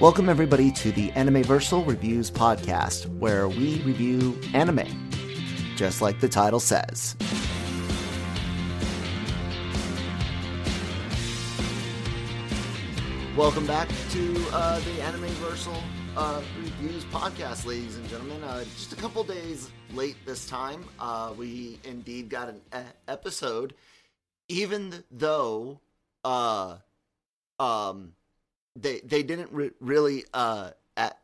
Welcome, 0.00 0.28
everybody, 0.28 0.70
to 0.70 0.92
the 0.92 1.10
Anime 1.10 1.42
Animeversal 1.42 1.84
Reviews 1.84 2.30
podcast, 2.30 3.08
where 3.18 3.48
we 3.48 3.80
review 3.80 4.38
anime, 4.54 4.86
just 5.74 6.00
like 6.00 6.20
the 6.20 6.28
title 6.28 6.60
says. 6.60 7.16
Welcome 13.36 13.66
back 13.66 13.88
to 14.10 14.46
uh, 14.52 14.78
the 14.78 15.00
Animeversal 15.02 15.82
uh, 16.16 16.42
Reviews 16.60 17.04
podcast, 17.06 17.66
ladies 17.66 17.96
and 17.96 18.08
gentlemen. 18.08 18.40
Uh, 18.44 18.62
just 18.76 18.92
a 18.92 18.96
couple 18.96 19.24
days 19.24 19.68
late 19.94 20.14
this 20.24 20.46
time. 20.48 20.84
Uh, 21.00 21.34
we 21.36 21.80
indeed 21.82 22.28
got 22.28 22.48
an 22.48 22.60
e- 22.72 22.92
episode, 23.08 23.74
even 24.48 25.02
though 25.10 25.80
uh, 26.24 26.76
um, 27.58 28.12
they 28.80 29.00
they 29.00 29.22
didn't 29.22 29.52
re- 29.52 29.70
really 29.80 30.24
uh, 30.32 30.70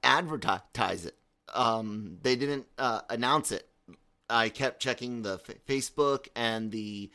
advertise 0.03 1.07
it. 1.07 1.17
Um, 1.55 2.19
they 2.23 2.37
didn't 2.37 2.67
uh, 2.79 3.03
announce 3.11 3.53
it. 3.53 3.69
I 4.29 4.49
kept 4.49 4.81
checking 4.81 5.23
the 5.23 5.41
f- 5.47 5.57
Facebook 5.69 6.29
and 6.35 6.71
the 6.71 7.11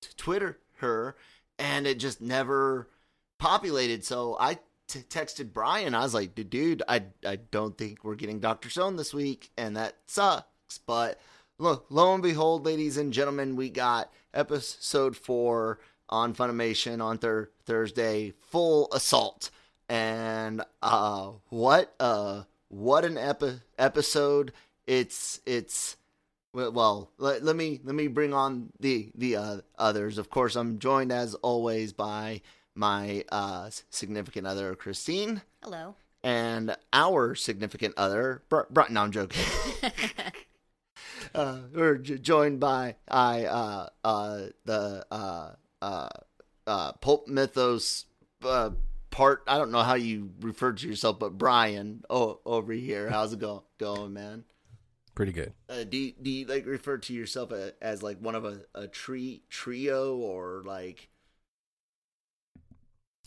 t- 0.00 0.08
Twitter 0.16 0.58
her, 0.78 1.16
and 1.58 1.86
it 1.86 1.98
just 1.98 2.20
never 2.20 2.88
populated. 3.38 4.04
So 4.04 4.36
I 4.40 4.58
t- 4.88 5.00
texted 5.00 5.52
Brian. 5.52 5.94
I 5.94 6.00
was 6.00 6.14
like, 6.14 6.34
"Dude, 6.34 6.82
I 6.88 7.04
I 7.24 7.36
don't 7.36 7.76
think 7.76 8.04
we're 8.04 8.14
getting 8.14 8.40
Doctor 8.40 8.70
Stone 8.70 8.96
this 8.96 9.14
week, 9.14 9.50
and 9.56 9.76
that 9.76 9.96
sucks." 10.06 10.78
But 10.86 11.20
look, 11.58 11.86
lo 11.90 12.14
and 12.14 12.22
behold, 12.22 12.64
ladies 12.64 12.96
and 12.96 13.12
gentlemen, 13.12 13.56
we 13.56 13.70
got 13.70 14.12
episode 14.34 15.16
four 15.16 15.78
on 16.08 16.34
Funimation 16.34 17.02
on 17.02 17.18
thir- 17.18 17.50
Thursday, 17.64 18.32
full 18.50 18.88
assault, 18.92 19.50
and 19.88 20.62
uh, 20.82 21.30
what 21.48 21.94
uh, 22.00 22.42
what 22.68 23.04
an 23.04 23.16
epi- 23.18 23.60
episode! 23.78 24.52
It's 24.86 25.40
it's 25.46 25.96
well, 26.52 27.10
let, 27.18 27.42
let 27.44 27.54
me 27.56 27.80
let 27.84 27.94
me 27.94 28.06
bring 28.08 28.32
on 28.32 28.70
the 28.80 29.10
the 29.14 29.36
uh, 29.36 29.56
others. 29.78 30.18
Of 30.18 30.30
course, 30.30 30.56
I'm 30.56 30.78
joined 30.78 31.12
as 31.12 31.34
always 31.36 31.92
by 31.92 32.40
my 32.74 33.24
uh, 33.30 33.70
significant 33.90 34.46
other, 34.46 34.74
Christine, 34.74 35.42
Hello. 35.62 35.94
and 36.22 36.76
our 36.92 37.34
significant 37.34 37.94
other, 37.96 38.42
Br- 38.48 38.62
Br- 38.70 38.82
no, 38.90 39.02
I'm 39.02 39.12
joking. 39.12 39.42
uh, 41.34 41.58
we're 41.74 41.96
j- 41.98 42.18
joined 42.18 42.60
by 42.60 42.96
I 43.08 43.44
uh, 43.44 43.88
uh, 44.04 44.40
the 44.64 45.06
uh, 45.10 45.50
uh, 45.82 46.08
uh, 46.66 46.92
Pulp 46.92 47.28
Mythos 47.28 48.04
uh, 48.44 48.70
part. 49.10 49.42
I 49.46 49.58
don't 49.58 49.70
know 49.70 49.82
how 49.82 49.94
you 49.94 50.30
refer 50.40 50.72
to 50.72 50.88
yourself, 50.88 51.18
but 51.18 51.38
Brian 51.38 52.02
oh, 52.10 52.40
over 52.44 52.72
here. 52.72 53.08
How's 53.10 53.32
it 53.32 53.38
go- 53.38 53.64
going, 53.78 54.12
man? 54.12 54.44
Pretty 55.14 55.32
good. 55.32 55.54
Uh, 55.68 55.84
do 55.84 55.96
you, 55.96 56.12
do 56.20 56.30
you 56.30 56.46
like 56.46 56.66
refer 56.66 56.98
to 56.98 57.14
yourself 57.14 57.50
a, 57.50 57.72
as 57.80 58.02
like 58.02 58.18
one 58.20 58.34
of 58.34 58.44
a, 58.44 58.60
a 58.74 58.86
tree 58.86 59.42
trio 59.48 60.16
or 60.16 60.62
like 60.66 61.08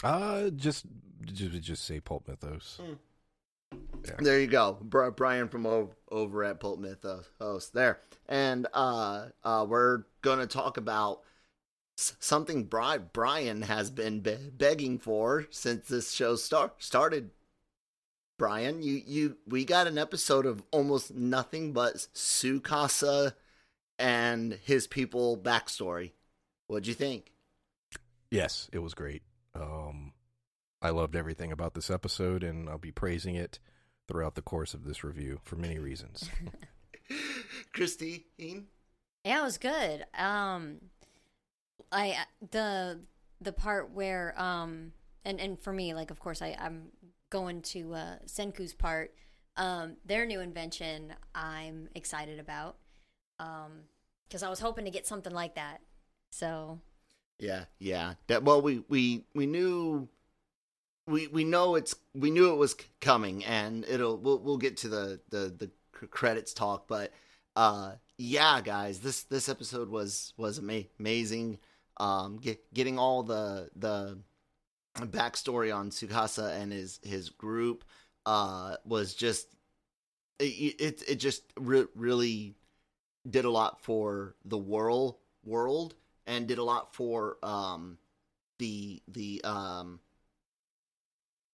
Uh, 0.04 0.50
just 0.52 0.86
just, 1.26 1.62
just 1.62 1.86
say 1.86 2.00
Pulp 2.00 2.28
Mythos. 2.28 2.80
Yeah. 4.06 4.12
There 4.20 4.40
you 4.40 4.48
go, 4.48 4.78
Bri- 4.82 5.12
Brian 5.12 5.50
from 5.50 5.66
over 6.10 6.44
at 6.44 6.60
Pulp 6.60 6.80
Mythos 6.80 7.70
there, 7.74 8.00
and 8.28 8.68
uh, 8.74 9.28
uh, 9.44 9.66
we're 9.68 10.04
gonna 10.22 10.48
talk 10.48 10.78
about 10.78 11.22
something 12.20 12.66
Bri- 12.66 13.00
Brian 13.14 13.64
has 13.64 13.90
been 13.90 14.22
be- 14.22 14.38
begging 14.52 14.98
for 15.00 15.48
since 15.52 15.88
this 15.88 16.12
show 16.12 16.36
start 16.36 16.82
started. 16.84 17.32
Brian, 18.38 18.82
you 18.82 19.02
you 19.06 19.38
we 19.48 19.66
got 19.66 19.88
an 19.88 19.98
episode 19.98 20.46
of 20.46 20.64
almost 20.72 21.14
nothing 21.14 21.74
but 21.74 21.96
Tsukasa 22.16 23.34
and 23.98 24.54
his 24.64 24.88
people 24.88 25.38
backstory. 25.38 26.12
What'd 26.68 26.88
you 26.88 26.94
think? 26.94 27.34
Yes, 28.32 28.70
it 28.72 28.80
was 28.80 28.94
great. 28.94 29.24
Um, 29.56 30.14
I 30.82 30.92
loved 30.92 31.16
everything 31.16 31.52
about 31.52 31.74
this 31.74 31.90
episode, 31.90 32.44
and 32.44 32.70
I'll 32.70 32.78
be 32.78 32.92
praising 32.92 33.36
it 33.36 33.60
throughout 34.08 34.36
the 34.36 34.42
course 34.42 34.74
of 34.74 34.86
this 34.86 35.04
review 35.04 35.40
for 35.44 35.56
many 35.56 35.78
reasons. 35.78 36.30
Christine, 37.74 38.24
Yeah, 38.38 39.42
it 39.42 39.44
was 39.44 39.58
good. 39.58 40.06
Um, 40.18 40.78
I 41.92 42.18
the 42.52 43.00
the 43.42 43.52
part 43.52 43.92
where 43.92 44.40
um 44.40 44.94
and 45.26 45.40
and 45.40 45.60
for 45.60 45.74
me, 45.74 45.94
like 45.94 46.12
of 46.12 46.20
course 46.20 46.42
I 46.42 46.56
I'm 46.60 46.90
going 47.30 47.62
to 47.62 47.94
uh, 47.94 48.16
Senku's 48.26 48.74
part. 48.74 49.14
Um, 49.56 49.98
their 50.06 50.26
new 50.26 50.40
invention, 50.40 51.14
I'm 51.36 51.90
excited 51.94 52.40
about. 52.40 52.78
Um, 53.40 53.84
because 54.28 54.44
I 54.44 54.50
was 54.50 54.60
hoping 54.60 54.86
to 54.86 54.92
get 54.92 55.08
something 55.08 55.34
like 55.34 55.56
that. 55.56 55.82
So 56.30 56.80
Yeah, 57.40 57.66
yeah. 57.80 58.14
That 58.28 58.44
well, 58.44 58.62
we 58.62 58.84
we 58.88 59.26
we 59.34 59.46
knew 59.46 60.08
we 61.08 61.28
we 61.28 61.44
know 61.44 61.76
it's 61.76 61.96
we 62.14 62.32
knew 62.32 62.52
it 62.52 62.58
was 62.58 62.76
coming, 63.02 63.44
and 63.46 63.86
it'll 63.86 64.18
we'll 64.18 64.40
we'll 64.40 64.58
get 64.58 64.78
to 64.78 64.90
the 64.90 65.20
the 65.30 65.54
the 65.58 66.08
credits 66.08 66.54
talk, 66.54 66.88
but 66.88 67.12
uh, 67.56 67.94
yeah, 68.18 68.62
guys, 68.62 69.00
this 69.00 69.24
this 69.24 69.50
episode 69.50 69.90
was 69.90 70.34
was 70.38 70.60
ama- 70.60 70.84
amazing. 71.00 71.58
Um, 72.00 72.38
get, 72.38 72.74
getting 72.74 72.98
all 72.98 73.24
the 73.24 73.70
the 73.76 74.20
backstory 74.98 75.76
on 75.76 75.90
Tsukasa 75.92 76.60
and 76.60 76.72
his 76.72 77.00
his 77.04 77.30
group 77.30 77.84
uh 78.26 78.76
was 78.86 79.14
just 79.14 79.48
it 80.40 80.44
it, 80.80 81.04
it 81.08 81.16
just 81.16 81.44
re- 81.58 81.88
really 81.96 82.56
did 83.30 83.46
a 83.46 83.50
lot 83.50 83.82
for 83.82 84.36
the 84.46 84.58
world 84.58 85.16
world 85.46 85.96
and 86.28 86.48
did 86.48 86.58
a 86.58 86.64
lot 86.64 86.94
for 86.94 87.38
um 87.44 87.98
the 88.58 89.02
the 89.08 89.42
um 89.44 90.00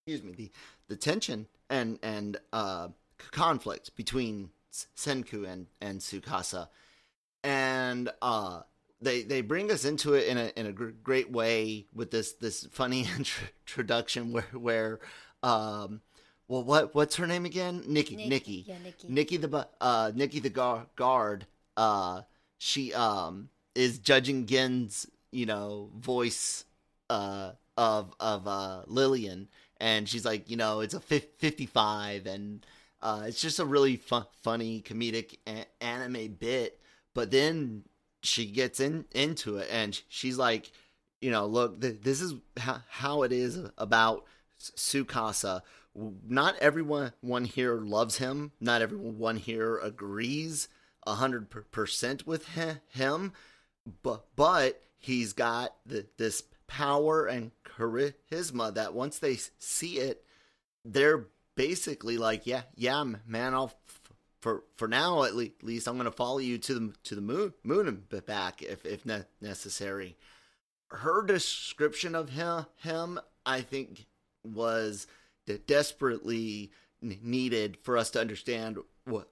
excuse 0.06 0.22
me 0.22 0.32
the 0.32 0.50
the 0.88 0.96
tension 0.96 1.46
and 1.70 1.98
and 2.02 2.36
uh 2.52 2.88
conflict 3.30 3.94
between 3.96 4.50
Senku 4.72 5.46
and 5.48 5.66
and 5.80 6.00
Tsukasa. 6.00 6.68
And 7.42 8.10
uh 8.20 8.62
they 9.00 9.22
they 9.22 9.40
bring 9.42 9.70
us 9.70 9.84
into 9.84 10.14
it 10.14 10.26
in 10.26 10.38
a 10.38 10.52
in 10.56 10.66
a 10.66 10.72
gr- 10.72 10.90
great 11.02 11.30
way 11.30 11.86
with 11.94 12.10
this 12.10 12.32
this 12.34 12.66
funny 12.70 13.06
introduction 13.66 14.32
where 14.32 14.46
where 14.52 15.00
um 15.42 16.00
well 16.48 16.62
what 16.64 16.94
what's 16.94 17.16
her 17.16 17.26
name 17.26 17.44
again? 17.44 17.82
Nikki 17.86 18.16
Nikki, 18.16 18.28
Nikki. 18.28 18.64
Yeah, 18.66 18.78
Nikki. 18.82 19.08
Nikki 19.08 19.36
the 19.36 19.68
uh 19.80 20.12
Nikki 20.14 20.40
the 20.40 20.50
gar- 20.50 20.86
guard 20.96 21.46
uh 21.76 22.22
she 22.58 22.92
um 22.94 23.48
is 23.74 23.98
judging 23.98 24.46
Gen's 24.46 25.06
you 25.30 25.46
know 25.46 25.90
voice 25.98 26.64
uh 27.10 27.52
of 27.76 28.14
of 28.18 28.46
uh 28.46 28.82
Lillian. 28.86 29.48
And 29.78 30.08
she's 30.08 30.24
like 30.24 30.48
you 30.48 30.56
know 30.56 30.80
it's 30.80 30.94
a 30.94 31.00
55 31.00 32.26
and 32.26 32.64
uh 33.02 33.24
it's 33.26 33.42
just 33.42 33.58
a 33.58 33.64
really 33.66 33.96
fun 33.96 34.24
funny 34.42 34.80
comedic 34.80 35.36
a- 35.46 35.66
anime 35.84 36.32
bit. 36.40 36.80
But 37.12 37.30
then 37.30 37.84
she 38.26 38.46
gets 38.46 38.80
in 38.80 39.04
into 39.12 39.56
it 39.56 39.68
and 39.70 40.00
she's 40.08 40.38
like 40.38 40.70
you 41.20 41.30
know 41.30 41.46
look 41.46 41.80
th- 41.80 42.00
this 42.02 42.20
is 42.20 42.34
how, 42.56 42.80
how 42.88 43.22
it 43.22 43.32
is 43.32 43.58
about 43.78 44.24
Tsukasa. 44.60 45.62
Not 45.94 46.56
everyone 46.58 47.12
one 47.20 47.44
here 47.44 47.76
loves 47.76 48.18
him. 48.18 48.52
Not 48.60 48.82
everyone 48.82 49.36
here 49.36 49.78
agrees 49.78 50.68
100% 51.06 52.26
with 52.26 52.48
hi- 52.48 52.80
him. 52.88 53.32
But 54.02 54.24
but 54.34 54.82
he's 54.98 55.32
got 55.32 55.74
the, 55.86 56.06
this 56.16 56.42
power 56.66 57.26
and 57.26 57.52
charisma 57.64 58.74
that 58.74 58.92
once 58.92 59.18
they 59.18 59.38
see 59.58 59.98
it 59.98 60.24
they're 60.84 61.26
basically 61.54 62.18
like 62.18 62.46
yeah 62.46 62.62
yeah 62.74 63.04
man 63.26 63.54
i'll 63.54 63.72
for 64.46 64.62
for 64.76 64.86
now 64.86 65.24
at 65.24 65.34
le- 65.34 65.48
least 65.62 65.88
i'm 65.88 65.94
going 65.94 66.04
to 66.04 66.12
follow 66.12 66.38
you 66.38 66.56
to 66.56 66.74
the 66.74 66.94
to 67.02 67.16
the 67.16 67.20
moon 67.20 67.52
moon 67.64 67.88
and 67.88 68.08
back 68.26 68.62
if 68.62 68.86
if 68.86 69.04
ne- 69.04 69.24
necessary. 69.40 70.16
Her 70.90 71.24
description 71.24 72.14
of 72.14 72.30
him, 72.30 72.66
him 72.76 73.18
I 73.44 73.60
think, 73.62 74.06
was 74.44 75.08
de- 75.46 75.58
desperately 75.58 76.70
needed 77.02 77.78
for 77.82 77.98
us 77.98 78.10
to 78.10 78.20
understand 78.20 78.78
what 79.04 79.28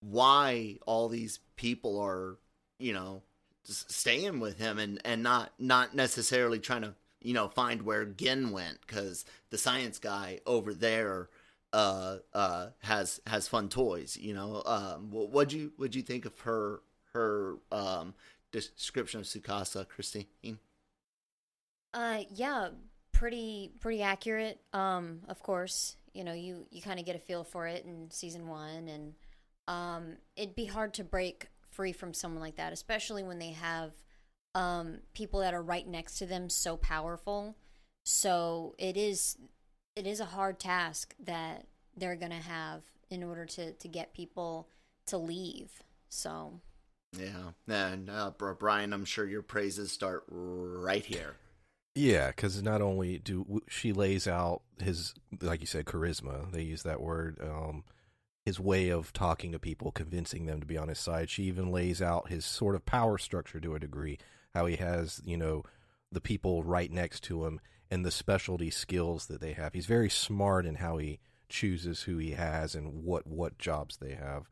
why 0.00 0.78
all 0.84 1.08
these 1.08 1.38
people 1.54 2.00
are, 2.00 2.38
you 2.80 2.92
know, 2.92 3.22
staying 3.62 4.40
with 4.40 4.58
him 4.58 4.80
and 4.80 5.00
and 5.04 5.22
not 5.22 5.52
not 5.60 5.94
necessarily 5.94 6.58
trying 6.58 6.82
to 6.82 6.94
you 7.20 7.34
know 7.34 7.46
find 7.46 7.82
where 7.82 8.04
Gen 8.04 8.50
went 8.50 8.80
because 8.84 9.24
the 9.50 9.58
science 9.58 10.00
guy 10.00 10.40
over 10.44 10.74
there 10.74 11.28
uh 11.76 12.18
uh 12.34 12.68
has 12.80 13.20
has 13.26 13.48
fun 13.48 13.68
toys 13.68 14.16
you 14.16 14.34
know 14.34 14.62
um 14.66 15.10
what 15.10 15.30
would 15.30 15.52
you 15.52 15.72
would 15.78 15.94
you 15.94 16.02
think 16.02 16.24
of 16.24 16.38
her 16.40 16.80
her 17.14 17.56
um 17.72 18.14
description 18.52 19.20
of 19.20 19.26
Tsukasa 19.26 19.86
Christine 19.88 20.58
Uh, 21.94 22.20
yeah, 22.34 22.70
pretty 23.12 23.72
pretty 23.80 24.02
accurate. 24.02 24.60
Um, 24.72 25.20
of 25.28 25.42
course, 25.42 25.96
you 26.12 26.24
know 26.24 26.32
you 26.32 26.66
you 26.70 26.82
kind 26.82 26.98
of 27.00 27.06
get 27.06 27.16
a 27.16 27.20
feel 27.20 27.44
for 27.44 27.66
it 27.66 27.84
in 27.84 28.10
season 28.10 28.48
one, 28.48 28.88
and 28.88 29.14
um, 29.68 30.16
it'd 30.36 30.54
be 30.56 30.66
hard 30.66 30.94
to 30.94 31.04
break 31.04 31.48
free 31.70 31.92
from 31.92 32.14
someone 32.14 32.42
like 32.42 32.56
that, 32.56 32.72
especially 32.72 33.22
when 33.22 33.38
they 33.38 33.52
have 33.52 33.92
um 34.54 34.98
people 35.14 35.40
that 35.40 35.54
are 35.54 35.62
right 35.62 35.86
next 35.86 36.18
to 36.18 36.26
them 36.26 36.48
so 36.50 36.76
powerful. 36.76 37.56
So 38.04 38.74
it 38.78 38.96
is 38.96 39.36
it 39.96 40.06
is 40.06 40.20
a 40.20 40.26
hard 40.26 40.58
task 40.60 41.14
that 41.24 41.66
they're 41.96 42.16
gonna 42.16 42.34
have 42.34 42.82
in 43.10 43.24
order 43.24 43.46
to 43.46 43.72
to 43.72 43.88
get 43.88 44.14
people 44.14 44.68
to 45.06 45.16
leave. 45.16 45.82
So 46.08 46.60
yeah 47.18 47.52
and 47.68 48.10
uh 48.10 48.30
Brian 48.58 48.92
I'm 48.92 49.04
sure 49.06 49.26
your 49.26 49.42
praises 49.42 49.90
start 49.90 50.24
right 50.28 51.04
here 51.04 51.36
Yeah, 51.94 52.28
because 52.28 52.62
not 52.62 52.82
only 52.82 53.18
do 53.18 53.62
she 53.68 53.92
lays 53.92 54.28
out 54.28 54.62
his, 54.78 55.14
like 55.40 55.60
you 55.60 55.66
said, 55.66 55.86
charisma. 55.86 56.52
They 56.52 56.62
use 56.62 56.82
that 56.82 57.00
word. 57.00 57.38
Um, 57.40 57.84
his 58.44 58.60
way 58.60 58.90
of 58.90 59.12
talking 59.14 59.50
to 59.52 59.58
people, 59.58 59.90
convincing 59.92 60.44
them 60.46 60.60
to 60.60 60.66
be 60.66 60.76
on 60.76 60.88
his 60.88 60.98
side. 60.98 61.30
She 61.30 61.44
even 61.44 61.72
lays 61.72 62.02
out 62.02 62.28
his 62.28 62.44
sort 62.44 62.74
of 62.74 62.84
power 62.84 63.16
structure 63.18 63.60
to 63.60 63.74
a 63.74 63.80
degree. 63.80 64.18
How 64.54 64.66
he 64.66 64.76
has, 64.76 65.22
you 65.24 65.36
know, 65.38 65.64
the 66.12 66.20
people 66.20 66.62
right 66.62 66.92
next 66.92 67.20
to 67.24 67.46
him 67.46 67.60
and 67.90 68.04
the 68.04 68.10
specialty 68.10 68.70
skills 68.70 69.26
that 69.26 69.40
they 69.40 69.52
have. 69.52 69.72
He's 69.72 69.86
very 69.86 70.10
smart 70.10 70.66
in 70.66 70.76
how 70.76 70.98
he 70.98 71.20
chooses 71.48 72.02
who 72.02 72.18
he 72.18 72.32
has 72.32 72.74
and 72.74 73.04
what 73.04 73.26
what 73.26 73.58
jobs 73.58 73.98
they 73.98 74.14
have. 74.14 74.48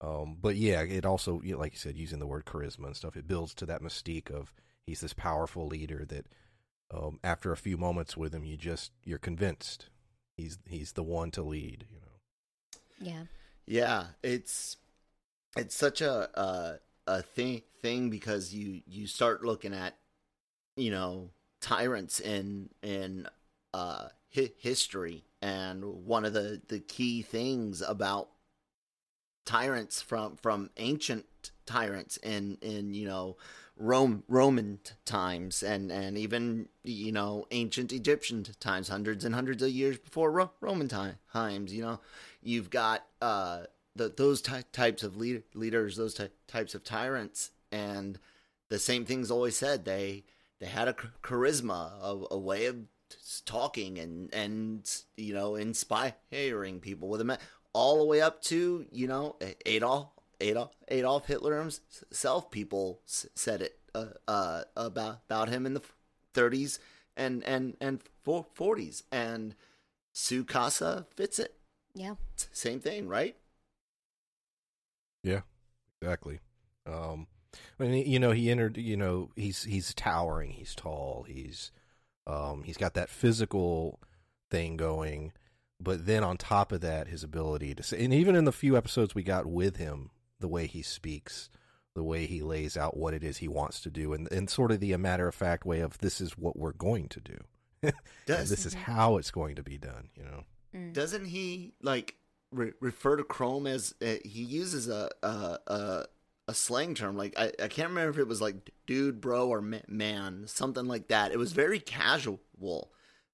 Um, 0.00 0.36
but 0.40 0.56
yeah, 0.56 0.82
it 0.82 1.06
also, 1.06 1.40
you 1.42 1.54
know, 1.54 1.58
like 1.58 1.72
you 1.72 1.78
said, 1.78 1.96
using 1.96 2.18
the 2.18 2.26
word 2.26 2.44
charisma 2.44 2.86
and 2.86 2.96
stuff, 2.96 3.16
it 3.16 3.26
builds 3.26 3.54
to 3.54 3.66
that 3.66 3.82
mystique 3.82 4.30
of 4.30 4.52
he's 4.86 5.00
this 5.00 5.14
powerful 5.14 5.66
leader 5.66 6.04
that 6.06 6.26
um, 6.92 7.18
after 7.24 7.52
a 7.52 7.56
few 7.56 7.76
moments 7.76 8.16
with 8.16 8.34
him, 8.34 8.44
you 8.44 8.56
just 8.56 8.92
you're 9.04 9.18
convinced 9.18 9.88
he's 10.36 10.58
he's 10.66 10.92
the 10.92 11.02
one 11.02 11.30
to 11.32 11.42
lead. 11.42 11.86
You 11.90 12.00
know. 12.00 12.06
yeah, 13.00 13.24
Yeah, 13.66 14.06
it's 14.22 14.76
it's 15.56 15.74
such 15.74 16.00
a 16.00 16.28
a, 16.38 16.78
a 17.06 17.22
thing 17.22 17.62
thing 17.82 18.10
because 18.10 18.54
you 18.54 18.82
you 18.86 19.06
start 19.06 19.44
looking 19.44 19.74
at 19.74 19.96
you 20.76 20.90
know 20.90 21.30
tyrants 21.66 22.20
in 22.20 22.70
in 22.82 23.26
uh 23.74 24.08
hi- 24.34 24.52
history. 24.58 25.24
And 25.42 25.84
one 26.06 26.24
of 26.24 26.32
the 26.32 26.60
the 26.68 26.78
key 26.80 27.22
things 27.22 27.82
about 27.82 28.28
tyrants 29.44 30.00
from 30.00 30.36
from 30.36 30.70
ancient 30.76 31.26
tyrants 31.66 32.16
in 32.18 32.58
in 32.62 32.94
you 32.94 33.06
know 33.06 33.36
Rome 33.76 34.22
Roman 34.28 34.78
times 35.04 35.62
and 35.62 35.90
and 35.90 36.16
even 36.16 36.68
you 36.84 37.10
know 37.12 37.46
ancient 37.50 37.92
Egyptian 37.92 38.44
times 38.60 38.88
hundreds 38.88 39.24
and 39.24 39.34
hundreds 39.34 39.62
of 39.62 39.70
years 39.70 39.98
before 39.98 40.30
Ro- 40.30 40.52
Roman 40.60 40.88
ti- 40.88 41.18
times 41.32 41.72
you 41.74 41.82
know. 41.82 42.00
You've 42.42 42.70
got 42.70 43.04
uh 43.20 43.64
the, 43.96 44.12
those 44.16 44.40
ty- 44.40 44.64
types 44.72 45.02
of 45.02 45.16
lead- 45.16 45.42
leaders 45.54 45.96
those 45.96 46.14
ty- 46.14 46.30
types 46.46 46.74
of 46.76 46.84
tyrants 46.84 47.50
and 47.72 48.18
the 48.68 48.78
same 48.78 49.04
things 49.04 49.30
always 49.30 49.56
said. 49.56 49.84
They 49.84 50.24
they 50.60 50.66
had 50.66 50.88
a 50.88 50.94
charisma 51.22 51.92
a, 52.02 52.34
a 52.34 52.38
way 52.38 52.66
of 52.66 52.76
talking 53.44 53.98
and 53.98 54.32
and 54.34 55.02
you 55.16 55.32
know 55.32 55.54
inspiring 55.54 56.80
people 56.80 57.08
with 57.08 57.18
them 57.18 57.36
all 57.72 57.98
the 57.98 58.04
way 58.04 58.20
up 58.20 58.42
to 58.42 58.86
you 58.90 59.06
know 59.06 59.36
Adolf 59.64 60.08
Adolf 60.40 60.70
Adolf 60.88 61.26
Hitler 61.26 61.58
himself. 61.58 62.50
People 62.50 63.00
said 63.06 63.62
it 63.62 63.78
uh, 63.94 64.06
uh, 64.28 64.62
about 64.76 65.20
about 65.28 65.48
him 65.48 65.66
in 65.66 65.74
the 65.74 65.82
30s 66.34 66.78
and 67.16 67.42
and 67.44 67.76
and 67.80 68.00
40s, 68.26 69.02
and 69.12 69.54
Tsukasa 70.14 71.06
fits 71.14 71.38
it. 71.38 71.54
yeah. 71.94 72.14
Same 72.52 72.80
thing, 72.80 73.08
right? 73.08 73.36
Yeah, 75.22 75.40
exactly. 76.00 76.40
Um, 76.86 77.26
I 77.78 77.84
mean, 77.84 78.06
you 78.06 78.18
know, 78.18 78.32
he 78.32 78.50
entered. 78.50 78.76
You 78.76 78.96
know, 78.96 79.30
he's 79.36 79.64
he's 79.64 79.94
towering. 79.94 80.52
He's 80.52 80.74
tall. 80.74 81.24
He's 81.28 81.70
um, 82.26 82.62
he's 82.64 82.76
got 82.76 82.94
that 82.94 83.10
physical 83.10 84.00
thing 84.50 84.76
going. 84.76 85.32
But 85.78 86.06
then 86.06 86.24
on 86.24 86.38
top 86.38 86.72
of 86.72 86.80
that, 86.80 87.08
his 87.08 87.22
ability 87.22 87.74
to 87.74 87.82
say, 87.82 88.02
and 88.02 88.14
even 88.14 88.34
in 88.34 88.46
the 88.46 88.52
few 88.52 88.76
episodes 88.76 89.14
we 89.14 89.22
got 89.22 89.44
with 89.44 89.76
him, 89.76 90.10
the 90.40 90.48
way 90.48 90.66
he 90.66 90.80
speaks, 90.80 91.50
the 91.94 92.02
way 92.02 92.24
he 92.24 92.40
lays 92.40 92.78
out 92.78 92.96
what 92.96 93.12
it 93.12 93.22
is 93.22 93.38
he 93.38 93.48
wants 93.48 93.80
to 93.82 93.90
do, 93.90 94.12
and 94.12 94.30
and 94.32 94.48
sort 94.48 94.72
of 94.72 94.80
the 94.80 94.96
matter 94.96 95.28
of 95.28 95.34
fact 95.34 95.66
way 95.66 95.80
of 95.80 95.98
this 95.98 96.20
is 96.20 96.38
what 96.38 96.58
we're 96.58 96.72
going 96.72 97.08
to 97.08 97.20
do. 97.20 97.38
Does 98.26 98.48
this 98.48 98.64
is 98.64 98.74
how 98.74 99.18
it's 99.18 99.30
going 99.30 99.56
to 99.56 99.62
be 99.62 99.76
done. 99.76 100.08
You 100.16 100.24
know. 100.24 100.44
Mm. 100.74 100.92
doesn't 100.92 101.26
he 101.26 101.72
like 101.82 102.16
re- 102.50 102.72
refer 102.80 103.16
to 103.16 103.24
Chrome 103.24 103.66
as 103.66 103.94
uh, 104.02 104.14
he 104.24 104.42
uses 104.42 104.88
a 104.88 105.10
a, 105.22 105.58
a 105.66 106.04
a 106.48 106.54
slang 106.54 106.94
term 106.94 107.16
like 107.16 107.34
I, 107.38 107.52
I 107.62 107.68
can't 107.68 107.88
remember 107.88 108.10
if 108.10 108.18
it 108.18 108.28
was 108.28 108.40
like 108.40 108.70
dude, 108.86 109.20
bro, 109.20 109.48
or 109.48 109.60
man, 109.60 110.44
something 110.46 110.86
like 110.86 111.08
that. 111.08 111.32
It 111.32 111.38
was 111.38 111.52
very 111.52 111.80
casual. 111.80 112.40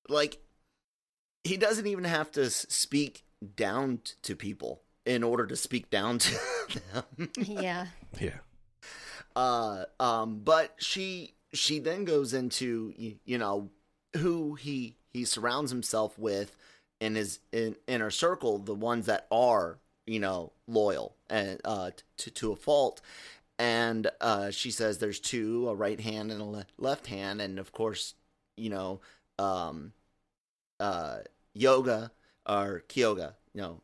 Like 0.09 0.39
he 1.45 1.57
doesn't 1.57 1.87
even 1.87 2.05
have 2.05 2.31
to 2.33 2.49
speak 2.51 3.25
down 3.57 3.99
t- 4.05 4.13
to 4.23 4.37
people 4.37 4.83
in 5.05 5.23
order 5.25 5.47
to 5.47 5.57
speak 5.57 5.91
down 5.91 6.19
to 6.19 6.39
them. 6.93 7.31
yeah. 7.37 7.87
Yeah. 8.21 8.39
uh 9.35 9.85
um 9.99 10.41
but 10.45 10.75
she 10.79 11.35
she 11.53 11.79
then 11.81 12.05
goes 12.05 12.33
into 12.35 12.93
you, 12.97 13.17
you 13.25 13.39
know 13.39 13.71
who 14.17 14.55
he 14.55 14.97
he 15.13 15.25
surrounds 15.25 15.71
himself 15.71 16.19
with 16.19 16.57
in 17.01 17.15
his 17.17 17.41
in 17.53 17.75
inner 17.87 18.11
circle 18.11 18.59
the 18.59 18.75
ones 18.75 19.07
that 19.07 19.27
are 19.31 19.79
you 20.07 20.19
know 20.19 20.53
loyal 20.67 21.15
and 21.31 21.61
uh 21.65 21.91
to 22.17 22.31
to 22.31 22.53
a 22.53 22.57
fault 22.57 23.01
and 23.59 24.11
uh 24.21 24.51
she 24.51 24.71
says 24.71 24.99
there's 24.99 25.21
two 25.21 25.69
a 25.69 25.75
right 25.75 26.01
hand 26.01 26.31
and 26.33 26.41
a 26.41 26.45
le- 26.45 26.67
left 26.79 27.07
hand 27.07 27.41
and 27.41 27.59
of 27.59 27.73
course 27.73 28.15
you 28.57 28.69
know 28.71 29.01
um 29.39 29.93
uh 30.81 31.19
yoga 31.55 32.11
or 32.49 32.83
kyoga 32.89 33.35
you 33.55 33.61
know 33.61 33.81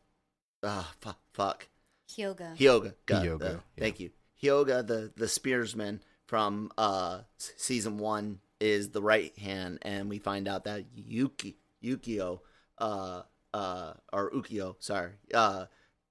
ah 0.64 0.92
fu- 1.00 1.10
fuck 1.32 1.68
Hyoga. 2.16 2.56
Hyoga. 2.56 2.94
Got 3.04 3.22
Hyoga, 3.22 3.38
the- 3.38 3.50
yeah. 3.50 3.60
Thank 3.78 4.00
you. 4.00 4.10
Hyoga, 4.42 4.86
the 4.86 5.12
the 5.14 5.26
spearsman 5.26 6.00
from 6.26 6.72
uh 6.78 7.20
season 7.36 7.98
one, 7.98 8.40
is 8.60 8.90
the 8.90 9.02
right 9.02 9.36
hand, 9.38 9.78
and 9.82 10.08
we 10.08 10.18
find 10.18 10.48
out 10.48 10.64
that 10.64 10.84
Yuki 10.94 11.58
Yukio, 11.84 12.40
uh 12.78 13.22
uh 13.52 13.92
or 14.10 14.30
Ukyo, 14.32 14.76
sorry, 14.78 15.12
uh 15.34 15.66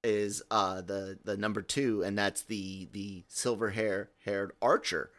is 0.08 0.42
uh 0.50 0.82
the 0.82 1.20
the 1.26 1.36
number 1.38 1.62
two, 1.62 2.02
and 2.02 2.18
that's 2.18 2.42
the 2.44 2.88
the 2.94 3.24
silver 3.28 3.72
hair 3.72 4.10
haired 4.24 4.54
archer, 4.62 5.12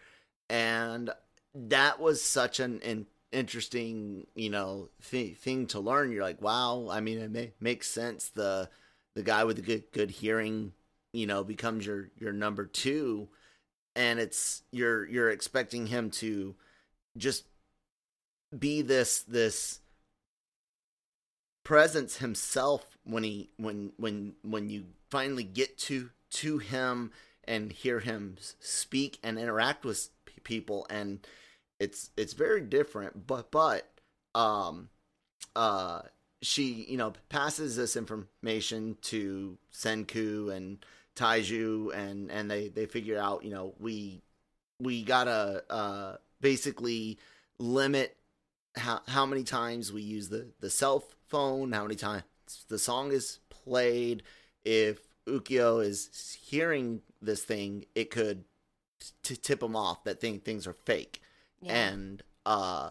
and 0.48 1.10
that 1.54 2.00
was 2.00 2.22
such 2.22 2.58
an, 2.58 2.80
an 2.82 3.06
interesting 3.30 4.26
you 4.34 4.48
know 4.48 4.88
th- 5.10 5.36
thing 5.36 5.66
to 5.68 5.80
learn. 5.80 6.10
You're 6.10 6.22
like, 6.22 6.40
wow. 6.40 6.88
I 6.90 7.00
mean, 7.00 7.18
it 7.18 7.32
ma- 7.32 7.52
makes 7.60 7.88
sense. 7.88 8.30
The 8.30 8.70
the 9.14 9.22
guy 9.22 9.44
with 9.44 9.56
the 9.56 9.62
good 9.62 9.92
good 9.92 10.10
hearing, 10.10 10.72
you 11.12 11.26
know, 11.26 11.44
becomes 11.44 11.84
your 11.84 12.10
your 12.18 12.32
number 12.32 12.64
two, 12.64 13.28
and 13.94 14.18
it's 14.18 14.62
you're 14.72 15.06
you're 15.06 15.30
expecting 15.30 15.86
him 15.86 16.10
to 16.12 16.54
just 17.16 17.44
be 18.56 18.80
this 18.80 19.20
this 19.22 19.80
presence 21.68 22.16
himself 22.16 22.96
when 23.04 23.22
he 23.22 23.50
when 23.58 23.92
when 23.98 24.32
when 24.42 24.70
you 24.70 24.86
finally 25.10 25.44
get 25.44 25.76
to 25.76 26.08
to 26.30 26.56
him 26.56 27.12
and 27.44 27.70
hear 27.70 28.00
him 28.00 28.36
speak 28.58 29.18
and 29.22 29.38
interact 29.38 29.84
with 29.84 30.08
people 30.44 30.86
and 30.88 31.26
it's 31.78 32.08
it's 32.16 32.32
very 32.32 32.62
different 32.62 33.26
but 33.26 33.50
but 33.50 33.86
um 34.34 34.88
uh 35.56 36.00
she 36.40 36.86
you 36.88 36.96
know 36.96 37.12
passes 37.28 37.76
this 37.76 37.96
information 37.96 38.96
to 39.02 39.58
Senku 39.70 40.50
and 40.50 40.78
Taiju 41.16 41.94
and 41.94 42.30
and 42.30 42.50
they 42.50 42.68
they 42.68 42.86
figure 42.86 43.18
out 43.18 43.44
you 43.44 43.50
know 43.50 43.74
we 43.78 44.22
we 44.80 45.02
gotta 45.04 45.62
uh 45.68 46.16
basically 46.40 47.18
limit 47.58 48.16
how 48.76 49.00
how 49.08 49.26
many 49.26 49.42
times 49.44 49.92
we 49.92 50.02
use 50.02 50.28
the 50.28 50.48
the 50.60 50.70
cell 50.70 51.04
phone, 51.28 51.72
how 51.72 51.82
many 51.82 51.94
times 51.96 52.22
the 52.68 52.78
song 52.78 53.12
is 53.12 53.38
played. 53.50 54.22
If 54.64 54.98
Ukyo 55.26 55.84
is 55.84 56.36
hearing 56.42 57.02
this 57.22 57.42
thing, 57.44 57.84
it 57.94 58.10
could 58.10 58.44
t- 59.22 59.36
tip 59.36 59.62
him 59.62 59.76
off 59.76 60.04
that 60.04 60.20
thing 60.20 60.40
things 60.40 60.66
are 60.66 60.72
fake, 60.84 61.20
Yeah. 61.60 61.88
and 61.90 62.22
uh, 62.46 62.90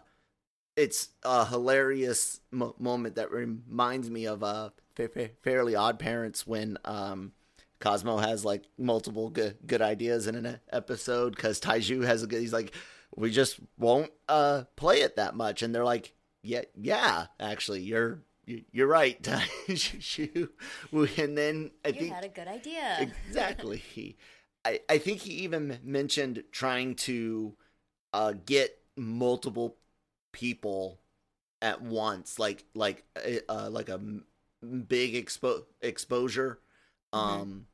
it's 0.75 1.09
a 1.23 1.45
hilarious 1.45 2.41
mo- 2.51 2.75
moment 2.79 3.15
that 3.15 3.31
reminds 3.31 4.09
me 4.09 4.25
of 4.25 4.43
uh, 4.43 4.69
Fa- 4.95 5.09
Fa- 5.09 5.29
Fairly 5.41 5.75
Odd 5.75 5.97
Parents 5.99 6.45
when 6.45 6.77
um, 6.85 7.31
Cosmo 7.79 8.17
has 8.17 8.45
like 8.45 8.63
multiple 8.77 9.29
good 9.29 9.57
good 9.65 9.81
ideas 9.81 10.27
in 10.27 10.35
an 10.35 10.59
episode 10.71 11.35
because 11.35 11.59
Taiju 11.59 12.03
has 12.05 12.23
a 12.23 12.27
good. 12.27 12.41
He's 12.41 12.53
like, 12.53 12.73
we 13.17 13.31
just 13.31 13.59
won't 13.77 14.11
uh, 14.29 14.63
play 14.75 15.01
it 15.01 15.15
that 15.17 15.35
much, 15.35 15.61
and 15.63 15.73
they're 15.75 15.83
like, 15.83 16.13
yeah, 16.43 16.61
yeah, 16.75 17.27
actually, 17.39 17.81
you're 17.81 18.21
you- 18.45 18.63
you're 18.71 18.87
right. 18.87 19.21
And 21.17 21.37
then 21.37 21.71
I 21.83 21.89
you 21.89 21.95
think 21.95 22.13
had 22.13 22.23
a 22.23 22.29
good 22.29 22.47
idea. 22.47 22.97
exactly. 23.01 24.15
I, 24.63 24.79
I 24.89 24.97
think 24.97 25.21
he 25.21 25.31
even 25.43 25.79
mentioned 25.83 26.43
trying 26.51 26.95
to 26.95 27.55
uh, 28.13 28.33
get 28.45 28.77
multiple 28.95 29.77
people 30.31 30.99
at 31.61 31.81
once, 31.81 32.39
like 32.39 32.65
like 32.73 33.03
uh, 33.49 33.69
like 33.69 33.89
a 33.89 33.99
big 34.61 35.13
expo- 35.15 35.65
exposure. 35.81 36.59
Um, 37.13 37.67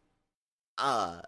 uh, 0.78 1.22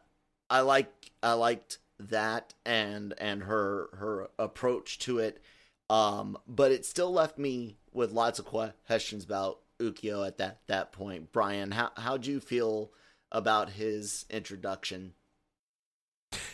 I 0.50 0.62
like 0.62 1.12
I 1.22 1.34
liked 1.34 1.80
that 2.00 2.54
and 2.66 3.14
and 3.18 3.44
her 3.44 3.90
her 3.94 4.28
approach 4.38 5.00
to 5.00 5.20
it. 5.20 5.42
Um, 5.90 6.38
but 6.48 6.72
it 6.72 6.86
still 6.86 7.12
left 7.12 7.38
me 7.38 7.78
with 7.94 8.12
lots 8.12 8.40
of 8.40 8.46
questions 8.46 9.24
about 9.24 9.60
Ukyo 9.80 10.26
at 10.26 10.38
that 10.38 10.62
that 10.68 10.92
point. 10.92 11.32
Brian, 11.32 11.72
how 11.72 11.92
how'd 11.98 12.26
you 12.26 12.40
feel 12.40 12.92
about 13.32 13.72
his 13.72 14.26
introduction? 14.30 15.14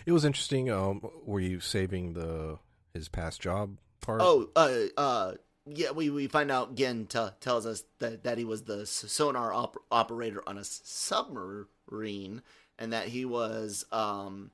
It 0.06 0.12
was 0.12 0.26
interesting. 0.26 0.70
Um, 0.70 1.02
were 1.26 1.40
you 1.40 1.60
saving 1.60 2.14
the 2.14 2.60
his 2.94 3.08
past 3.08 3.42
job 3.42 3.78
part? 4.02 4.22
Oh, 4.24 4.50
uh, 4.56 4.80
uh, 4.98 5.34
yeah, 5.66 5.92
we, 5.92 6.10
we 6.10 6.28
find 6.28 6.52
out 6.52 6.76
Gen 6.76 7.06
t- 7.06 7.28
tells 7.40 7.66
us 7.66 7.84
that, 8.00 8.24
that 8.24 8.38
he 8.38 8.46
was 8.46 8.64
the 8.64 8.86
sonar 8.86 9.54
op- 9.54 9.78
operator 9.92 10.42
on 10.48 10.58
a 10.58 10.64
submarine 10.64 12.42
and 12.80 12.94
that 12.94 13.08
he 13.08 13.26
was, 13.26 13.86
um, 13.92 14.52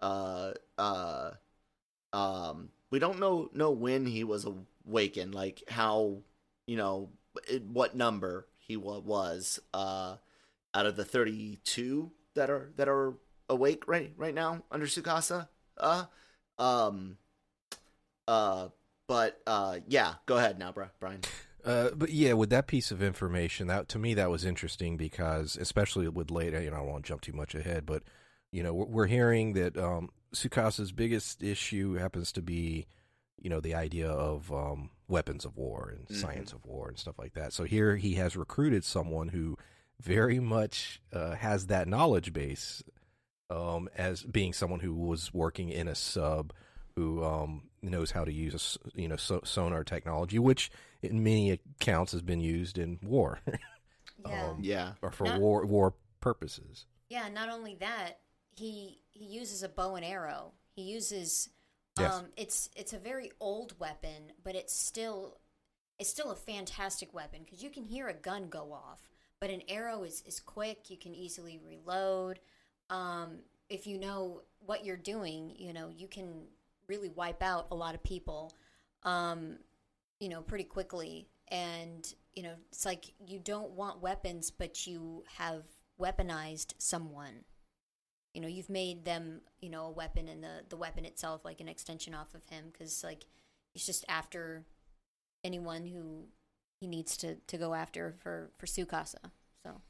uh, 0.00 0.52
uh, 0.78 1.30
um, 2.12 2.70
we 2.90 2.98
don't 2.98 3.20
know, 3.20 3.50
know 3.52 3.70
when 3.70 4.06
he 4.06 4.24
was 4.24 4.46
awakened, 4.86 5.34
like 5.34 5.62
how, 5.68 6.18
you 6.66 6.76
know, 6.76 7.10
it, 7.48 7.64
what 7.64 7.94
number 7.94 8.46
he 8.58 8.76
wa- 8.76 8.98
was, 8.98 9.60
uh, 9.74 10.16
out 10.74 10.86
of 10.86 10.96
the 10.96 11.04
32 11.04 12.10
that 12.34 12.50
are, 12.50 12.70
that 12.76 12.88
are 12.88 13.14
awake 13.48 13.86
right, 13.86 14.12
right 14.16 14.34
now 14.34 14.62
under 14.70 14.86
Tsukasa. 14.86 15.48
Uh, 15.76 16.04
um, 16.58 17.16
uh, 18.28 18.68
but 19.06 19.40
uh, 19.46 19.78
yeah, 19.88 20.14
go 20.26 20.36
ahead 20.36 20.58
now, 20.58 20.72
Bri- 20.72 20.86
Brian. 21.00 21.20
Uh, 21.62 21.90
but 21.94 22.10
yeah, 22.10 22.32
with 22.32 22.48
that 22.48 22.66
piece 22.66 22.90
of 22.90 23.02
information, 23.02 23.66
that 23.66 23.86
to 23.86 23.98
me 23.98 24.14
that 24.14 24.30
was 24.30 24.46
interesting 24.46 24.96
because, 24.96 25.58
especially 25.60 26.08
with 26.08 26.30
later, 26.30 26.58
you 26.58 26.70
know, 26.70 26.78
I 26.78 26.80
to 27.04 27.06
jump 27.06 27.20
too 27.20 27.34
much 27.34 27.54
ahead, 27.54 27.84
but 27.84 28.02
you 28.52 28.62
know, 28.62 28.72
we're, 28.74 28.86
we're 28.86 29.06
hearing 29.06 29.52
that 29.54 29.76
um, 29.76 30.10
Tsukasa's 30.34 30.92
biggest 30.92 31.42
issue 31.42 31.94
happens 31.94 32.32
to 32.32 32.42
be, 32.42 32.86
you 33.40 33.50
know, 33.50 33.60
the 33.60 33.74
idea 33.74 34.08
of 34.10 34.52
um, 34.52 34.90
weapons 35.08 35.44
of 35.44 35.56
war 35.56 35.94
and 35.96 36.06
Mhm. 36.08 36.20
science 36.20 36.52
of 36.52 36.64
war 36.66 36.88
and 36.88 36.98
stuff 36.98 37.18
like 37.18 37.34
that. 37.34 37.52
So 37.52 37.64
here 37.64 37.96
he 37.96 38.14
has 38.14 38.36
recruited 38.36 38.84
someone 38.84 39.28
who 39.28 39.56
very 40.00 40.40
much 40.40 41.00
uh, 41.12 41.34
has 41.36 41.66
that 41.66 41.86
knowledge 41.88 42.32
base 42.32 42.82
um, 43.50 43.88
as 43.96 44.22
being 44.22 44.52
someone 44.52 44.80
who 44.80 44.94
was 44.94 45.32
working 45.34 45.68
in 45.70 45.88
a 45.88 45.94
sub 45.94 46.52
who 46.96 47.22
um, 47.24 47.62
knows 47.82 48.10
how 48.10 48.24
to 48.24 48.32
use 48.32 48.52
a 48.52 48.56
s- 48.56 48.78
you 48.94 49.08
know 49.08 49.16
so- 49.16 49.40
sonar 49.44 49.84
technology, 49.84 50.38
which 50.38 50.70
in 51.02 51.22
many 51.22 51.50
accounts 51.52 52.12
has 52.12 52.22
been 52.22 52.40
used 52.40 52.78
in 52.78 52.98
war 53.02 53.40
yeah. 54.26 54.48
um, 54.50 54.58
Yeah, 54.60 54.92
or 55.02 55.10
for 55.10 55.24
Not- 55.24 55.40
war 55.40 55.64
war 55.66 55.94
purposes. 56.20 56.86
Yeah, 57.08 57.28
not 57.28 57.48
only 57.48 57.74
that, 57.76 58.20
he 58.60 59.00
he 59.10 59.24
uses 59.24 59.62
a 59.62 59.68
bow 59.68 59.94
and 59.96 60.04
arrow. 60.04 60.52
He 60.76 60.82
uses 60.82 61.48
Yes. 61.98 62.14
um 62.14 62.26
it's 62.36 62.70
it's 62.76 62.92
a 62.92 62.98
very 62.98 63.30
old 63.40 63.78
weapon, 63.80 64.32
but 64.44 64.54
it's 64.54 64.74
still 64.74 65.40
it's 65.98 66.10
still 66.10 66.30
a 66.30 66.36
fantastic 66.36 67.12
weapon 67.12 67.40
because 67.44 67.62
you 67.62 67.70
can 67.70 67.84
hear 67.84 68.08
a 68.08 68.14
gun 68.14 68.48
go 68.48 68.72
off, 68.72 69.08
but 69.40 69.50
an 69.50 69.62
arrow 69.68 70.02
is 70.04 70.22
is 70.26 70.40
quick, 70.40 70.90
you 70.90 70.96
can 70.96 71.14
easily 71.14 71.58
reload. 71.64 72.38
Um 72.90 73.40
if 73.68 73.86
you 73.86 73.98
know 73.98 74.42
what 74.66 74.84
you're 74.84 74.96
doing, 75.14 75.52
you 75.56 75.72
know, 75.72 75.88
you 75.88 76.08
can 76.08 76.46
really 76.88 77.08
wipe 77.08 77.42
out 77.42 77.66
a 77.70 77.74
lot 77.74 77.94
of 77.94 78.02
people 78.02 78.52
um 79.02 79.58
you 80.20 80.28
know, 80.28 80.42
pretty 80.42 80.64
quickly 80.64 81.28
and 81.48 82.14
you 82.34 82.42
know, 82.44 82.54
it's 82.70 82.84
like 82.84 83.12
you 83.26 83.38
don't 83.38 83.72
want 83.72 84.00
weapons 84.02 84.50
but 84.50 84.86
you 84.86 85.24
have 85.38 85.64
weaponized 86.00 86.74
someone 86.78 87.44
you 88.34 88.40
know 88.40 88.48
you've 88.48 88.70
made 88.70 89.04
them 89.04 89.40
you 89.60 89.68
know 89.68 89.86
a 89.86 89.90
weapon 89.90 90.28
and 90.28 90.42
the 90.42 90.62
the 90.68 90.76
weapon 90.76 91.04
itself 91.04 91.44
like 91.44 91.60
an 91.60 91.68
extension 91.68 92.14
off 92.14 92.34
of 92.34 92.44
him 92.50 92.66
because 92.72 93.02
like 93.02 93.24
he's 93.72 93.86
just 93.86 94.04
after 94.08 94.64
anyone 95.44 95.86
who 95.86 96.24
he 96.80 96.86
needs 96.86 97.16
to 97.16 97.36
to 97.46 97.58
go 97.58 97.74
after 97.74 98.14
for 98.22 98.50
for 98.58 98.66
Tsukasa 98.66 99.30
so 99.64 99.80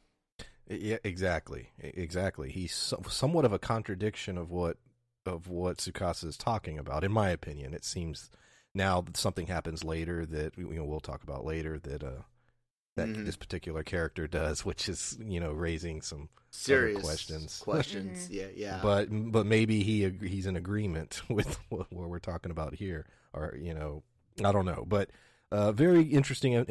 Yeah, 0.68 0.99
exactly, 1.02 1.70
exactly. 1.78 2.50
He's 2.50 2.75
so, 2.75 3.02
somewhat 3.09 3.44
of 3.44 3.52
a 3.52 3.59
contradiction 3.59 4.38
of 4.38 4.50
what 4.50 4.76
of 5.26 5.49
what 5.49 5.78
Tsukasa 5.78 6.25
is 6.25 6.37
talking 6.37 6.78
about, 6.78 7.04
in 7.04 7.12
my 7.12 7.30
opinion. 7.30 7.75
It 7.75 7.85
seems 7.85 8.30
now 8.75 9.04
something 9.14 9.49
happens 9.49 9.82
later 9.85 10.25
that 10.26 10.56
you 10.56 10.73
know 10.75 10.85
we'll 10.85 11.00
talk 11.00 11.23
about 11.23 11.44
later 11.44 11.78
that 11.80 12.04
uh 12.04 12.23
that 12.97 13.09
Mhm. 13.09 13.25
this 13.25 13.37
particular 13.37 13.82
character 13.82 14.26
does, 14.26 14.64
which 14.64 14.88
is 14.88 15.16
you 15.20 15.40
know 15.40 15.52
raising 15.52 16.02
some 16.02 16.28
serious 16.50 17.02
questions. 17.02 17.59
Questions. 17.62 18.28
Yeah, 18.30 18.49
yeah. 18.54 18.80
But 18.82 19.09
but 19.11 19.47
maybe 19.47 19.82
he 19.82 20.09
he's 20.09 20.47
in 20.47 20.56
agreement 20.56 21.23
with 21.30 21.59
what, 21.68 21.92
what 21.92 22.09
we're 22.09 22.18
talking 22.18 22.50
about 22.50 22.75
here, 22.75 23.06
or 23.32 23.56
you 23.56 23.75
know, 23.75 24.02
I 24.44 24.52
don't 24.52 24.66
know. 24.66 24.85
But 24.87 25.11
uh, 25.52 25.73
very 25.73 26.02
interesting 26.02 26.66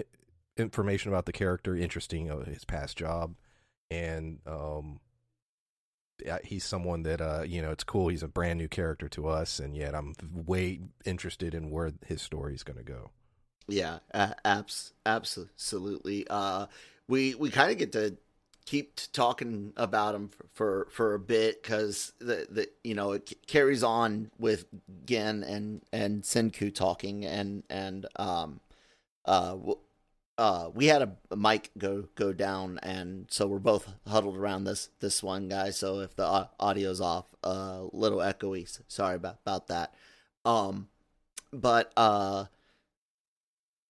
information 0.58 1.12
about 1.12 1.26
the 1.26 1.32
character. 1.34 1.76
Interesting 1.76 2.30
uh, 2.30 2.44
his 2.46 2.66
past 2.66 2.98
job, 2.98 3.36
and 3.90 4.40
um, 4.46 5.00
he's 6.44 6.66
someone 6.66 7.04
that 7.04 7.22
uh, 7.22 7.44
you 7.48 7.62
know, 7.62 7.72
it's 7.72 7.84
cool. 7.86 8.10
He's 8.10 8.24
a 8.24 8.28
brand 8.28 8.60
new 8.60 8.68
character 8.68 9.08
to 9.10 9.28
us, 9.30 9.60
and 9.60 9.76
yet 9.76 9.96
I'm 9.96 10.14
way 10.34 10.82
interested 11.06 11.54
in 11.56 11.70
where 11.70 11.94
his 12.06 12.22
story 12.22 12.54
is 12.56 12.64
going 12.64 12.78
to 12.78 12.84
go. 12.84 13.12
Yeah, 13.70 14.00
abs- 14.46 14.94
absolutely. 15.06 16.26
Uh, 16.30 16.68
we 17.08 17.36
we 17.36 17.50
kind 17.50 17.72
of 17.72 17.78
get 17.78 17.92
to 17.94 18.18
keep 18.66 19.00
talking 19.14 19.74
about 19.78 20.16
him 20.16 20.30
for 20.30 20.46
for, 20.54 20.88
for 20.92 21.14
a 21.14 21.20
bit 21.20 21.62
because 21.62 22.14
the 22.20 22.48
the 22.50 22.70
you 22.84 22.96
know 22.96 23.12
it 23.14 23.30
c- 23.30 23.38
carries 23.48 23.84
on 23.84 24.32
with 24.40 24.66
Gen 25.06 25.44
and 25.44 25.82
and 25.94 26.24
Senku 26.24 26.74
talking 26.74 27.26
and 27.26 27.64
and 27.70 28.06
um 28.16 28.60
uh. 29.26 29.52
w- 29.52 29.80
uh, 30.38 30.70
we 30.74 30.88
had 30.88 31.02
a, 31.02 31.12
a 31.32 31.36
mic 31.36 31.70
go 31.78 32.06
go 32.16 32.34
down, 32.34 32.80
and 32.84 33.28
so 33.30 33.46
we're 33.48 33.60
both 33.60 33.94
huddled 34.08 34.38
around 34.38 34.64
this 34.64 34.90
this 35.02 35.22
one 35.22 35.50
guy. 35.50 35.70
So 35.70 36.00
if 36.00 36.16
the 36.16 36.26
au- 36.26 36.50
audio's 36.60 37.02
off, 37.02 37.26
a 37.44 37.48
uh, 37.48 37.82
little 37.94 38.20
echoey. 38.20 38.68
Sorry 38.88 39.16
about 39.16 39.40
about 39.46 39.68
that. 39.68 39.94
Um, 40.46 40.88
but 41.54 41.92
uh, 41.98 42.46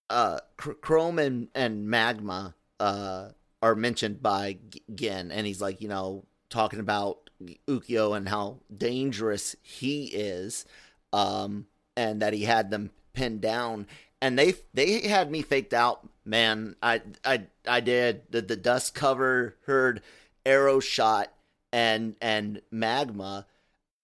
uh, 0.10 0.40
Chrome 0.58 1.20
and, 1.20 1.48
and 1.56 1.88
Magma 1.88 2.56
uh, 2.80 3.30
are 3.62 3.76
mentioned 3.76 4.22
by 4.22 4.58
G- 4.70 4.82
Gen, 4.94 5.32
and 5.32 5.46
he's 5.48 5.62
like, 5.62 5.82
you 5.82 5.88
know, 5.88 6.26
talking 6.50 6.80
about 6.80 7.30
Ukyo 7.68 8.16
and 8.16 8.30
how 8.30 8.60
dangerous 8.76 9.56
he 9.62 10.06
is, 10.06 10.66
um, 11.14 11.68
and 11.96 12.22
that 12.22 12.34
he 12.34 12.44
had 12.44 12.72
them 12.72 12.92
pinned 13.14 13.42
down. 13.42 13.88
And 14.22 14.38
they 14.38 14.56
they 14.74 15.08
had 15.08 15.32
me 15.32 15.42
faked 15.42 15.74
out, 15.74 16.08
man. 16.26 16.76
I 16.84 17.02
I 17.24 17.44
I 17.68 17.80
did 17.80 18.24
the 18.30 18.42
the 18.42 18.58
dust 18.58 18.94
cover 18.94 19.56
heard 19.66 20.02
arrow 20.46 20.80
shot 20.80 21.32
and 21.72 22.16
and 22.22 22.62
magma 22.72 23.46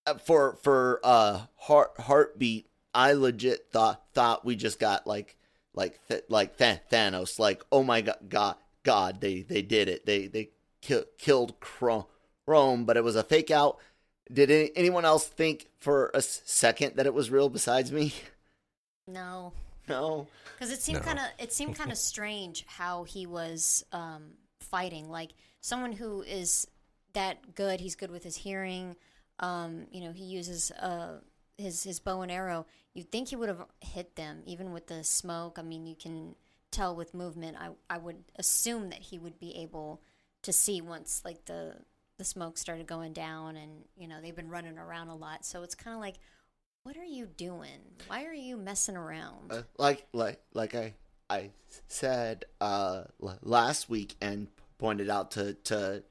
Uh, 0.07 0.15
for 0.15 0.57
for 0.63 0.99
uh 1.03 1.47
heart 1.57 1.91
heartbeat. 1.99 2.69
I 2.93 3.13
legit 3.13 3.67
thought 3.71 4.03
thought 4.13 4.45
we 4.45 4.55
just 4.55 4.79
got 4.79 5.07
like 5.07 5.37
like 5.75 5.99
th- 6.07 6.23
like 6.29 6.57
Th- 6.57 6.79
Thanos. 6.91 7.37
Like 7.37 7.63
oh 7.71 7.83
my 7.83 8.01
god, 8.01 8.17
god, 8.29 8.55
God, 8.83 9.21
they 9.21 9.41
they 9.41 9.61
did 9.61 9.87
it. 9.89 10.05
They 10.05 10.27
they 10.27 10.49
ki- 10.81 11.03
killed 11.17 11.59
Chrome, 11.59 12.05
Chrome, 12.45 12.85
but 12.85 12.97
it 12.97 13.03
was 13.03 13.15
a 13.15 13.23
fake 13.23 13.51
out. 13.51 13.77
Did 14.33 14.49
any, 14.49 14.71
anyone 14.75 15.05
else 15.05 15.27
think 15.27 15.67
for 15.79 16.09
a 16.15 16.17
s- 16.17 16.41
second 16.45 16.95
that 16.95 17.05
it 17.05 17.13
was 17.13 17.29
real 17.29 17.49
besides 17.49 17.91
me? 17.91 18.13
No, 19.07 19.53
No. 19.87 20.27
because 20.55 20.71
it 20.71 20.81
seemed 20.81 20.99
No. 21.01 21.05
kind 21.05 21.19
of 21.19 21.25
it 21.37 21.53
seemed 21.53 21.75
kind 21.77 21.91
of 21.91 21.97
strange 21.97 22.65
how 22.67 23.03
he 23.03 23.27
was 23.27 23.85
um, 23.91 24.31
fighting. 24.61 25.09
Like 25.11 25.31
someone 25.61 25.91
who 25.91 26.21
is 26.23 26.67
that 27.13 27.53
good, 27.55 27.79
he's 27.79 27.95
good 27.95 28.09
with 28.11 28.23
his 28.23 28.35
hearing. 28.35 28.95
Um, 29.39 29.85
you 29.91 30.01
know, 30.01 30.11
he 30.11 30.23
uses 30.23 30.71
uh, 30.71 31.19
his 31.57 31.83
his 31.83 31.99
bow 31.99 32.21
and 32.21 32.31
arrow. 32.31 32.65
You'd 32.93 33.11
think 33.11 33.29
he 33.29 33.35
would 33.35 33.49
have 33.49 33.65
hit 33.81 34.15
them, 34.15 34.41
even 34.45 34.71
with 34.71 34.87
the 34.87 35.03
smoke. 35.03 35.57
I 35.59 35.61
mean, 35.61 35.85
you 35.85 35.95
can 35.95 36.35
tell 36.71 36.95
with 36.95 37.13
movement. 37.13 37.57
I 37.59 37.69
I 37.89 37.97
would 37.97 38.23
assume 38.35 38.89
that 38.89 39.01
he 39.01 39.19
would 39.19 39.39
be 39.39 39.55
able 39.57 40.01
to 40.43 40.53
see 40.53 40.81
once 40.81 41.21
like 41.25 41.45
the 41.45 41.75
the 42.17 42.23
smoke 42.23 42.57
started 42.57 42.87
going 42.87 43.13
down, 43.13 43.55
and 43.55 43.83
you 43.97 44.07
know 44.07 44.21
they've 44.21 44.35
been 44.35 44.49
running 44.49 44.77
around 44.77 45.09
a 45.09 45.15
lot. 45.15 45.45
So 45.45 45.63
it's 45.63 45.75
kind 45.75 45.95
of 45.95 46.01
like, 46.01 46.15
what 46.83 46.97
are 46.97 47.03
you 47.03 47.25
doing? 47.25 47.81
Why 48.07 48.25
are 48.25 48.33
you 48.33 48.57
messing 48.57 48.95
around? 48.95 49.51
Uh, 49.51 49.63
like 49.77 50.05
like 50.13 50.41
like 50.53 50.75
I 50.75 50.93
I 51.29 51.51
said 51.87 52.45
uh 52.61 53.03
last 53.19 53.89
week 53.89 54.15
and 54.21 54.47
pointed 54.77 55.09
out 55.09 55.31
to 55.31 55.53
to 55.65 56.03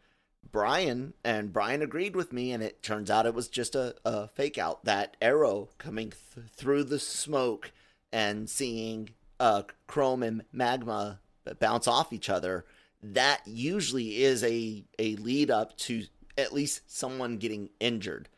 Brian 0.51 1.15
and 1.25 1.53
Brian 1.53 1.83
agreed 1.83 2.15
with 2.15 2.33
me 2.33 2.53
and 2.53 2.63
it 2.63 2.83
turns 2.83 3.11
out 3.11 3.27
it 3.27 3.35
was 3.35 3.49
just 3.49 3.75
a, 3.75 3.95
a 4.05 4.29
fake 4.29 4.59
out 4.59 4.85
that 4.85 5.17
arrow 5.21 5.69
coming 5.79 6.13
th- 6.35 6.47
through 6.55 6.85
the 6.85 6.99
smoke 6.99 7.73
and 8.13 8.49
seeing 8.49 9.11
uh 9.41 9.63
chrome 9.87 10.23
and 10.23 10.45
magma 10.53 11.21
bounce 11.59 11.89
off 11.89 12.13
each 12.13 12.31
other. 12.31 12.65
That 13.03 13.43
usually 13.47 14.23
is 14.23 14.43
a 14.45 14.85
a 14.99 15.17
lead 15.17 15.51
up 15.51 15.77
to 15.79 16.05
at 16.39 16.53
least 16.53 16.83
someone 16.87 17.39
getting 17.39 17.71
injured. 17.81 18.29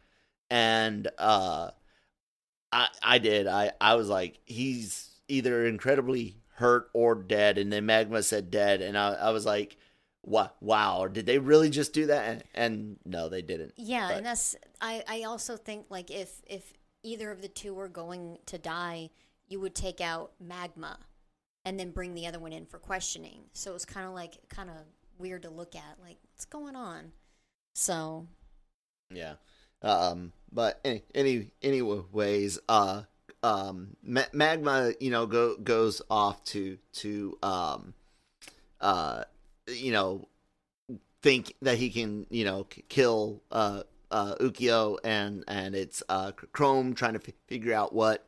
And 0.50 1.08
uh 1.18 1.70
I 2.72 2.88
I 3.02 3.18
did. 3.18 3.46
I 3.46 3.72
I 3.80 3.94
was 3.94 4.08
like, 4.08 4.38
he's 4.44 5.10
either 5.28 5.66
incredibly 5.66 6.36
hurt 6.54 6.88
or 6.92 7.14
dead, 7.14 7.58
and 7.58 7.72
then 7.72 7.86
Magma 7.86 8.22
said 8.22 8.50
dead, 8.50 8.80
and 8.80 8.96
I 8.96 9.12
I 9.14 9.30
was 9.30 9.44
like, 9.46 9.76
what? 10.26 10.56
Wow, 10.60 11.06
did 11.06 11.24
they 11.24 11.38
really 11.38 11.70
just 11.70 11.92
do 11.94 12.06
that? 12.06 12.24
And, 12.28 12.44
and 12.54 12.96
no, 13.04 13.28
they 13.28 13.40
didn't. 13.42 13.72
Yeah, 13.76 14.08
But- 14.08 14.16
and 14.18 14.26
that's 14.26 14.56
I 14.80 15.02
I 15.08 15.22
also 15.22 15.56
think 15.56 15.86
like 15.88 16.10
if 16.10 16.42
if 16.46 16.72
either 17.02 17.30
of 17.30 17.40
the 17.40 17.48
two 17.48 17.72
were 17.72 17.88
going 17.88 18.38
to 18.46 18.58
die, 18.58 19.10
you 19.48 19.60
would 19.60 19.74
take 19.74 20.00
out 20.00 20.32
magma 20.40 20.98
and 21.64 21.78
then 21.80 21.90
bring 21.92 22.14
the 22.14 22.26
other 22.26 22.38
one 22.40 22.52
in 22.52 22.66
for 22.66 22.78
questioning. 22.78 23.44
So 23.52 23.70
it 23.70 23.74
was 23.74 23.84
kind 23.84 24.06
of 24.06 24.12
like 24.12 24.36
kind 24.48 24.68
of 24.68 24.76
weird 25.18 25.42
to 25.42 25.50
look 25.50 25.74
at 25.76 25.96
like 26.02 26.18
what's 26.32 26.44
going 26.44 26.76
on. 26.76 27.12
So, 27.74 28.26
Yeah. 29.10 29.34
Um. 29.82 30.32
But 30.52 30.80
any 30.84 31.02
any 31.14 31.50
anyways, 31.62 32.58
uh, 32.68 33.02
um, 33.42 33.96
Ma- 34.02 34.22
magma, 34.32 34.92
you 35.00 35.10
know, 35.10 35.26
go 35.26 35.56
goes 35.56 36.00
off 36.10 36.42
to 36.44 36.78
to 36.94 37.38
um, 37.42 37.94
uh, 38.80 39.24
you 39.68 39.92
know, 39.92 40.28
think 41.22 41.54
that 41.62 41.78
he 41.78 41.90
can, 41.90 42.26
you 42.30 42.44
know, 42.44 42.66
kill 42.88 43.42
uh 43.50 43.82
uh 44.10 44.34
Ukyo 44.36 44.98
and 45.02 45.44
and 45.48 45.74
it's 45.74 46.02
uh 46.08 46.32
Chrome 46.52 46.94
trying 46.94 47.14
to 47.14 47.20
f- 47.26 47.34
figure 47.48 47.74
out 47.74 47.92
what 47.92 48.26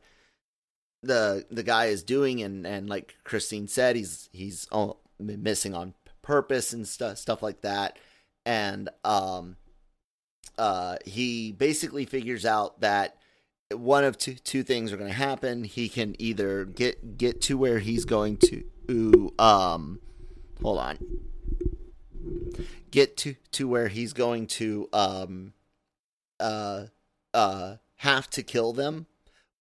the 1.01 1.45
the 1.49 1.63
guy 1.63 1.85
is 1.85 2.03
doing 2.03 2.41
and 2.41 2.67
and 2.67 2.89
like 2.89 3.15
Christine 3.23 3.67
said 3.67 3.95
he's 3.95 4.29
he's 4.33 4.67
missing 5.19 5.73
on 5.73 5.93
purpose 6.21 6.73
and 6.73 6.87
stuff 6.87 7.17
stuff 7.17 7.41
like 7.41 7.61
that. 7.61 7.97
And 8.45 8.89
um 9.03 9.55
uh 10.57 10.97
he 11.05 11.51
basically 11.53 12.05
figures 12.05 12.45
out 12.45 12.81
that 12.81 13.15
one 13.71 14.03
of 14.03 14.17
two 14.17 14.33
two 14.33 14.63
things 14.63 14.91
are 14.91 14.97
going 14.97 15.09
to 15.09 15.15
happen. 15.15 15.63
He 15.63 15.89
can 15.89 16.15
either 16.19 16.65
get 16.65 17.17
get 17.17 17.41
to 17.43 17.57
where 17.57 17.79
he's 17.79 18.05
going 18.05 18.37
to 18.37 19.33
um 19.39 19.99
hold 20.61 20.79
on. 20.79 20.97
Get 22.91 23.17
to 23.17 23.35
to 23.51 23.67
where 23.67 23.87
he's 23.87 24.13
going 24.13 24.47
to 24.47 24.89
um 24.93 25.53
uh 26.39 26.85
uh 27.33 27.75
have 27.97 28.29
to 28.31 28.43
kill 28.43 28.73
them 28.73 29.07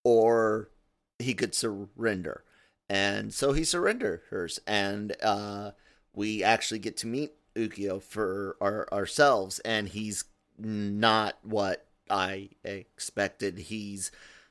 or 0.04 0.70
he 1.18 1.34
could 1.34 1.54
surrender. 1.54 2.44
And 2.88 3.34
so 3.34 3.52
he 3.52 3.64
surrenders 3.64 4.61
and 4.66 5.14
uh 5.22 5.72
we 6.14 6.42
actually 6.42 6.78
get 6.78 6.96
to 6.98 7.06
meet 7.06 7.32
Ukyo 7.54 8.02
for 8.02 8.56
our, 8.61 8.88
ourselves 8.92 9.58
and 9.61 9.88
he's 9.88 10.24
not 10.58 11.38
what 11.42 11.87
I 12.11 12.50
expected. 12.64 13.58
He's 13.58 14.11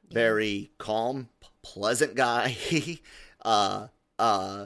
very 0.09 0.71
calm 0.77 1.29
pleasant 1.61 2.15
guy. 2.15 2.55
Uh 3.45 3.87
uh 4.19 4.65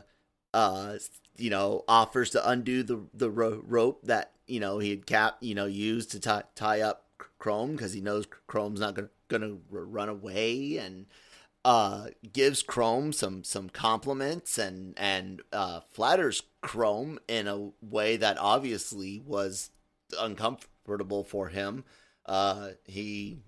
uh 0.53 0.97
you 1.41 1.49
know 1.49 1.83
offers 1.87 2.29
to 2.31 2.49
undo 2.49 2.83
the 2.83 2.99
the 3.13 3.29
ro- 3.29 3.63
rope 3.65 4.01
that 4.03 4.31
you 4.47 4.59
know 4.59 4.79
he 4.79 4.91
had 4.91 5.05
cap 5.05 5.37
you 5.41 5.55
know 5.55 5.65
used 5.65 6.11
to 6.11 6.19
tie 6.19 6.43
tie 6.55 6.81
up 6.81 7.05
Chrome 7.39 7.71
because 7.71 7.93
he 7.93 8.01
knows 8.01 8.27
Chrome's 8.47 8.79
not 8.79 8.95
gonna 8.95 9.09
gonna 9.27 9.57
run 9.69 10.09
away 10.09 10.77
and 10.77 11.07
uh 11.65 12.07
gives 12.31 12.61
Chrome 12.61 13.13
some 13.13 13.43
some 13.43 13.69
compliments 13.69 14.57
and 14.57 14.93
and 14.97 15.41
uh 15.51 15.81
flatters 15.91 16.43
Chrome 16.61 17.19
in 17.27 17.47
a 17.47 17.71
way 17.81 18.17
that 18.17 18.37
obviously 18.37 19.21
was 19.25 19.71
uncomfortable 20.19 21.23
for 21.23 21.47
him. 21.47 21.83
Uh 22.25 22.69
he 22.85 23.39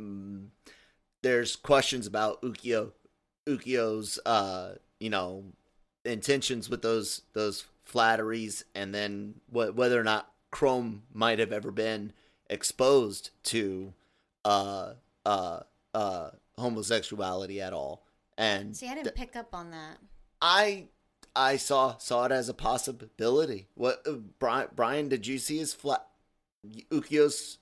mm, 0.00 0.48
there's 1.22 1.56
questions 1.56 2.06
about 2.06 2.42
Ukyo 2.42 2.92
Ukyo's 3.46 4.18
uh 4.26 4.74
you 5.00 5.10
know 5.10 5.44
intentions 6.04 6.68
with 6.68 6.82
those 6.82 7.22
those 7.32 7.66
flatteries 7.84 8.64
and 8.74 8.94
then 8.94 9.34
wh- 9.50 9.74
whether 9.74 10.00
or 10.00 10.04
not 10.04 10.30
Chrome 10.50 11.02
might 11.12 11.38
have 11.38 11.52
ever 11.52 11.70
been 11.70 12.12
exposed 12.50 13.30
to 13.44 13.92
uh 14.44 14.92
uh 15.26 15.60
uh 15.94 16.30
homosexuality 16.58 17.60
at 17.60 17.72
all 17.72 18.04
and 18.38 18.76
see, 18.76 18.88
I 18.88 18.94
didn't 18.94 19.16
pick 19.16 19.34
up 19.34 19.52
on 19.52 19.72
that. 19.72 19.98
I 20.40 20.86
I 21.34 21.56
saw 21.56 21.96
saw 21.98 22.24
it 22.24 22.32
as 22.32 22.48
a 22.48 22.54
possibility. 22.54 23.66
What 23.74 24.02
uh, 24.06 24.12
Brian 24.38 24.68
Brian 24.74 25.08
did 25.08 25.26
you 25.26 25.38
see 25.38 25.58
his 25.58 25.74
flat 25.74 26.06
Ukyo's 26.90 27.58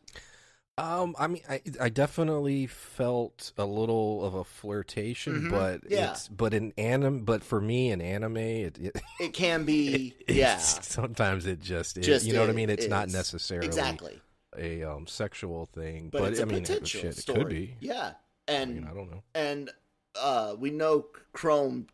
Um, 0.79 1.17
I 1.19 1.27
mean, 1.27 1.43
I 1.49 1.63
I 1.81 1.89
definitely 1.89 2.67
felt 2.67 3.53
a 3.57 3.65
little 3.65 4.23
of 4.27 4.35
a 4.35 4.45
flirtation, 4.45 5.45
Mhm. 5.45 5.51
but 5.51 5.91
Yeah. 5.91 6.11
it's 6.11 6.29
but 6.29 6.53
in 6.53 6.75
anim, 6.77 7.25
but 7.25 7.43
for 7.43 7.63
me 7.63 7.91
in 7.91 8.03
anime, 8.03 8.37
it, 8.37 8.79
it 8.79 8.97
it 9.21 9.33
can 9.33 9.65
be 9.65 10.15
it's- 10.27 10.37
yeah 10.37 10.57
sometimes 10.83 11.47
it 11.47 11.61
just, 11.61 11.97
is, 11.97 12.05
just 12.07 12.27
you 12.27 12.35
know 12.35 12.41
what 12.41 12.51
I 12.51 12.53
i- 12.53 12.57
mean. 12.57 12.69
It's 12.71 12.89
not 12.89 13.09
necessarily 13.09 13.67
exactly 13.67 14.21
a 14.55 14.83
um 14.83 15.07
sexual 15.07 15.65
thing, 15.75 16.11
but, 16.11 16.21
but, 16.21 16.31
it's 16.33 16.41
I 16.41 16.43
a 16.43 16.47
mean, 16.47 16.61
potential 16.61 17.01
shit, 17.01 17.17
story 17.17 17.39
it 17.39 17.43
could 17.45 17.49
be. 17.49 17.77
yeah 17.81 18.13
I 18.47 18.53
and 18.53 18.75
mean, 18.75 18.85
I 18.85 18.93
don't 18.95 19.11
know. 19.11 19.23
and 19.35 19.71
uh 20.15 20.57
we 20.59 20.71
know 20.71 21.07
Chrome 21.33 21.87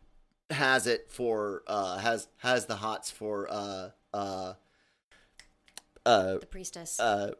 has 0.49 0.87
it 0.87 1.09
for 1.09 1.63
uh 1.67 1.99
has 1.99 2.27
has 2.39 2.65
the 2.65 2.75
hots 2.75 3.09
for 3.09 3.47
uh 3.49 3.91
uh 4.13 4.53
uh 6.05 6.33
The 6.39 6.45
priestess. 6.47 6.99
uh 6.99 7.31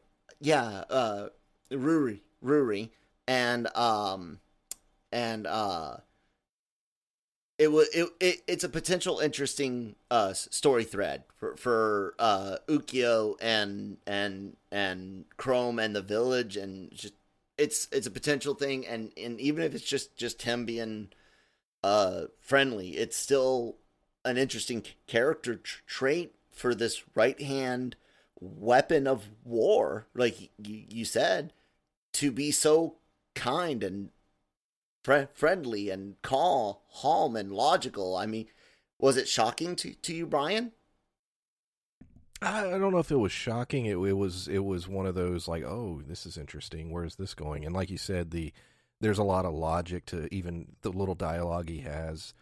yeah 0.43 0.83
uh 0.89 1.27
Ruri 1.71 2.19
Ruri 2.43 2.89
and 3.27 3.75
um 3.75 4.39
and 5.11 5.47
uh 5.47 5.97
it 7.57 7.71
was 7.71 7.87
it, 7.93 8.09
it 8.19 8.41
it's 8.47 8.63
a 8.63 8.69
potential 8.69 9.19
interesting 9.19 9.95
uh 10.11 10.33
story 10.33 10.83
thread 10.83 11.23
for 11.35 11.55
for 11.55 12.15
uh 12.19 12.57
Ukyo 12.67 13.35
and 13.41 13.97
and 14.05 14.57
and 14.71 15.25
Chrome 15.37 15.79
and 15.79 15.95
the 15.95 16.01
village 16.01 16.57
and 16.57 16.91
just 16.91 17.13
it's 17.57 17.87
it's 17.91 18.07
a 18.07 18.11
potential 18.11 18.53
thing 18.53 18.85
and 18.85 19.13
and 19.15 19.39
even 19.39 19.63
if 19.63 19.73
it's 19.73 19.85
just 19.85 20.17
just 20.17 20.41
him 20.41 20.65
being 20.65 21.09
uh 21.83 22.23
friendly 22.41 22.97
it's 22.97 23.15
still 23.15 23.77
an 24.25 24.37
interesting 24.37 24.83
character 25.07 25.55
tr- 25.55 25.81
trait 25.87 26.35
for 26.51 26.75
this 26.75 27.03
right 27.15 27.41
hand 27.41 27.95
weapon 28.43 29.07
of 29.07 29.29
war 29.43 30.07
like 30.13 30.39
you, 30.41 30.83
you 30.89 31.05
said 31.05 31.53
to 32.11 32.31
be 32.31 32.51
so 32.51 32.95
kind 33.35 33.83
and 33.83 34.09
fr- 35.03 35.29
friendly 35.33 35.89
and 35.89 36.21
calm 36.21 36.75
calm 37.01 37.35
and 37.35 37.51
logical 37.51 38.15
i 38.15 38.25
mean 38.25 38.45
was 38.99 39.17
it 39.17 39.27
shocking 39.27 39.75
to, 39.75 39.93
to 39.95 40.13
you 40.13 40.25
brian 40.25 40.71
I 42.41 42.77
don't 42.77 42.91
know 42.91 42.97
if 42.97 43.11
it 43.11 43.17
was 43.17 43.31
shocking. 43.31 43.85
It, 43.85 43.97
it 43.97 44.17
was 44.17 44.47
it 44.47 44.65
was 44.65 44.87
one 44.87 45.05
of 45.05 45.15
those 45.15 45.47
like, 45.47 45.63
oh, 45.63 46.01
this 46.05 46.25
is 46.25 46.37
interesting. 46.37 46.91
Where's 46.91 47.15
this 47.15 47.33
going? 47.33 47.65
And 47.65 47.73
like 47.73 47.89
you 47.89 47.97
said, 47.97 48.31
the 48.31 48.51
there's 48.99 49.17
a 49.17 49.23
lot 49.23 49.45
of 49.45 49.53
logic 49.53 50.05
to 50.07 50.33
even 50.33 50.75
the 50.81 50.91
little 50.91 51.15
dialogue 51.15 51.69
he 51.69 51.79
has 51.79 52.33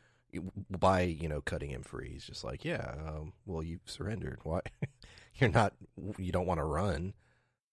by 0.69 1.01
you 1.01 1.27
know 1.27 1.41
cutting 1.41 1.71
him 1.71 1.83
free. 1.83 2.09
He's 2.13 2.25
just 2.25 2.43
like, 2.43 2.63
yeah, 2.65 2.95
um, 3.07 3.33
well, 3.45 3.63
you 3.63 3.79
surrendered. 3.85 4.39
Why? 4.43 4.61
You're 5.35 5.49
not. 5.49 5.73
You 6.17 6.31
don't 6.31 6.45
want 6.45 6.59
to 6.59 6.63
run. 6.65 7.13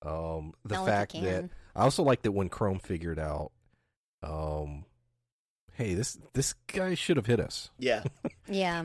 Um, 0.03 0.55
the 0.65 0.77
Not 0.77 0.87
fact 0.87 1.15
you 1.15 1.23
that. 1.23 1.51
I 1.75 1.83
also 1.83 2.03
like 2.03 2.23
that 2.23 2.33
when 2.33 2.49
Chrome 2.49 2.79
figured 2.79 3.19
out, 3.19 3.51
um, 4.23 4.85
hey, 5.75 5.95
this 5.95 6.19
this 6.35 6.55
guy 6.73 6.95
should 6.95 7.17
have 7.17 7.27
hit 7.27 7.41
us. 7.41 7.71
Yeah. 7.79 8.05
Yeah. 8.51 8.85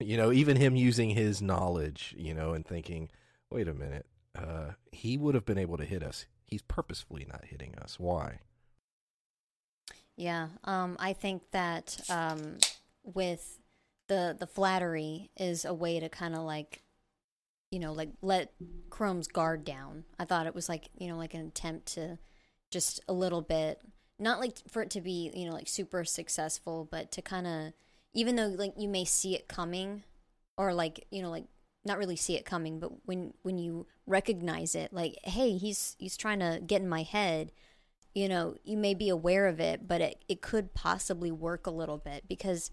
You 0.00 0.16
know, 0.16 0.32
even 0.32 0.56
him 0.56 0.74
using 0.74 1.10
his 1.10 1.40
knowledge, 1.42 2.14
you 2.18 2.34
know, 2.34 2.54
and 2.54 2.66
thinking, 2.66 3.10
wait 3.50 3.68
a 3.68 3.74
minute, 3.74 4.06
uh, 4.36 4.70
he 4.90 5.16
would 5.18 5.34
have 5.34 5.44
been 5.44 5.58
able 5.58 5.76
to 5.76 5.84
hit 5.84 6.02
us. 6.02 6.24
He's 6.46 6.62
purposefully 6.62 7.26
not 7.30 7.44
hitting 7.44 7.74
us. 7.76 8.00
Why? 8.00 8.40
Yeah, 10.16 10.48
um, 10.64 10.96
I 10.98 11.12
think 11.12 11.42
that 11.52 12.00
um, 12.08 12.58
with 13.04 13.60
the 14.08 14.34
the 14.38 14.46
flattery 14.46 15.30
is 15.36 15.64
a 15.64 15.74
way 15.74 16.00
to 16.00 16.08
kind 16.08 16.34
of 16.34 16.42
like, 16.42 16.82
you 17.70 17.78
know, 17.78 17.92
like 17.92 18.10
let 18.22 18.52
Chrome's 18.90 19.28
guard 19.28 19.64
down. 19.64 20.04
I 20.18 20.24
thought 20.24 20.46
it 20.46 20.54
was 20.54 20.68
like 20.68 20.88
you 20.98 21.08
know 21.08 21.16
like 21.16 21.34
an 21.34 21.46
attempt 21.46 21.86
to 21.94 22.18
just 22.70 23.00
a 23.08 23.12
little 23.12 23.42
bit, 23.42 23.80
not 24.18 24.40
like 24.40 24.58
for 24.68 24.82
it 24.82 24.90
to 24.90 25.00
be 25.00 25.30
you 25.34 25.46
know 25.46 25.54
like 25.54 25.68
super 25.68 26.04
successful, 26.04 26.88
but 26.90 27.10
to 27.12 27.22
kind 27.22 27.46
of 27.46 27.72
even 28.14 28.36
though 28.36 28.48
like 28.48 28.74
you 28.76 28.88
may 28.88 29.04
see 29.04 29.34
it 29.34 29.48
coming, 29.48 30.02
or 30.56 30.74
like 30.74 31.06
you 31.10 31.22
know 31.22 31.30
like 31.30 31.46
not 31.84 31.98
really 31.98 32.16
see 32.16 32.36
it 32.36 32.44
coming, 32.44 32.80
but 32.80 32.90
when 33.06 33.34
when 33.42 33.58
you 33.58 33.86
recognize 34.06 34.74
it, 34.74 34.92
like 34.92 35.16
hey, 35.24 35.56
he's 35.56 35.96
he's 35.98 36.16
trying 36.16 36.40
to 36.40 36.60
get 36.66 36.82
in 36.82 36.88
my 36.88 37.02
head 37.02 37.52
you 38.14 38.28
know, 38.28 38.56
you 38.64 38.76
may 38.76 38.94
be 38.94 39.08
aware 39.08 39.46
of 39.46 39.60
it, 39.60 39.86
but 39.86 40.00
it, 40.00 40.24
it 40.28 40.40
could 40.40 40.74
possibly 40.74 41.30
work 41.30 41.66
a 41.66 41.70
little 41.70 41.98
bit 41.98 42.24
because, 42.28 42.70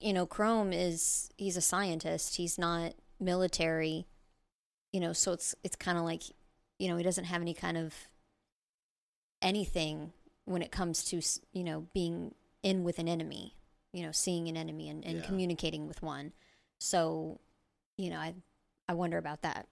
you 0.00 0.12
know, 0.12 0.26
Chrome 0.26 0.72
is 0.72 1.30
he's 1.36 1.56
a 1.56 1.60
scientist. 1.60 2.36
He's 2.36 2.58
not 2.58 2.94
military, 3.20 4.06
you 4.92 5.00
know, 5.00 5.12
so 5.12 5.32
it's 5.32 5.54
it's 5.64 5.76
kind 5.76 5.98
of 5.98 6.04
like, 6.04 6.22
you 6.78 6.88
know, 6.88 6.96
he 6.96 7.02
doesn't 7.04 7.24
have 7.24 7.42
any 7.42 7.54
kind 7.54 7.76
of 7.76 7.94
anything 9.40 10.12
when 10.44 10.62
it 10.62 10.70
comes 10.70 11.04
to 11.04 11.20
you 11.52 11.64
know 11.64 11.86
being 11.94 12.34
in 12.62 12.84
with 12.84 12.98
an 12.98 13.08
enemy, 13.08 13.56
you 13.92 14.02
know, 14.04 14.12
seeing 14.12 14.48
an 14.48 14.56
enemy 14.56 14.88
and, 14.88 15.04
and 15.04 15.18
Yeah. 15.18 15.26
communicating 15.26 15.86
with 15.88 16.02
one. 16.02 16.32
So, 16.78 17.40
you 17.96 18.10
know, 18.10 18.18
I 18.18 18.34
I 18.88 18.94
wonder 18.94 19.18
about 19.18 19.42
that. 19.42 19.68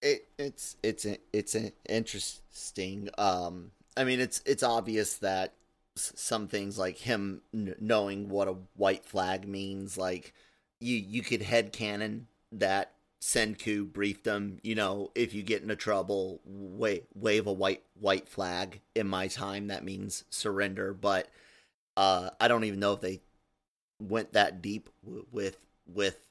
it 0.00 0.26
it's 0.38 0.76
it's 0.82 1.06
it's 1.32 1.56
interesting 1.88 3.08
um 3.18 3.70
i 3.96 4.02
mean 4.04 4.18
it's 4.20 4.42
it's 4.44 4.62
obvious 4.62 5.18
that 5.18 5.54
s- 5.96 6.12
some 6.16 6.48
things 6.48 6.76
like 6.78 6.98
him 6.98 7.40
kn- 7.52 7.76
knowing 7.80 8.28
what 8.28 8.48
a 8.48 8.56
white 8.76 9.04
flag 9.04 9.46
means 9.46 9.96
like 9.96 10.32
you 10.80 10.96
you 10.96 11.22
could 11.22 11.42
head 11.42 11.72
canon 11.72 12.26
that 12.50 12.92
senku 13.22 13.90
briefed 13.90 14.24
them, 14.24 14.58
you 14.62 14.74
know 14.74 15.12
if 15.14 15.32
you 15.32 15.42
get 15.42 15.62
into 15.62 15.76
trouble 15.76 16.40
wave 16.44 17.04
wave 17.14 17.46
a 17.46 17.52
white 17.52 17.82
white 17.94 18.28
flag. 18.28 18.80
In 18.94 19.06
my 19.06 19.28
time 19.28 19.68
that 19.68 19.84
means 19.84 20.24
surrender. 20.28 20.92
But 20.92 21.28
uh 21.96 22.30
i 22.40 22.48
don't 22.48 22.64
even 22.64 22.80
know 22.80 22.94
if 22.94 23.00
they 23.02 23.20
went 24.00 24.32
that 24.32 24.62
deep 24.62 24.88
w- 25.04 25.26
with 25.30 25.58
with 25.86 26.26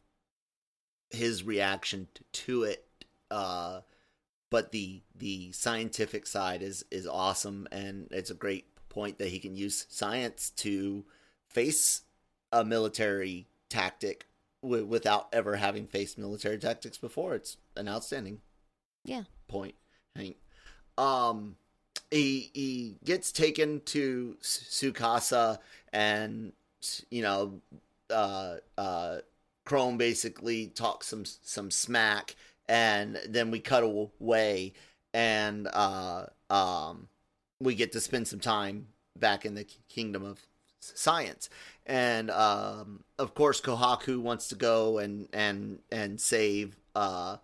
his 1.11 1.43
reaction 1.43 2.07
t- 2.15 2.23
to 2.31 2.63
it 2.63 2.85
uh 3.29 3.81
but 4.51 4.71
the 4.71 5.01
the 5.15 5.51
scientific 5.53 6.27
side 6.27 6.61
is 6.61 6.85
is 6.91 7.07
awesome. 7.07 7.67
And 7.71 8.07
it's 8.11 8.29
a 8.29 8.35
great 8.35 8.65
point 8.89 9.17
that 9.17 9.29
he 9.29 9.39
can 9.39 9.55
use 9.55 9.87
science 9.89 10.51
to 10.57 11.05
face 11.47 12.01
a 12.51 12.63
military 12.65 13.47
tactic 13.69 14.27
w- 14.61 14.85
without 14.85 15.27
ever 15.33 15.55
having 15.55 15.87
faced 15.87 16.17
military 16.17 16.57
tactics 16.57 16.97
before 16.97 17.35
it's 17.35 17.57
an 17.75 17.87
outstanding 17.87 18.41
Yeah. 19.03 19.23
point 19.47 19.75
Hank. 20.15 20.37
um 20.97 21.55
he 22.09 22.51
he 22.53 22.97
gets 23.03 23.31
taken 23.31 23.81
to 23.85 24.37
Tsukasa 24.41 25.59
and 25.93 26.53
you 27.09 27.21
know 27.21 27.61
uh 28.09 28.57
uh 28.77 29.17
Chrome 29.65 29.97
basically 29.97 30.67
talks 30.67 31.07
some 31.07 31.23
some 31.25 31.71
smack 31.71 32.35
and 32.67 33.17
then 33.27 33.51
we 33.51 33.59
cut 33.59 33.83
away 33.83 34.73
and 35.13 35.67
uh 35.71 36.25
um 36.49 37.07
we 37.59 37.75
get 37.75 37.91
to 37.93 38.01
spend 38.01 38.27
some 38.27 38.39
time 38.39 38.87
back 39.17 39.45
in 39.45 39.53
the 39.55 39.65
kingdom 39.87 40.23
of 40.25 40.39
science. 40.81 41.49
And 41.85 42.29
um 42.31 43.03
of 43.17 43.33
course 43.33 43.61
Kohaku 43.61 44.19
wants 44.19 44.47
to 44.49 44.55
go 44.55 44.97
and 44.97 45.27
and 45.33 45.79
and 45.91 46.19
save 46.19 46.77
uh 46.95 47.37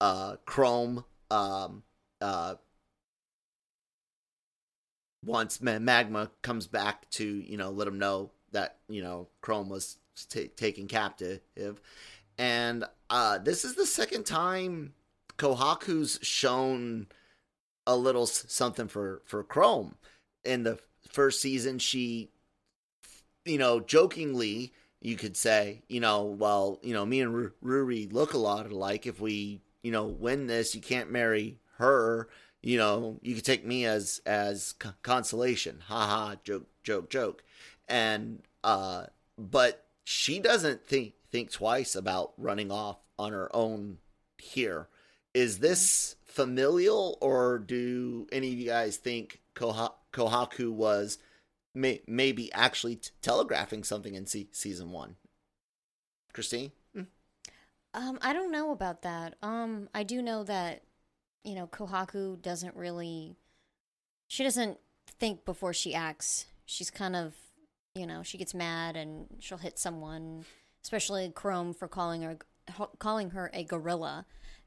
uh 0.00 0.36
Chrome 0.44 1.04
um 1.30 1.82
uh 2.20 2.54
once 5.24 5.60
magma 5.60 6.30
comes 6.42 6.66
back 6.66 7.10
to 7.10 7.24
you 7.24 7.56
know 7.56 7.70
let 7.70 7.88
him 7.88 7.98
know 7.98 8.30
that 8.52 8.78
you 8.88 9.02
know 9.02 9.28
Chrome 9.40 9.68
was 9.68 9.98
ta 10.28 10.40
taken 10.56 10.86
captive. 10.86 11.80
And 12.38 12.84
uh 13.10 13.38
this 13.38 13.64
is 13.64 13.74
the 13.74 13.86
second 13.86 14.24
time 14.26 14.94
Kohaku's 15.38 16.18
shown 16.22 17.08
a 17.86 17.96
little 17.96 18.26
something 18.26 18.88
for 18.88 19.22
for 19.24 19.42
Chrome. 19.44 19.96
In 20.44 20.62
the 20.62 20.78
first 21.08 21.40
season 21.40 21.78
she 21.78 22.30
you 23.46 23.58
know 23.58 23.80
jokingly 23.80 24.72
you 25.00 25.16
could 25.16 25.36
say 25.36 25.82
you 25.88 26.00
know 26.00 26.24
well 26.24 26.78
you 26.82 26.92
know 26.92 27.06
me 27.06 27.20
and 27.20 27.32
Ru- 27.34 27.52
Ruri 27.64 28.12
look 28.12 28.34
a 28.34 28.38
lot 28.38 28.70
alike. 28.70 29.06
If 29.06 29.20
we 29.20 29.62
you 29.82 29.92
know 29.92 30.06
win 30.06 30.46
this 30.46 30.74
you 30.74 30.80
can't 30.80 31.10
marry 31.10 31.58
her 31.78 32.28
you 32.62 32.76
know 32.76 33.18
you 33.22 33.34
could 33.34 33.44
take 33.44 33.64
me 33.64 33.84
as 33.86 34.20
as 34.26 34.74
c- 34.82 34.90
consolation. 35.02 35.82
Ha 35.86 36.06
ha 36.06 36.36
joke 36.44 36.66
joke 36.82 37.08
joke. 37.08 37.44
And 37.88 38.42
uh 38.64 39.06
but 39.38 39.84
she 40.04 40.38
doesn't 40.40 40.84
think 40.84 41.14
think 41.30 41.50
twice 41.50 41.94
about 41.94 42.32
running 42.36 42.70
off 42.70 42.98
on 43.18 43.32
her 43.32 43.54
own 43.54 43.98
here. 44.38 44.88
Is 45.34 45.58
this 45.58 46.16
familial 46.24 47.16
or 47.20 47.58
do 47.58 48.26
any 48.32 48.52
of 48.52 48.58
you 48.58 48.66
guys 48.66 48.96
think 48.96 49.40
Koha- 49.54 49.94
kohaku 50.12 50.70
was 50.72 51.18
may- 51.76 52.02
maybe 52.06 52.52
actually 52.52 52.96
t- 52.96 53.10
telegraphing 53.22 53.84
something 53.84 54.14
in 54.14 54.26
se- 54.26 54.48
season 54.52 54.90
one. 54.90 55.16
Christine? 56.32 56.72
Um, 57.94 58.18
I 58.20 58.34
don't 58.34 58.52
know 58.52 58.72
about 58.72 59.02
that. 59.02 59.36
Um, 59.42 59.88
I 59.94 60.02
do 60.02 60.20
know 60.20 60.44
that, 60.44 60.82
you 61.44 61.54
know, 61.54 61.66
Kohaku 61.66 62.40
doesn't 62.42 62.76
really, 62.76 63.36
she 64.28 64.42
doesn't 64.44 64.78
think 65.18 65.46
before 65.46 65.72
she 65.72 65.94
acts. 65.94 66.44
She's 66.66 66.90
kind 66.90 67.16
of, 67.16 67.34
you 67.94 68.06
know, 68.06 68.22
she 68.22 68.36
gets 68.36 68.52
mad 68.52 68.96
and 68.96 69.28
she'll 69.38 69.56
hit 69.56 69.78
someone, 69.78 70.44
especially 70.84 71.32
Chrome 71.34 71.72
for 71.72 71.88
calling 71.88 72.20
her 72.22 72.36
calling 72.98 73.30
her 73.30 73.50
a 73.54 73.64
gorilla, 73.64 74.26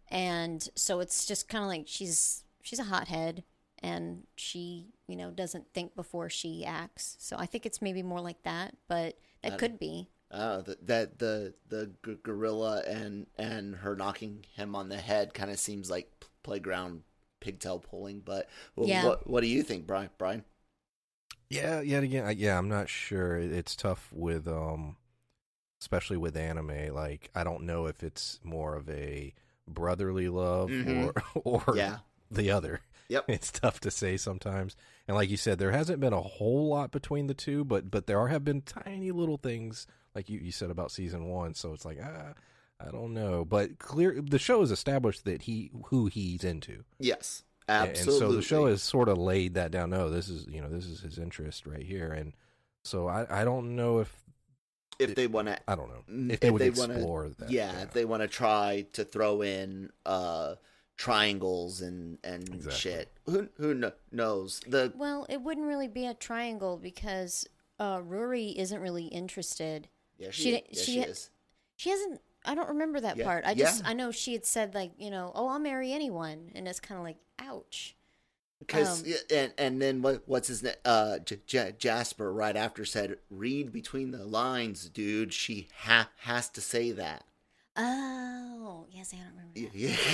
and 0.09 0.69
so 0.75 0.99
it's 0.99 1.25
just 1.25 1.49
kind 1.49 1.63
of 1.63 1.69
like 1.69 1.83
she's 1.85 2.43
she's 2.63 2.79
a 2.79 2.85
hothead 2.85 3.43
and 3.81 4.23
she, 4.35 4.87
you 5.07 5.15
know, 5.15 5.31
doesn't 5.31 5.73
think 5.73 5.95
before 5.95 6.29
she 6.29 6.65
acts. 6.65 7.15
So 7.19 7.35
I 7.37 7.45
think 7.45 7.65
it's 7.65 7.81
maybe 7.81 8.03
more 8.03 8.21
like 8.21 8.43
that, 8.43 8.75
but 8.87 9.17
that 9.41 9.51
That- 9.51 9.59
could 9.59 9.79
be. 9.79 10.09
uh, 10.31 10.61
that 10.61 10.85
that 10.87 11.19
the 11.19 11.53
the 11.69 11.91
g- 12.05 12.17
gorilla 12.23 12.83
and 12.85 13.25
and 13.37 13.75
her 13.77 13.95
knocking 13.95 14.45
him 14.53 14.75
on 14.75 14.89
the 14.89 14.97
head 14.97 15.33
kind 15.33 15.49
of 15.49 15.57
seems 15.59 15.89
like 15.89 16.11
p- 16.19 16.27
playground 16.43 17.03
pigtail 17.39 17.79
pulling. 17.79 18.19
But 18.19 18.47
wh- 18.77 18.87
Yeah. 18.87 19.05
what 19.05 19.27
what 19.27 19.41
do 19.41 19.47
you 19.47 19.63
think, 19.63 19.87
Brian? 19.87 20.09
Brian? 20.17 20.43
Yeah, 21.49 21.81
yet 21.81 22.03
again, 22.03 22.25
I- 22.25 22.31
yeah, 22.31 22.57
I'm 22.57 22.69
not 22.69 22.89
sure. 22.89 23.37
It's 23.37 23.75
tough 23.75 24.11
with, 24.13 24.47
um, 24.47 24.97
especially 25.81 26.17
with 26.17 26.37
anime. 26.37 26.93
Like, 26.93 27.31
I 27.33 27.43
don't 27.43 27.63
know 27.63 27.87
if 27.87 28.03
it's 28.03 28.39
more 28.43 28.75
of 28.75 28.87
a 28.89 29.33
brotherly 29.67 30.29
love 30.29 30.69
Mhm. 30.69 31.11
or 31.43 31.63
or 31.71 31.75
Yeah. 31.77 31.99
the 32.29 32.51
other. 32.51 32.81
Yep. 33.09 33.25
It's 33.29 33.51
tough 33.51 33.79
to 33.81 33.91
say 33.91 34.15
sometimes. 34.17 34.75
And 35.07 35.17
like 35.17 35.29
you 35.29 35.37
said, 35.37 35.57
there 35.59 35.71
hasn't 35.71 35.99
been 35.99 36.13
a 36.13 36.21
whole 36.21 36.69
lot 36.69 36.91
between 36.91 37.27
the 37.27 37.33
two, 37.33 37.65
but 37.65 37.89
but 37.91 38.05
there 38.07 38.19
are, 38.19 38.27
have 38.27 38.43
been 38.45 38.61
tiny 38.61 39.11
little 39.11 39.37
things, 39.37 39.87
like 40.15 40.29
you 40.29 40.39
you 40.39 40.51
said 40.51 40.69
about 40.69 40.91
season 40.91 41.25
one. 41.25 41.53
So 41.55 41.73
it's 41.73 41.85
like 41.85 41.97
ah, 42.03 42.33
I 42.79 42.91
don't 42.91 43.13
know, 43.13 43.43
but 43.43 43.79
clear 43.79 44.21
the 44.21 44.39
show 44.39 44.59
has 44.61 44.71
established 44.71 45.25
that 45.25 45.41
he 45.43 45.71
who 45.87 46.05
he's 46.05 46.43
into. 46.43 46.83
Yes, 46.99 47.43
absolutely. 47.67 48.13
And 48.13 48.19
so 48.19 48.31
the 48.35 48.41
show 48.43 48.67
has 48.67 48.81
sort 48.83 49.09
of 49.09 49.17
laid 49.17 49.55
that 49.55 49.71
down. 49.71 49.89
No, 49.89 50.09
this 50.09 50.29
is 50.29 50.45
you 50.47 50.61
know 50.61 50.69
this 50.69 50.85
is 50.85 51.01
his 51.01 51.17
interest 51.17 51.65
right 51.65 51.83
here, 51.83 52.11
and 52.11 52.33
so 52.83 53.07
I 53.07 53.41
I 53.41 53.43
don't 53.43 53.75
know 53.75 53.99
if 53.99 54.15
if 54.99 55.15
they 55.15 55.25
want 55.27 55.47
to 55.47 55.57
I 55.67 55.75
don't 55.75 55.89
know 55.89 56.31
if 56.33 56.39
they 56.41 56.47
if 56.47 56.53
would 56.53 56.61
they 56.61 56.69
wanna- 56.69 56.93
explore 56.93 57.29
that. 57.39 57.49
yeah, 57.49 57.81
if 57.81 57.91
they 57.93 58.05
want 58.05 58.21
to 58.21 58.27
try 58.27 58.85
to 58.93 59.03
throw 59.03 59.41
in 59.41 59.89
uh 60.05 60.55
triangles 60.99 61.79
and 61.79 62.17
and 62.25 62.43
Exactly. 62.49 62.71
shit 62.73 63.11
who 63.25 63.47
who 63.55 63.79
kn- 63.79 63.93
knows 64.11 64.59
the 64.67 64.91
Well, 64.97 65.25
it 65.29 65.41
wouldn't 65.41 65.65
really 65.65 65.87
be 65.87 66.05
a 66.05 66.13
triangle 66.13 66.75
because 66.75 67.47
uh, 67.79 67.99
Ruri 67.99 68.53
isn't 68.57 68.81
really 68.81 69.05
interested. 69.05 69.87
yeah 70.17 70.29
she 70.31 70.43
She- 70.43 70.51
yeah, 70.51 70.59
she- 70.73 70.79
she 70.91 70.99
is 70.99 71.29
She 71.77 71.89
hasn't. 71.89 72.19
I 72.43 72.53
don't 72.53 72.67
remember 72.67 72.99
that 72.99 73.15
Yeah, 73.15 73.23
part. 73.25 73.45
I 73.45 73.53
just 73.53 73.81
yeah. 73.81 73.89
I 73.89 73.93
know 73.93 74.11
she 74.11 74.33
had 74.33 74.45
said 74.45 74.75
like 74.75 74.91
you 74.97 75.09
know 75.09 75.31
oh 75.33 75.47
I'll 75.47 75.59
marry 75.59 75.93
anyone, 75.93 76.51
and 76.53 76.67
it's 76.67 76.81
kind 76.81 76.99
of 76.99 77.05
like 77.05 77.17
ouch. 77.39 77.95
Because 78.59 79.01
Um, 79.03 79.13
and 79.31 79.53
and 79.57 79.81
then 79.81 80.01
what 80.01 80.23
what's 80.27 80.49
his 80.49 80.61
name? 80.61 80.73
Uh, 80.83 81.19
J- 81.19 81.39
J- 81.47 81.75
Jasper 81.79 82.33
right 82.33 82.57
after 82.57 82.83
said, 82.83 83.17
"Read 83.29 83.71
between 83.71 84.11
the 84.11 84.25
lines, 84.25 84.89
dude. 84.89 85.31
She 85.33 85.69
ha- 85.73 86.09
has 86.17 86.49
to 86.49 86.59
say 86.59 86.91
that." 86.91 87.23
Oh 87.81 88.85
yes, 88.91 89.13
I 89.13 89.17
don't 89.17 89.27
remember. 89.31 89.53
That. 89.55 89.75
Yeah. 89.75 89.95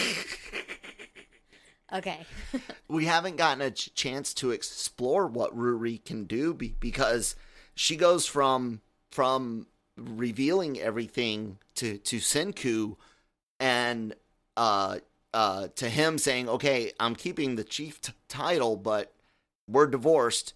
Okay. 1.93 2.25
we 2.87 3.05
haven't 3.05 3.37
gotten 3.37 3.61
a 3.61 3.69
ch- 3.69 3.93
chance 3.93 4.33
to 4.35 4.49
explore 4.51 5.27
what 5.27 5.55
Ruri 5.55 6.03
can 6.03 6.23
do 6.25 6.51
be- 6.53 6.75
because 6.79 7.35
she 7.75 7.95
goes 7.95 8.25
from 8.25 8.81
from 9.11 9.67
revealing 9.95 10.79
everything 10.79 11.59
to 11.75 11.99
to 11.99 12.17
Senku 12.17 12.95
and 13.59 14.15
uh 14.57 14.97
uh 15.33 15.67
to 15.75 15.87
him 15.87 16.17
saying, 16.17 16.49
"Okay, 16.49 16.91
I'm 16.99 17.15
keeping 17.15 17.55
the 17.55 17.63
chief 17.63 18.01
t- 18.01 18.13
title, 18.27 18.77
but 18.77 19.13
we're 19.67 19.87
divorced." 19.87 20.53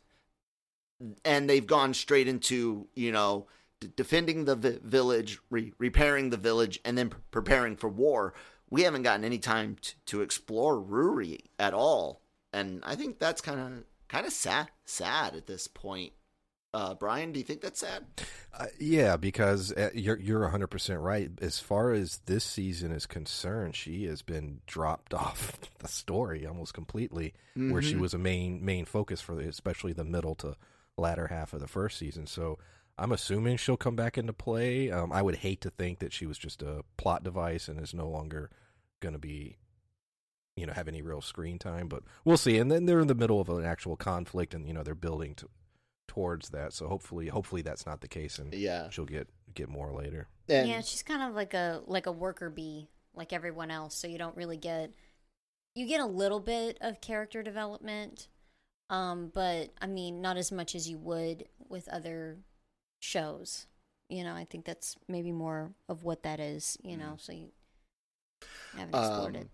And 1.24 1.50
they've 1.50 1.66
gone 1.66 1.94
straight 1.94 2.28
into, 2.28 2.88
you 2.96 3.12
know, 3.12 3.46
d- 3.80 3.90
defending 3.96 4.46
the 4.46 4.56
vi- 4.56 4.80
village, 4.84 5.40
re- 5.50 5.74
repairing 5.78 6.30
the 6.30 6.38
village, 6.38 6.80
and 6.86 6.98
then 6.98 7.10
p- 7.10 7.18
preparing 7.32 7.76
for 7.76 7.90
war. 7.90 8.34
We 8.70 8.84
haven't 8.84 9.04
gotten 9.04 9.26
any 9.26 9.40
time 9.40 9.78
t- 9.82 9.94
to 10.08 10.22
explore 10.22 10.76
Ruri 10.82 11.40
at 11.58 11.74
all, 11.74 12.22
and 12.54 12.84
I 12.86 12.96
think 12.96 13.20
that's 13.20 13.42
kind 13.42 13.60
of 13.60 13.84
kind 14.08 14.26
of 14.26 14.34
sad 14.34 14.70
sad 14.86 15.36
at 15.36 15.48
this 15.48 15.68
point. 15.68 16.14
Uh, 16.72 16.94
Brian, 16.94 17.32
do 17.32 17.40
you 17.40 17.44
think 17.46 17.62
that's 17.62 17.80
sad? 17.80 18.06
Uh, 18.56 18.68
yeah, 18.80 19.18
because 19.18 19.72
uh, 19.74 19.90
you're 19.96 20.20
you're 20.20 20.48
100% 20.48 21.02
right. 21.04 21.32
As 21.42 21.60
far 21.60 21.92
as 21.94 22.20
this 22.28 22.44
season 22.44 22.92
is 22.92 23.08
concerned, 23.08 23.76
she 23.76 24.06
has 24.06 24.22
been 24.22 24.60
dropped 24.68 25.12
off 25.16 25.58
the 25.80 25.88
story 25.88 26.46
almost 26.46 26.76
completely, 26.76 27.34
where 27.56 27.82
she 27.82 27.96
Mhm. 27.96 28.02
was 28.02 28.14
a 28.14 28.20
main 28.20 28.64
main 28.64 28.86
focus 28.86 29.20
for 29.20 29.34
the, 29.34 29.48
especially 29.48 29.94
the 29.94 30.04
middle 30.04 30.36
to 30.36 30.56
latter 30.96 31.28
half 31.28 31.54
of 31.54 31.60
the 31.60 31.68
first 31.68 31.98
season. 31.98 32.28
So 32.28 32.60
I'm 33.00 33.12
assuming 33.12 33.58
she'll 33.58 33.78
come 33.78 33.96
back 33.96 34.18
into 34.18 34.34
play. 34.34 34.92
Um, 34.92 35.12
I 35.12 35.22
would 35.22 35.38
hate 35.38 35.62
to 35.62 35.70
think 35.70 36.00
that 36.00 36.14
she 36.14 36.26
was 36.26 36.38
just 36.38 36.62
a 36.62 36.84
plot 36.98 37.24
device 37.24 37.68
and 37.68 37.80
is 37.80 37.94
no 37.94 38.08
longer 38.10 38.50
going 39.00 39.14
to 39.14 39.20
be, 39.20 39.58
you 40.56 40.66
know, 40.66 40.74
have 40.74 40.88
any 40.88 41.02
real 41.02 41.22
screen 41.22 41.58
time. 41.58 41.88
But 41.88 42.04
we'll 42.26 42.38
see. 42.38 42.58
And 42.58 42.72
then 42.72 42.86
they're 42.86 43.00
in 43.00 43.08
the 43.08 43.16
middle 43.16 43.40
of 43.40 43.50
an 43.50 43.64
actual 43.64 43.96
conflict, 43.96 44.54
and 44.54 44.68
you 44.68 44.74
know 44.74 44.84
they're 44.84 44.96
building 44.96 45.34
to, 45.36 45.48
towards 46.08 46.50
that. 46.50 46.74
So 46.74 46.88
hopefully, 46.88 47.28
hopefully 47.28 47.62
that's 47.62 47.86
not 47.86 48.02
the 48.02 48.08
case, 48.08 48.38
and 48.40 48.54
Yeah, 48.54 48.90
she'll 48.90 49.06
get 49.06 49.28
get 49.54 49.70
more 49.70 49.92
later. 49.94 50.28
and 50.48 50.68
yeah, 50.68 50.82
she's 50.82 51.02
kind 51.04 51.24
of 51.24 51.34
like 51.36 51.54
a 51.54 51.82
like 51.88 52.06
a 52.06 52.12
worker 52.12 52.50
bee, 52.50 52.90
like 53.14 53.32
everyone 53.34 53.72
else. 53.72 53.96
So 53.96 54.08
you 54.08 54.18
don't 54.18 54.36
really 54.36 54.58
get 54.58 54.92
you 55.76 55.86
get 55.88 56.02
a 56.02 56.06
little 56.06 56.40
bit 56.40 56.78
of 56.82 57.00
character 57.00 57.42
development, 57.44 58.28
um, 58.90 59.32
but 59.34 59.70
I 59.82 59.88
mean 59.88 60.22
not 60.22 60.36
as 60.38 60.52
much 60.52 60.76
as 60.76 60.90
you 60.90 60.98
would 60.98 61.46
with 61.70 61.88
other 61.88 62.38
shows. 63.00 63.68
You 64.10 64.24
know, 64.24 64.34
I 64.34 64.46
think 64.46 64.66
that's 64.66 64.96
maybe 65.08 65.32
more 65.32 65.72
of 65.88 66.04
what 66.04 66.24
that 66.24 66.40
is. 66.40 66.78
You 66.84 66.98
know, 66.98 67.16
so 67.18 67.32
you 67.34 67.52
haven't 68.76 68.96
explored 68.96 69.36
Um, 69.36 69.36
it. 69.36 69.50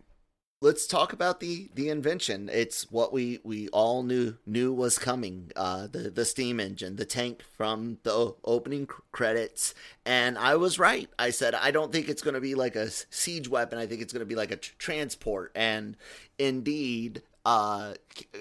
let's 0.62 0.88
talk 0.88 1.14
about 1.14 1.40
the 1.40 1.70
the 1.74 1.90
invention. 1.90 2.50
It's 2.50 2.92
what 2.92 3.14
we 3.14 3.40
we 3.44 3.68
all 3.70 4.04
knew 4.04 4.38
knew 4.46 4.74
was 4.74 4.98
coming. 4.98 5.52
Uh, 5.56 5.88
the 5.88 6.10
the 6.10 6.26
steam 6.26 6.60
engine, 6.60 6.96
the 6.96 7.06
tank 7.06 7.44
from 7.44 8.00
the 8.04 8.12
o- 8.12 8.38
opening 8.44 8.86
cr- 8.88 9.02
credits, 9.12 9.74
and 10.06 10.38
I 10.38 10.56
was 10.56 10.80
right. 10.80 11.10
I 11.20 11.30
said 11.32 11.56
I 11.56 11.72
don't 11.72 11.92
think 11.92 12.10
it's 12.10 12.22
going 12.22 12.34
to 12.36 12.42
be 12.42 12.56
like 12.56 12.76
a 12.76 12.90
siege 12.90 13.48
weapon. 13.50 13.78
I 13.80 13.86
think 13.88 14.02
it's 14.02 14.14
going 14.14 14.22
to 14.22 14.26
be 14.26 14.36
like 14.36 14.52
a 14.52 14.58
tr- 14.58 14.74
transport. 14.78 15.52
And 15.56 15.98
indeed, 16.40 17.22
uh, 17.46 17.94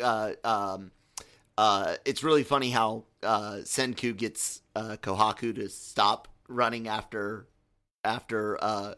uh, 0.03 0.33
um, 0.45 0.93
uh, 1.59 1.97
it's 2.05 2.23
really 2.25 2.43
funny 2.45 2.71
how 2.71 3.05
uh, 3.23 3.59
Senku 3.65 4.17
gets 4.17 4.63
uh, 4.75 4.97
Kohaku 5.01 5.55
to 5.55 5.69
stop 5.69 6.29
running 6.49 6.89
after 6.89 7.47
after 8.05 8.63
uh, 8.63 8.95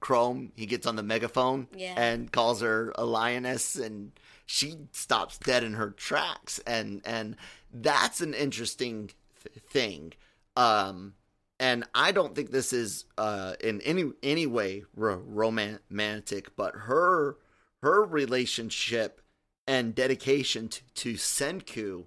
Chrome. 0.00 0.52
He 0.56 0.66
gets 0.66 0.86
on 0.86 0.96
the 0.96 1.02
megaphone 1.02 1.68
Yeah. 1.74 1.94
and 1.96 2.30
calls 2.32 2.60
her 2.62 2.92
a 2.96 3.04
lioness, 3.04 3.76
and 3.76 4.12
she 4.46 4.76
stops 4.92 5.38
dead 5.38 5.62
in 5.64 5.74
her 5.74 5.90
tracks. 5.90 6.58
And 6.66 7.00
and 7.04 7.36
that's 7.72 8.20
an 8.20 8.34
interesting 8.34 9.10
th- 9.42 9.64
thing. 9.70 10.12
Um, 10.56 11.14
and 11.58 11.84
I 11.94 12.10
don't 12.12 12.34
think 12.34 12.50
this 12.50 12.72
is 12.72 13.04
uh, 13.18 13.54
in 13.60 13.80
any 13.82 14.10
any 14.22 14.46
way 14.46 14.84
ro- 14.96 15.22
romantic, 15.26 16.56
but 16.56 16.74
her 16.74 17.36
her 17.82 18.04
relationship 18.04 19.20
and 19.66 19.94
dedication 19.94 20.68
to, 20.68 20.80
to 20.94 21.14
Senku 21.14 22.04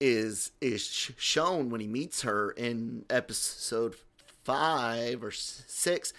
is 0.00 0.52
is 0.60 0.82
shown 1.18 1.68
when 1.70 1.80
he 1.80 1.86
meets 1.86 2.22
her 2.22 2.50
in 2.52 3.04
episode 3.10 3.96
five 4.44 5.22
or 5.22 5.30
six. 5.30 6.12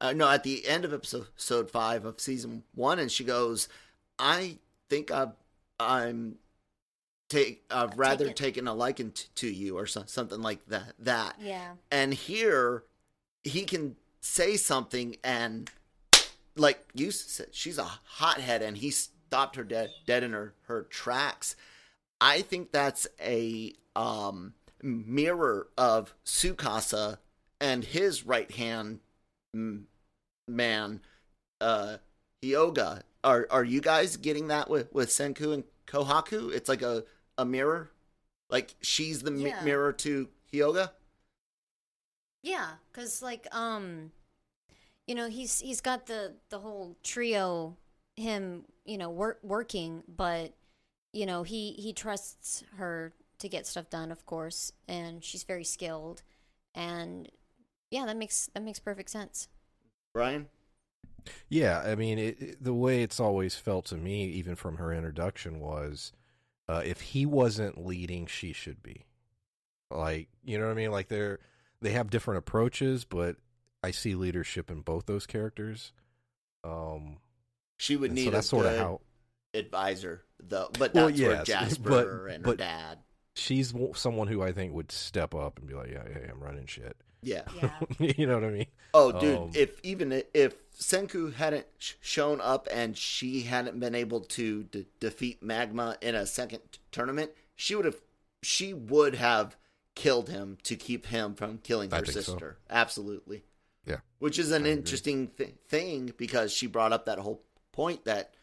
Uh, 0.00 0.12
no, 0.12 0.28
at 0.30 0.44
the 0.44 0.66
end 0.66 0.84
of 0.84 0.94
episode 0.94 1.70
five 1.70 2.04
of 2.04 2.20
season 2.20 2.62
one, 2.74 2.98
and 2.98 3.10
she 3.10 3.24
goes, 3.24 3.68
"I 4.18 4.58
think 4.88 5.10
I've, 5.10 5.32
I'm 5.80 6.36
take 7.28 7.64
I've 7.70 7.98
rather 7.98 8.26
taken- 8.26 8.34
taken 8.36 8.68
a 8.68 8.74
liking 8.74 9.10
t- 9.10 9.26
to 9.34 9.48
you 9.48 9.76
or 9.76 9.86
so, 9.86 10.04
something 10.06 10.40
like 10.40 10.64
that. 10.68 10.94
That 10.98 11.36
Yeah. 11.40 11.74
and 11.90 12.14
here 12.14 12.84
he 13.44 13.64
can 13.64 13.96
say 14.20 14.56
something 14.56 15.16
and 15.22 15.70
like 16.56 16.84
you 16.94 17.10
said 17.10 17.48
she's 17.52 17.78
a 17.78 17.84
hothead 17.84 18.62
and 18.62 18.76
he 18.78 18.92
stopped 19.28 19.56
her 19.56 19.64
dead 19.64 19.90
dead 20.06 20.24
in 20.24 20.32
her 20.32 20.54
her 20.66 20.82
tracks. 20.84 21.56
I 22.20 22.42
think 22.42 22.72
that's 22.72 23.06
a 23.20 23.74
um 23.96 24.54
mirror 24.82 25.68
of 25.78 26.14
tsukasa 26.24 27.18
and 27.60 27.84
his 27.84 28.24
right 28.26 28.50
hand 28.50 29.00
man 30.46 31.00
uh 31.60 31.98
hyoga. 32.42 33.02
Are 33.24 33.46
are 33.50 33.64
you 33.64 33.80
guys 33.80 34.16
getting 34.16 34.48
that 34.48 34.70
with 34.70 34.92
with 34.92 35.08
senku 35.10 35.52
and 35.54 35.64
kohaku? 35.86 36.52
It's 36.52 36.68
like 36.68 36.82
a 36.82 37.04
a 37.36 37.44
mirror? 37.44 37.90
Like 38.50 38.74
she's 38.80 39.22
the 39.22 39.30
mi- 39.30 39.46
Yeah. 39.48 39.62
mirror 39.62 39.92
to 39.94 40.28
hyoga? 40.52 40.90
Yeah, 42.42 42.76
cuz 42.92 43.22
like 43.22 43.46
um 43.54 44.12
you 45.06 45.14
know, 45.14 45.28
he's 45.28 45.60
he's 45.60 45.80
got 45.80 46.06
the 46.06 46.36
the 46.50 46.60
whole 46.60 46.96
trio 47.02 47.76
him, 48.18 48.64
you 48.84 48.98
know, 48.98 49.10
work, 49.10 49.38
working, 49.42 50.02
but 50.08 50.54
you 51.12 51.26
know, 51.26 51.42
he 51.42 51.72
he 51.72 51.92
trusts 51.92 52.64
her 52.76 53.12
to 53.38 53.48
get 53.48 53.66
stuff 53.66 53.88
done, 53.90 54.10
of 54.12 54.26
course, 54.26 54.72
and 54.88 55.22
she's 55.24 55.44
very 55.44 55.64
skilled 55.64 56.22
and 56.74 57.28
yeah, 57.90 58.04
that 58.06 58.16
makes 58.16 58.50
that 58.54 58.62
makes 58.62 58.78
perfect 58.78 59.10
sense. 59.10 59.48
brian 60.12 60.48
Yeah, 61.48 61.80
I 61.80 61.94
mean, 61.94 62.18
it, 62.18 62.40
it- 62.42 62.64
the 62.64 62.74
way 62.74 63.02
it's 63.02 63.20
always 63.20 63.54
felt 63.56 63.86
to 63.86 63.96
me, 63.96 64.24
even 64.26 64.54
from 64.56 64.76
her 64.76 64.92
introduction, 64.92 65.60
was 65.60 66.12
uh, 66.68 66.82
if 66.84 67.00
he 67.00 67.24
wasn't 67.26 67.84
leading, 67.86 68.26
she 68.26 68.52
should 68.52 68.82
be. 68.82 69.06
Like, 69.90 70.28
you 70.44 70.58
know 70.58 70.66
what 70.66 70.72
I 70.72 70.74
mean? 70.74 70.90
Like 70.90 71.08
they're 71.08 71.40
they 71.80 71.90
have 71.92 72.10
different 72.10 72.38
approaches, 72.38 73.04
but 73.04 73.36
I 73.82 73.90
see 73.92 74.14
leadership 74.14 74.70
in 74.70 74.82
both 74.82 75.06
those 75.06 75.26
characters. 75.26 75.92
Um, 76.64 77.18
She 77.78 77.96
would 77.96 78.10
and 78.10 78.16
need 78.16 78.24
so 78.24 78.28
a 78.28 78.32
that's 78.32 78.46
sort 78.48 78.66
of 78.66 78.72
good 78.72 78.78
how 78.80 79.00
advisor, 79.54 80.24
though. 80.40 80.68
But 80.78 80.94
Well, 80.94 81.06
that's 81.08 81.20
where 81.20 81.30
yes, 81.32 81.46
Jasper 81.46 81.88
but- 81.88 82.06
and 82.34 82.44
her 82.44 82.52
but- 82.52 82.58
dad. 82.58 82.98
she's 83.34 83.72
someone 83.94 84.28
who 84.28 84.42
I 84.42 84.52
think 84.52 84.72
would 84.74 84.92
step 84.92 85.34
up 85.34 85.58
and 85.58 85.66
be 85.68 85.74
like, 85.74 85.90
"Yeah, 85.90 86.02
yeah, 86.08 86.30
I'm 86.30 86.40
running 86.40 86.66
shit." 86.66 86.96
Yeah. 87.22 87.42
Yeah. 87.60 87.72
you 88.16 88.26
know 88.26 88.34
what 88.34 88.44
I 88.44 88.50
mean? 88.50 88.66
Oh, 88.94 89.10
dude. 89.18 89.36
Um, 89.38 89.50
if 89.54 89.80
even 89.82 90.22
if 90.34 90.54
Senku 90.72 91.32
hadn't 91.34 91.66
shown 91.78 92.40
up 92.40 92.68
and 92.72 92.96
she 92.96 93.42
hadn't 93.42 93.80
been 93.80 93.94
able 93.96 94.20
to 94.20 94.64
de- 94.64 94.86
defeat 95.00 95.42
Magma 95.42 95.96
in 96.00 96.14
a 96.14 96.26
second 96.26 96.60
t- 96.70 96.78
tournament, 96.92 97.32
she 97.56 97.74
would 97.74 97.84
have. 97.86 98.00
She 98.42 98.72
would 98.72 99.16
have 99.16 99.56
killed 99.96 100.28
him 100.28 100.58
to 100.62 100.76
keep 100.76 101.06
him 101.06 101.34
from 101.34 101.58
killing 101.58 101.92
I 101.92 101.96
her 101.98 102.02
think 102.04 102.14
so. 102.18 102.20
sister. 102.32 102.58
Absolutely. 102.70 103.42
Yeah. 103.84 103.96
Which 104.20 104.38
is 104.38 104.52
an 104.52 104.64
interesting 104.64 105.28
th- 105.36 105.54
thing 105.66 106.12
because 106.16 106.52
she 106.52 106.68
brought 106.68 106.92
up 106.92 107.06
that 107.06 107.18
whole 107.18 107.42
point 107.78 108.04
that 108.04 108.34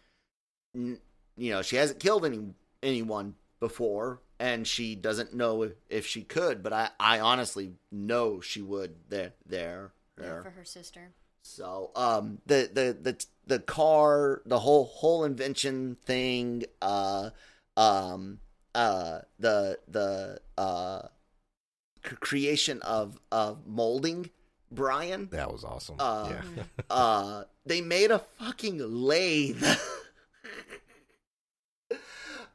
you 0.73 0.97
know 1.37 1.61
she 1.61 1.75
hasn't 1.75 1.99
killed 1.99 2.25
any 2.25 2.39
anyone 2.81 3.35
before 3.59 4.21
and 4.39 4.65
she 4.65 4.95
doesn't 4.95 5.33
know 5.33 5.63
if, 5.63 5.73
if 5.89 6.05
she 6.07 6.21
could 6.23 6.63
but 6.63 6.71
i 6.71 6.89
i 6.99 7.19
honestly 7.19 7.73
know 7.91 8.39
she 8.39 8.61
would 8.61 8.95
there 9.09 9.33
there 9.45 9.91
Yeah, 10.17 10.23
there 10.23 10.43
for 10.43 10.49
her 10.51 10.63
sister. 10.63 11.11
so 11.41 11.91
um 11.95 12.39
the 12.45 12.69
the 12.77 12.87
the 13.07 13.25
the 13.53 13.59
car 13.59 14.41
the 14.45 14.59
whole 14.59 14.85
whole 14.85 15.25
invention 15.25 15.97
thing 16.05 16.63
uh 16.81 17.31
um 17.75 18.39
uh 18.73 19.19
the 19.39 19.77
the 19.89 20.39
uh 20.57 21.01
creation 22.01 22.81
of 22.83 23.19
of 23.31 23.65
molding 23.67 24.29
Brian. 24.71 25.29
That 25.31 25.51
was 25.51 25.63
awesome. 25.63 25.95
Uh, 25.99 26.31
yeah. 26.57 26.63
uh, 26.89 27.43
they 27.65 27.81
made 27.81 28.11
a 28.11 28.19
fucking 28.19 28.79
lathe. 28.79 29.63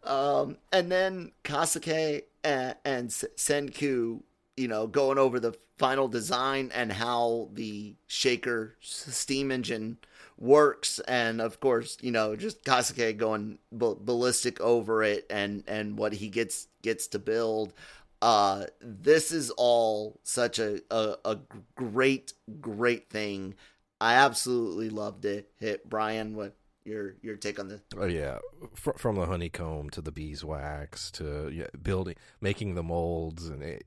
um, 0.05 0.57
and 0.73 0.91
then 0.91 1.33
Kaseki 1.45 2.23
and, 2.45 2.75
and 2.85 3.09
Senku, 3.09 4.23
you 4.57 4.69
know, 4.69 4.87
going 4.87 5.19
over 5.19 5.41
the 5.41 5.55
final 5.79 6.09
design 6.09 6.71
and 6.75 6.93
how 6.93 7.49
the 7.55 7.95
shaker 8.07 8.77
steam 8.81 9.51
engine 9.51 9.99
works, 10.39 11.01
and 11.01 11.41
of 11.41 11.61
course, 11.61 11.99
you 12.01 12.11
know, 12.11 12.37
just 12.37 12.65
Kaseki 12.65 13.17
going 13.17 13.59
ballistic 13.73 14.61
over 14.61 15.03
it 15.03 15.27
and 15.31 15.65
and 15.67 15.99
what 15.99 16.15
he 16.15 16.29
gets 16.29 16.69
gets 16.83 17.07
to 17.09 17.19
build. 17.19 17.73
Uh, 18.23 18.67
this 18.83 19.33
is 19.33 19.51
all 19.57 20.21
such 20.25 20.59
a, 20.59 20.83
a, 20.91 21.17
a 21.25 21.39
great, 21.75 22.35
great 22.61 23.09
thing. 23.09 23.55
I 24.01 24.15
absolutely 24.15 24.89
loved 24.89 25.25
it. 25.25 25.51
Hit 25.59 25.89
Brian, 25.89 26.35
what 26.35 26.57
your 26.85 27.15
your 27.23 27.37
take 27.37 27.59
on 27.59 27.69
this? 27.69 27.81
Oh 27.97 28.07
yeah, 28.07 28.39
Fr- 28.75 28.97
from 28.97 29.17
the 29.17 29.27
honeycomb 29.27 29.91
to 29.91 30.01
the 30.01 30.13
beeswax 30.13 31.11
to 31.13 31.51
yeah, 31.53 31.67
building, 31.83 32.17
making 32.41 32.75
the 32.75 32.83
molds, 32.83 33.49
and 33.49 33.63
it, 33.63 33.85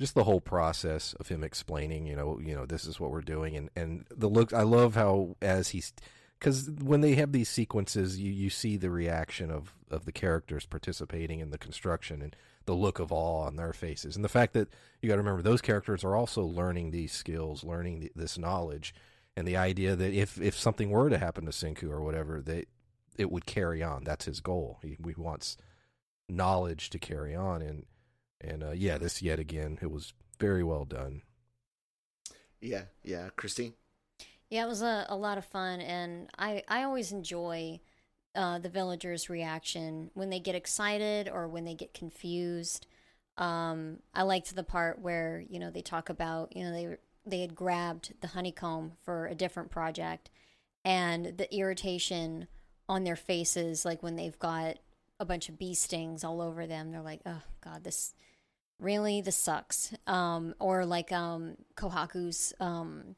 just 0.00 0.14
the 0.14 0.24
whole 0.24 0.40
process 0.40 1.14
of 1.20 1.28
him 1.28 1.44
explaining, 1.44 2.06
you 2.06 2.16
know, 2.16 2.40
you 2.42 2.54
know, 2.54 2.64
this 2.64 2.86
is 2.86 2.98
what 2.98 3.10
we're 3.10 3.20
doing, 3.20 3.56
and 3.56 3.70
and 3.76 4.06
the 4.10 4.28
look. 4.28 4.52
I 4.52 4.62
love 4.62 4.94
how 4.94 5.36
as 5.42 5.70
he's 5.70 5.92
because 6.38 6.70
when 6.70 7.02
they 7.02 7.14
have 7.16 7.32
these 7.32 7.50
sequences, 7.50 8.18
you 8.18 8.32
you 8.32 8.48
see 8.48 8.76
the 8.78 8.90
reaction 8.90 9.50
of 9.50 9.74
of 9.90 10.06
the 10.06 10.12
characters 10.12 10.64
participating 10.64 11.40
in 11.40 11.50
the 11.50 11.58
construction 11.58 12.22
and 12.22 12.34
the 12.64 12.74
look 12.74 12.98
of 12.98 13.12
awe 13.12 13.44
on 13.46 13.56
their 13.56 13.74
faces, 13.74 14.16
and 14.16 14.24
the 14.24 14.28
fact 14.28 14.54
that 14.54 14.68
you 15.02 15.08
got 15.08 15.16
to 15.16 15.22
remember 15.22 15.42
those 15.42 15.60
characters 15.60 16.02
are 16.02 16.16
also 16.16 16.42
learning 16.42 16.90
these 16.90 17.12
skills, 17.12 17.62
learning 17.62 18.00
the, 18.00 18.12
this 18.16 18.38
knowledge, 18.38 18.94
and 19.40 19.48
the 19.48 19.56
idea 19.56 19.96
that 19.96 20.12
if 20.12 20.38
if 20.38 20.54
something 20.54 20.90
were 20.90 21.08
to 21.08 21.16
happen 21.16 21.46
to 21.46 21.50
Senku 21.50 21.90
or 21.90 22.02
whatever, 22.02 22.42
that 22.42 22.68
it 23.16 23.32
would 23.32 23.46
carry 23.46 23.82
on. 23.82 24.04
That's 24.04 24.26
his 24.26 24.40
goal. 24.40 24.78
He, 24.82 24.98
he 25.02 25.14
wants 25.16 25.56
knowledge 26.28 26.90
to 26.90 26.98
carry 26.98 27.34
on, 27.34 27.62
and 27.62 27.86
and 28.38 28.62
uh, 28.62 28.72
yeah, 28.72 28.98
this 28.98 29.22
yet 29.22 29.38
again, 29.38 29.78
it 29.80 29.90
was 29.90 30.12
very 30.38 30.62
well 30.62 30.84
done. 30.84 31.22
Yeah, 32.60 32.84
yeah, 33.02 33.30
Christine. 33.34 33.72
Yeah, 34.50 34.66
it 34.66 34.68
was 34.68 34.82
a, 34.82 35.06
a 35.08 35.16
lot 35.16 35.38
of 35.38 35.46
fun, 35.46 35.80
and 35.80 36.28
I 36.38 36.62
I 36.68 36.82
always 36.82 37.10
enjoy 37.10 37.80
uh, 38.34 38.58
the 38.58 38.68
villagers' 38.68 39.30
reaction 39.30 40.10
when 40.12 40.28
they 40.28 40.40
get 40.40 40.54
excited 40.54 41.30
or 41.30 41.48
when 41.48 41.64
they 41.64 41.74
get 41.74 41.94
confused. 41.94 42.86
Um, 43.38 44.00
I 44.12 44.22
liked 44.22 44.54
the 44.54 44.64
part 44.64 45.00
where 45.00 45.42
you 45.48 45.58
know 45.58 45.70
they 45.70 45.80
talk 45.80 46.10
about 46.10 46.54
you 46.54 46.62
know 46.62 46.72
they 46.72 46.98
they 47.26 47.40
had 47.40 47.54
grabbed 47.54 48.14
the 48.20 48.28
honeycomb 48.28 48.92
for 49.02 49.26
a 49.26 49.34
different 49.34 49.70
project, 49.70 50.30
and 50.84 51.36
the 51.38 51.54
irritation 51.54 52.48
on 52.88 53.04
their 53.04 53.16
faces, 53.16 53.84
like 53.84 54.02
when 54.02 54.16
they've 54.16 54.38
got 54.38 54.78
a 55.18 55.24
bunch 55.24 55.48
of 55.48 55.58
bee 55.58 55.74
stings 55.74 56.24
all 56.24 56.40
over 56.40 56.66
them, 56.66 56.90
they're 56.90 57.02
like, 57.02 57.20
"Oh 57.26 57.42
God, 57.62 57.84
this 57.84 58.14
really 58.78 59.20
this 59.20 59.36
sucks." 59.36 59.92
Um, 60.06 60.54
or 60.58 60.84
like 60.86 61.12
um, 61.12 61.56
Kohaku's 61.76 62.52
um, 62.58 63.16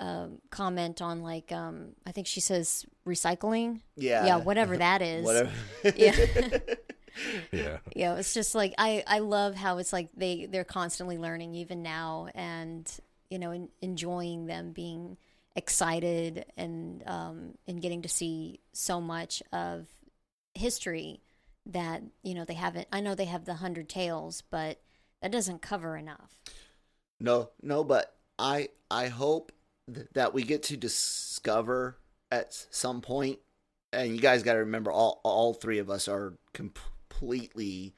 um, 0.00 0.38
comment 0.50 1.02
on 1.02 1.22
like 1.22 1.52
um, 1.52 1.90
I 2.06 2.12
think 2.12 2.26
she 2.26 2.40
says 2.40 2.86
recycling. 3.06 3.80
Yeah, 3.96 4.26
yeah, 4.26 4.36
whatever 4.36 4.76
that 4.78 5.02
is. 5.02 5.24
Whatever. 5.24 5.50
yeah, 5.94 6.16
Yeah, 7.52 7.78
yeah. 7.94 8.14
It's 8.16 8.34
just 8.34 8.54
like 8.54 8.74
I 8.78 9.02
I 9.06 9.18
love 9.18 9.54
how 9.54 9.78
it's 9.78 9.92
like 9.92 10.08
they 10.16 10.46
they're 10.46 10.64
constantly 10.64 11.18
learning 11.18 11.54
even 11.54 11.82
now, 11.82 12.28
and 12.34 12.90
you 13.30 13.38
know 13.38 13.52
en- 13.52 13.70
enjoying 13.80 14.46
them 14.46 14.72
being 14.72 15.16
excited 15.56 16.44
and 16.56 17.02
um 17.06 17.54
and 17.66 17.82
getting 17.82 18.02
to 18.02 18.08
see 18.08 18.60
so 18.72 19.00
much 19.00 19.42
of 19.52 19.88
history 20.54 21.20
that 21.66 22.02
you 22.22 22.34
know 22.34 22.44
they 22.44 22.54
haven't. 22.54 22.88
I 22.92 23.00
know 23.00 23.14
they 23.14 23.24
have 23.26 23.44
the 23.44 23.54
hundred 23.54 23.88
tales, 23.88 24.42
but 24.50 24.80
that 25.22 25.32
doesn't 25.32 25.62
cover 25.62 25.96
enough. 25.96 26.36
No, 27.20 27.50
no, 27.62 27.84
but 27.84 28.14
I 28.38 28.68
I 28.90 29.08
hope 29.08 29.52
th- 29.92 30.08
that 30.14 30.34
we 30.34 30.42
get 30.42 30.62
to 30.64 30.76
discover 30.76 31.98
at 32.30 32.66
some 32.70 33.00
point, 33.00 33.38
and 33.92 34.14
you 34.14 34.20
guys 34.20 34.42
got 34.42 34.54
to 34.54 34.60
remember 34.60 34.90
all 34.90 35.20
all 35.22 35.54
three 35.54 35.78
of 35.78 35.90
us 35.90 36.08
are 36.08 36.34
completely 36.52 37.94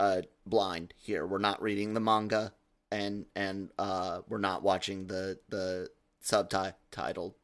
uh 0.00 0.22
blind 0.44 0.94
here. 0.96 1.26
We're 1.26 1.38
not 1.38 1.62
reading 1.62 1.94
the 1.94 2.00
manga, 2.00 2.52
and 2.92 3.26
and 3.34 3.70
uh 3.78 4.20
we're 4.28 4.38
not 4.38 4.62
watching 4.62 5.06
the 5.06 5.38
the 5.48 5.88
subtitled 6.22 7.34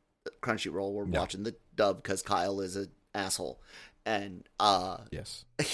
Crunchyroll. 0.41 0.93
We're 0.93 1.07
No. 1.07 1.21
watching 1.21 1.43
the 1.43 1.57
dub 1.75 2.03
because 2.03 2.23
Kyle 2.23 2.61
is 2.61 2.77
an 2.77 2.91
asshole, 3.15 3.61
and 4.07 4.49
uh 4.61 4.99
yes. 5.11 5.45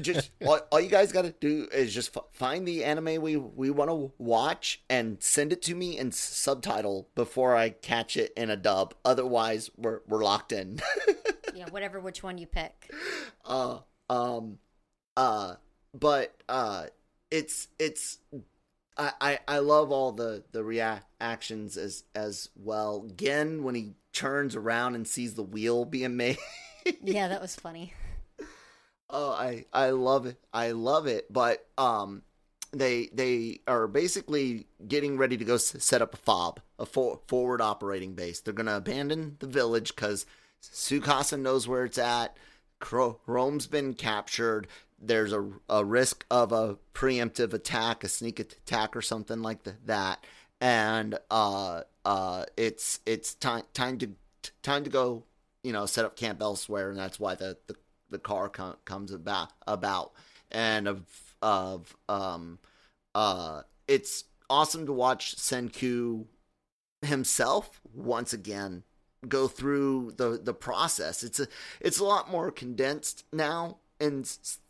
just 0.00 0.30
all, 0.44 0.60
all 0.70 0.80
you 0.80 0.88
guys 0.88 1.12
got 1.12 1.22
to 1.22 1.34
do 1.40 1.68
is 1.72 1.94
just 1.94 2.16
f- 2.16 2.24
find 2.32 2.66
the 2.66 2.84
anime 2.84 3.20
we 3.22 3.36
we 3.36 3.70
want 3.70 3.90
to 3.90 4.12
watch 4.18 4.82
and 4.88 5.22
send 5.22 5.52
it 5.52 5.62
to 5.62 5.74
me 5.74 5.98
in 5.98 6.12
subtitle 6.12 7.08
before 7.14 7.56
I 7.56 7.70
catch 7.70 8.16
it 8.16 8.32
in 8.36 8.50
a 8.50 8.56
dub. 8.56 8.94
Otherwise, 9.04 9.70
we're 9.76 10.00
we're 10.06 10.24
locked 10.24 10.52
in. 10.52 10.80
yeah, 11.54 11.66
whatever 11.70 12.00
which 12.00 12.22
one 12.22 12.38
you 12.38 12.46
pick. 12.46 12.90
uh 13.44 13.78
um 14.10 14.58
uh 15.16 15.54
but 15.94 16.34
uh 16.48 16.86
it's 17.30 17.68
it's 17.78 18.18
I, 18.96 19.12
I 19.20 19.38
I 19.46 19.58
love 19.58 19.90
all 19.92 20.12
the 20.12 20.44
the 20.52 20.64
reactions 20.64 21.76
as 21.76 22.04
as 22.14 22.48
well. 22.56 23.08
Gen 23.16 23.62
when 23.64 23.74
he 23.74 23.94
turns 24.12 24.56
around 24.56 24.94
and 24.94 25.06
sees 25.06 25.34
the 25.34 25.42
wheel 25.42 25.84
being 25.84 26.16
made. 26.16 26.38
Yeah, 27.02 27.28
that 27.28 27.42
was 27.42 27.54
funny. 27.54 27.92
Oh, 29.10 29.30
I 29.32 29.66
I 29.74 29.90
love 29.90 30.24
it. 30.24 30.38
I 30.54 30.70
love 30.70 31.06
it. 31.06 31.30
But 31.30 31.66
um, 31.76 32.22
they 32.72 33.08
they 33.12 33.60
are 33.66 33.86
basically 33.86 34.68
getting 34.86 35.18
ready 35.18 35.36
to 35.36 35.44
go 35.44 35.56
s- 35.56 35.74
set 35.80 36.00
up 36.00 36.14
a 36.14 36.18
fob, 36.18 36.60
a 36.78 36.86
for, 36.86 37.20
forward 37.26 37.60
operating 37.60 38.14
base. 38.14 38.40
They're 38.40 38.54
gonna 38.54 38.76
abandon 38.76 39.36
the 39.40 39.46
village 39.46 39.94
because 39.94 40.24
Tsukasa 40.62 41.38
knows 41.38 41.68
where 41.68 41.84
it's 41.84 41.98
at. 41.98 42.36
Cro- 42.78 43.20
Rome's 43.26 43.66
been 43.66 43.92
captured. 43.92 44.66
There's 45.00 45.32
a, 45.32 45.48
a 45.68 45.84
risk 45.84 46.24
of 46.30 46.52
a 46.52 46.78
preemptive 46.94 47.52
attack, 47.52 48.02
a 48.02 48.08
sneak 48.08 48.40
attack, 48.40 48.96
or 48.96 49.02
something 49.02 49.42
like 49.42 49.60
that. 49.86 50.24
And 50.60 51.18
uh 51.30 51.82
uh, 52.04 52.46
it's 52.56 53.00
it's 53.04 53.34
time 53.34 53.64
time 53.74 53.98
to 53.98 54.08
time 54.62 54.82
to 54.84 54.90
go. 54.90 55.24
You 55.62 55.72
know, 55.72 55.84
set 55.86 56.06
up 56.06 56.16
camp 56.16 56.40
elsewhere, 56.40 56.88
and 56.88 56.98
that's 56.98 57.20
why 57.20 57.34
the 57.34 57.58
the 57.66 57.76
the 58.10 58.18
car 58.18 58.48
com- 58.48 58.76
comes 58.84 59.12
about 59.12 59.50
about 59.66 60.12
and 60.50 60.88
of 60.88 61.04
of 61.42 61.96
um 62.08 62.58
uh 63.14 63.62
it's 63.86 64.24
awesome 64.48 64.86
to 64.86 64.92
watch 64.92 65.36
Senku 65.36 66.24
himself 67.02 67.80
once 67.94 68.32
again 68.32 68.82
go 69.28 69.48
through 69.48 70.12
the 70.16 70.40
the 70.42 70.54
process 70.54 71.22
it's 71.22 71.38
a 71.38 71.46
it's 71.80 71.98
a 71.98 72.04
lot 72.04 72.30
more 72.30 72.50
condensed 72.50 73.24
now 73.32 73.78
in 74.00 74.24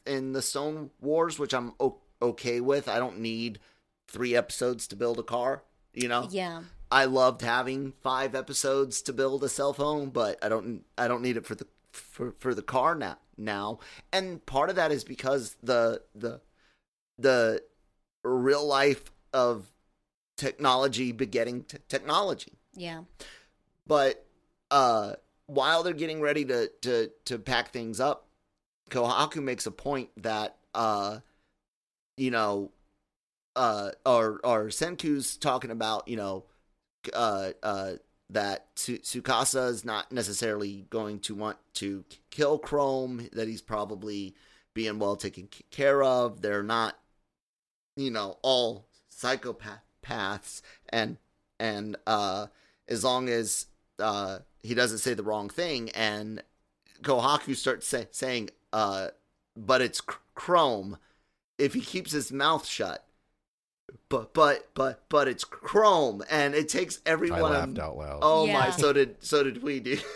in 0.07 0.33
the 0.33 0.43
Stone 0.43 0.91
Wars 1.01 1.39
which 1.39 1.53
I'm 1.55 1.73
o- 1.81 2.01
okay 2.21 2.61
with 2.61 2.89
I 2.89 2.99
don't 2.99 3.19
need 3.21 3.59
3 4.09 4.35
episodes 4.35 4.87
to 4.89 4.97
build 4.97 5.19
a 5.19 5.23
car 5.23 5.63
you 5.95 6.09
know 6.09 6.29
Yeah. 6.31 6.63
I 6.91 7.05
loved 7.05 7.43
having 7.43 7.93
five 8.03 8.35
episodes 8.35 9.03
to 9.03 9.13
build 9.13 9.45
a 9.45 9.49
cell 9.51 9.75
phone, 9.75 10.09
but 10.09 10.43
I 10.43 10.49
don't 10.49 10.85
I 10.97 11.07
don't 11.07 11.21
need 11.21 11.37
it 11.37 11.45
for 11.45 11.55
the 11.55 11.67
for, 11.93 12.33
for 12.39 12.55
the 12.55 12.63
car 12.63 12.95
now 12.95 13.19
now. 13.37 13.81
And 14.11 14.45
part 14.47 14.71
of 14.71 14.77
that 14.77 14.91
is 14.91 15.05
because 15.05 15.57
the 15.63 16.01
the 16.15 16.41
the 17.19 17.63
real 18.25 18.67
life 18.67 19.11
of 19.35 19.67
technology 20.39 21.13
begetting 21.13 21.65
t- 21.65 21.79
technology. 21.89 22.53
Yeah. 22.75 23.03
But 23.87 24.25
uh 24.71 25.15
while 25.47 25.83
they're 25.83 25.93
getting 25.93 26.21
ready 26.23 26.45
to 26.47 26.69
to 26.83 27.11
to 27.27 27.39
pack 27.39 27.71
things 27.71 28.01
up, 28.01 28.28
Kohaku 28.89 29.43
makes 29.43 29.67
a 29.67 29.71
point 29.71 30.11
that 30.17 30.57
uh 30.75 31.21
you 32.17 32.31
know 32.31 32.71
uh 33.57 33.91
or 34.07 34.41
or 34.45 34.67
Senku's 34.67 35.37
talking 35.37 35.71
about, 35.71 36.09
you 36.09 36.17
know, 36.17 36.45
uh 37.13 37.51
uh 37.63 37.93
that 38.31 38.67
Su- 38.77 38.99
Tsukasa 38.99 39.69
is 39.71 39.85
not 39.85 40.13
necessarily 40.13 40.87
going 40.91 41.19
to 41.21 41.35
want 41.35 41.57
to 41.75 42.05
kill 42.31 42.59
Chrome, 42.59 43.29
that 43.33 43.49
he's 43.49 43.63
probably 43.63 44.35
being 44.75 44.99
well 44.99 45.17
taken 45.17 45.49
care 45.71 46.03
of. 46.03 46.43
They're 46.43 46.63
not, 46.63 46.99
you 47.97 48.11
know, 48.11 48.37
all 48.43 48.87
psychopaths, 49.11 50.61
and 50.91 51.17
and 51.59 51.97
uh, 52.07 52.47
as 52.87 53.03
long 53.03 53.29
as 53.29 53.67
uh, 53.99 54.41
he 54.63 54.75
doesn't 54.75 54.99
say 54.99 55.15
the 55.15 55.23
wrong 55.23 55.49
thing, 55.49 55.91
and 55.91 56.43
Kohaku 57.03 57.57
starts 57.57 57.87
say- 57.87 58.09
saying, 58.11 58.51
uh, 58.73 59.09
"But 59.57 59.83
it's 59.83 60.01
cr- 60.01 60.19
Chrome," 60.35 60.99
if 61.59 61.75
he 61.75 61.81
keeps 61.81 62.13
his 62.13 62.33
mouth 62.33 62.67
shut, 62.67 63.05
but 64.09 64.35
but 64.35 64.69
but 64.75 65.09
but 65.09 65.29
it's 65.29 65.45
Chrome, 65.45 66.23
and 66.31 66.55
it 66.55 66.69
takes 66.69 67.01
everyone. 67.07 67.41
I 67.43 67.47
everyone. 67.47 67.75
laughed 67.75 67.79
out 67.79 67.97
loud. 67.97 68.19
Oh 68.23 68.47
my! 68.47 68.71
So 68.71 68.93
did 68.93 69.17
so 69.25 69.43
did 69.43 69.63
we 69.63 69.81
do. 69.81 69.99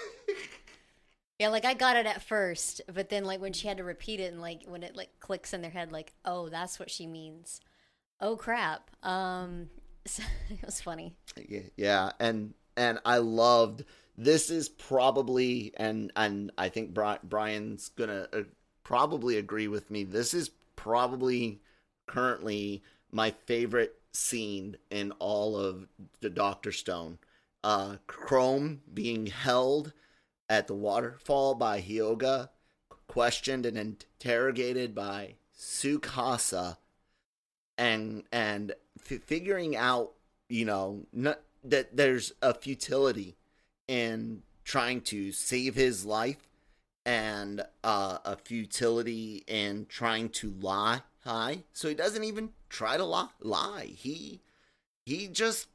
Yeah, 1.39 1.49
like 1.49 1.65
I 1.65 1.75
got 1.75 1.97
it 1.97 2.07
at 2.07 2.23
first, 2.23 2.83
but 2.87 3.09
then 3.09 3.25
like 3.25 3.41
when 3.41 3.53
she 3.53 3.67
had 3.67 3.79
to 3.79 3.83
repeat 3.85 4.21
it 4.21 4.33
and 4.33 4.41
like 4.41 4.63
when 4.65 4.85
it 4.85 4.95
like 4.95 5.19
clicks 5.19 5.53
in 5.53 5.61
their 5.61 5.73
head, 5.73 5.91
like 5.91 6.13
oh 6.25 6.49
that's 6.49 6.79
what 6.79 6.89
she 6.89 7.05
means. 7.05 7.61
Oh 8.21 8.37
crap! 8.37 8.91
Um, 9.05 9.69
so, 10.07 10.23
it 10.51 10.65
was 10.65 10.81
funny. 10.81 11.17
Yeah, 11.49 11.63
yeah, 11.77 12.11
and 12.21 12.55
and 12.77 13.01
I 13.05 13.19
loved 13.19 13.85
this 14.17 14.51
is 14.51 14.69
probably 14.69 15.73
and 15.77 16.13
and 16.17 16.53
I 16.59 16.69
think 16.69 16.95
Brian's 17.23 17.89
gonna 17.91 18.29
uh, 18.33 18.43
probably 18.85 19.39
agree 19.39 19.69
with 19.69 19.91
me. 19.91 20.05
This 20.05 20.35
is 20.35 20.51
probably 20.77 21.61
currently 22.07 22.83
my 23.11 23.31
favorite 23.31 23.95
scene 24.13 24.77
in 24.91 25.13
all 25.13 25.57
of 25.57 25.87
the 26.21 26.31
Doctor 26.31 26.73
Stone. 26.73 27.19
Uh, 27.65 27.97
Chrome 28.07 28.83
being 28.93 29.27
held 29.27 29.93
at 30.49 30.67
the 30.67 30.75
waterfall 30.75 31.55
by 31.55 31.81
Hyoga, 31.81 32.51
questioned 33.07 33.65
and 33.65 33.79
interrogated 33.79 34.95
by 34.95 35.37
Tsukasa, 35.57 36.77
and 37.79 38.25
and 38.33 38.75
f- 39.01 39.23
figuring 39.23 39.77
out 39.77 40.13
you 40.49 40.67
know 40.67 41.07
not, 41.13 41.41
that 41.65 41.97
there's 41.97 42.33
a 42.43 42.53
futility 42.53 43.37
in 43.89 44.43
trying 44.65 45.01
to 45.03 45.33
save 45.33 45.75
his 45.75 46.05
life 46.05 46.49
and 47.05 47.63
uh, 47.83 48.19
a 48.25 48.37
futility 48.37 49.43
in 49.47 49.87
trying 49.89 50.29
to 50.29 50.55
lie 50.61 51.01
high. 51.25 51.63
so 51.73 51.89
he 51.89 51.95
doesn't 51.95 52.25
even 52.25 52.51
try 52.69 52.97
to 52.97 53.05
lie 53.05 53.29
lie. 53.41 53.87
He 53.87 54.41
he 55.05 55.29
just 55.29 55.69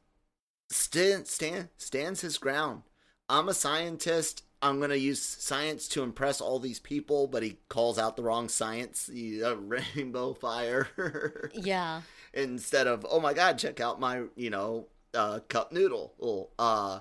stand, 0.70 1.26
stand 1.26 1.68
stands 1.76 2.20
his 2.20 2.38
ground. 2.38 2.82
I'm 3.28 3.48
a 3.48 3.54
scientist. 3.54 4.44
I'm 4.60 4.78
going 4.78 4.90
to 4.90 4.98
use 4.98 5.22
science 5.22 5.86
to 5.88 6.02
impress 6.02 6.40
all 6.40 6.58
these 6.58 6.80
people 6.80 7.28
but 7.28 7.42
he 7.44 7.58
calls 7.68 7.98
out 7.98 8.16
the 8.16 8.22
wrong 8.22 8.48
science. 8.48 9.06
The 9.12 9.44
uh, 9.44 9.54
rainbow 9.54 10.34
fire. 10.34 10.88
Yeah, 11.54 12.02
instead 12.32 12.86
of 12.86 13.06
oh 13.08 13.20
my 13.20 13.34
god 13.34 13.58
check 13.58 13.80
out 13.80 14.00
my 14.00 14.22
you 14.34 14.50
know 14.50 14.86
uh 15.14 15.40
cup 15.48 15.72
noodle. 15.72 16.50
Uh 16.58 17.00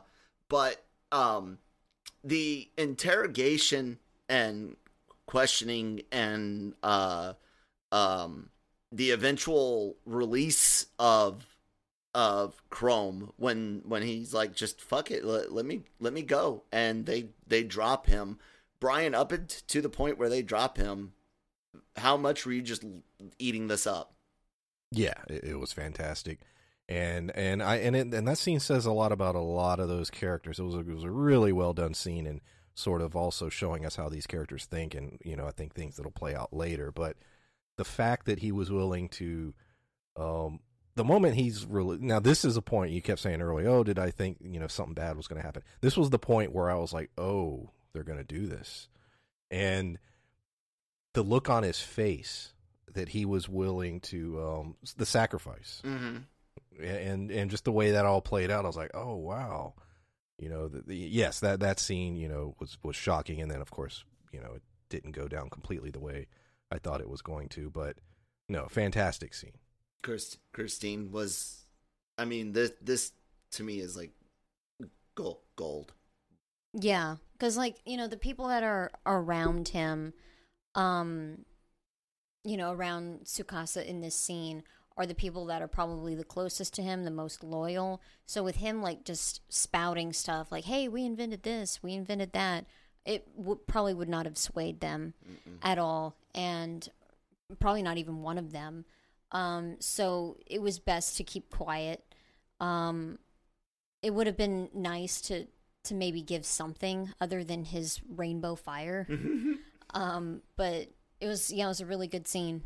but 0.50 0.84
um 1.12 1.58
the 2.24 2.70
interrogation 2.78 4.00
and 4.30 4.76
questioning 5.26 6.02
and 6.12 6.74
uh 6.84 7.34
um 7.92 8.50
the 8.92 9.12
eventual 9.12 9.96
release 10.06 10.88
of 10.98 11.46
of 12.16 12.62
chrome 12.70 13.32
when 13.38 13.82
when 13.86 14.02
he's 14.02 14.34
like 14.34 14.56
just 14.56 14.82
fuck 14.82 15.12
it 15.12 15.24
let, 15.24 15.52
let 15.52 15.66
me 15.66 15.84
let 16.00 16.14
me 16.14 16.22
go. 16.22 16.64
And 16.72 17.06
they 17.06 17.28
they 17.46 17.64
drop 17.64 18.08
him. 18.08 18.40
Brian 18.80 19.16
up 19.16 19.34
it 19.34 19.64
to 19.68 19.82
the 19.82 19.90
point 19.90 20.18
where 20.18 20.30
they 20.30 20.42
drop 20.42 20.78
him 20.78 21.14
how 21.98 22.18
much 22.18 22.46
were 22.46 22.52
you 22.52 22.62
just 22.62 22.84
eating 23.40 23.68
this 23.68 23.88
up? 23.88 24.14
Yeah, 24.92 25.16
it, 25.30 25.44
it 25.44 25.60
was 25.60 25.74
fantastic, 25.74 26.40
and 26.90 27.36
and 27.36 27.62
I 27.62 27.78
and 27.78 27.96
it, 27.96 28.14
and 28.14 28.28
that 28.28 28.38
scene 28.38 28.60
says 28.60 28.86
a 28.86 28.92
lot 28.92 29.12
about 29.12 29.36
a 29.36 29.40
lot 29.40 29.80
of 29.80 29.90
those 29.90 30.10
characters. 30.10 30.60
It 30.60 30.64
was 30.64 30.76
a, 30.76 30.80
it 30.80 30.94
was 30.94 31.04
a 31.04 31.12
really 31.12 31.52
well 31.52 31.74
done 31.74 31.94
scene, 31.94 32.26
and 32.26 32.42
sort 32.74 33.02
of 33.02 33.16
also 33.16 33.50
showing 33.50 33.86
us 33.86 33.96
how 33.96 34.08
these 34.10 34.28
characters 34.28 34.66
think, 34.66 34.96
and 34.96 35.20
you 35.24 35.36
know 35.36 35.48
I 35.48 35.52
think 35.52 35.74
things 35.74 35.98
that'll 35.98 36.12
play 36.12 36.36
out 36.36 36.54
later. 36.54 36.92
But 36.92 37.18
the 37.78 37.86
fact 37.86 38.26
that 38.28 38.40
he 38.40 38.52
was 38.52 38.72
willing 38.72 39.10
to, 39.10 39.54
um, 40.16 40.60
the 40.96 41.04
moment 41.04 41.36
he's 41.36 41.66
really 41.66 41.98
now 42.00 42.20
this 42.20 42.46
is 42.46 42.56
a 42.56 42.62
point 42.62 42.92
you 42.92 43.02
kept 43.02 43.20
saying 43.20 43.42
earlier. 43.42 43.70
Oh, 43.70 43.84
did 43.84 44.00
I 44.00 44.12
think 44.12 44.38
you 44.42 44.60
know 44.60 44.68
something 44.68 44.94
bad 44.94 45.18
was 45.18 45.28
going 45.28 45.42
to 45.42 45.46
happen? 45.46 45.64
This 45.82 45.98
was 45.98 46.10
the 46.10 46.20
point 46.20 46.54
where 46.54 46.70
I 46.70 46.76
was 46.76 46.94
like, 46.94 47.12
oh, 47.18 47.72
they're 47.94 48.04
going 48.04 48.20
to 48.20 48.24
do 48.24 48.48
this, 48.48 48.88
and 49.52 50.00
the 51.14 51.24
look 51.24 51.50
on 51.50 51.64
his 51.64 51.82
face 51.82 52.54
that 52.94 53.10
he 53.10 53.26
was 53.26 53.50
willing 53.50 54.00
to 54.00 54.42
um 54.42 54.76
the 54.96 55.06
sacrifice 55.06 55.82
mm-hmm. 55.84 56.18
And 56.82 57.32
and 57.32 57.50
just 57.52 57.66
the 57.66 57.72
way 57.72 57.92
that 57.92 58.06
all 58.06 58.22
played 58.22 58.52
out 58.52 58.66
i 58.66 58.68
was 58.68 58.78
like 58.78 58.92
oh 58.94 59.16
wow 59.16 59.74
you 60.38 60.50
know 60.50 60.68
the, 60.68 60.82
the, 60.82 60.96
yes 60.96 61.40
that 61.40 61.60
that 61.62 61.80
scene 61.80 62.16
you 62.16 62.28
know 62.28 62.56
was 62.60 62.78
was 62.84 62.96
shocking 62.96 63.42
and 63.42 63.50
then 63.50 63.62
of 63.62 63.72
course 63.72 64.04
you 64.32 64.40
know 64.40 64.54
it 64.56 64.62
didn't 64.90 65.12
go 65.12 65.28
down 65.28 65.50
completely 65.50 65.90
the 65.90 66.00
way 66.00 66.28
i 66.72 66.78
thought 66.78 67.02
it 67.02 67.10
was 67.10 67.22
going 67.22 67.50
to 67.50 67.70
but 67.70 67.98
no 68.48 68.68
fantastic 68.70 69.34
scene 69.34 69.58
Kirst, 70.04 70.38
Christine 70.54 71.12
was, 71.12 71.66
I 72.18 72.26
mean, 72.26 72.54
this 72.54 72.72
this 72.82 73.12
to 73.52 73.64
me 73.64 73.80
is 73.80 73.96
like 73.96 74.12
gold. 75.16 75.40
Gold. 75.56 75.94
yeah, 76.74 77.16
because 77.34 77.58
like 77.58 77.78
you 77.86 77.98
know 77.98 78.08
the 78.08 78.18
people 78.18 78.48
that 78.48 78.64
are 78.64 78.92
around 79.06 79.70
him, 79.70 80.14
um, 80.76 81.46
you 82.44 82.58
know 82.58 82.72
around 82.72 83.22
Tsukasa 83.26 83.86
in 83.86 84.02
this 84.02 84.16
scene 84.16 84.64
are 84.98 85.06
the 85.06 85.16
people 85.16 85.46
that 85.46 85.62
are 85.62 85.68
probably 85.68 86.16
the 86.16 86.24
closest 86.24 86.74
to 86.74 86.82
him, 86.82 87.04
the 87.04 87.12
most 87.12 87.44
loyal. 87.44 88.02
So 88.26 88.44
with 88.44 88.58
him 88.58 88.82
like 88.82 89.04
just 89.06 89.42
spouting 89.50 90.12
stuff 90.12 90.52
like, 90.52 90.66
"Hey, 90.66 90.88
we 90.88 91.06
invented 91.06 91.44
this, 91.44 91.82
we 91.84 91.94
invented 91.94 92.34
that," 92.34 92.66
it 93.06 93.26
w- 93.38 93.60
probably 93.68 93.94
would 93.94 94.10
not 94.10 94.26
have 94.26 94.38
swayed 94.38 94.80
them 94.80 95.14
at 95.62 95.78
all, 95.78 96.16
and 96.34 96.90
probably 97.60 97.84
not 97.84 97.98
even 97.98 98.22
one 98.22 98.38
of 98.38 98.52
them. 98.52 98.86
Um, 99.32 99.76
so 99.80 100.38
it 100.46 100.62
was 100.62 100.80
best 100.80 101.18
to 101.18 101.24
keep 101.24 101.50
quiet. 101.50 102.04
Um, 102.60 103.20
it 104.02 104.14
would 104.14 104.28
have 104.28 104.38
been 104.38 104.70
nice 104.74 105.22
to 105.22 105.48
to 105.84 105.94
maybe 105.94 106.22
give 106.22 106.46
something 106.46 107.14
other 107.22 107.44
than 107.44 107.64
his 107.64 108.02
rainbow 108.10 108.56
fire. 108.56 109.08
um, 109.94 110.42
but 110.56 110.90
it 111.22 111.28
was 111.28 111.52
yeah, 111.52 111.66
it 111.66 111.70
was 111.70 111.82
a 111.82 111.86
really 111.86 112.08
good 112.08 112.28
scene. 112.28 112.64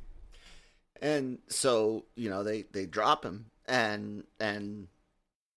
And 1.02 1.40
so 1.48 2.06
you 2.16 2.30
know 2.30 2.44
they 2.44 2.64
they 2.72 2.86
drop 2.86 3.24
him, 3.26 3.48
and 3.68 4.24
and 4.40 4.88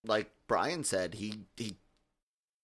like 0.04 0.30
Brian 0.46 0.84
said, 0.84 1.14
he 1.14 1.40
he 1.56 1.76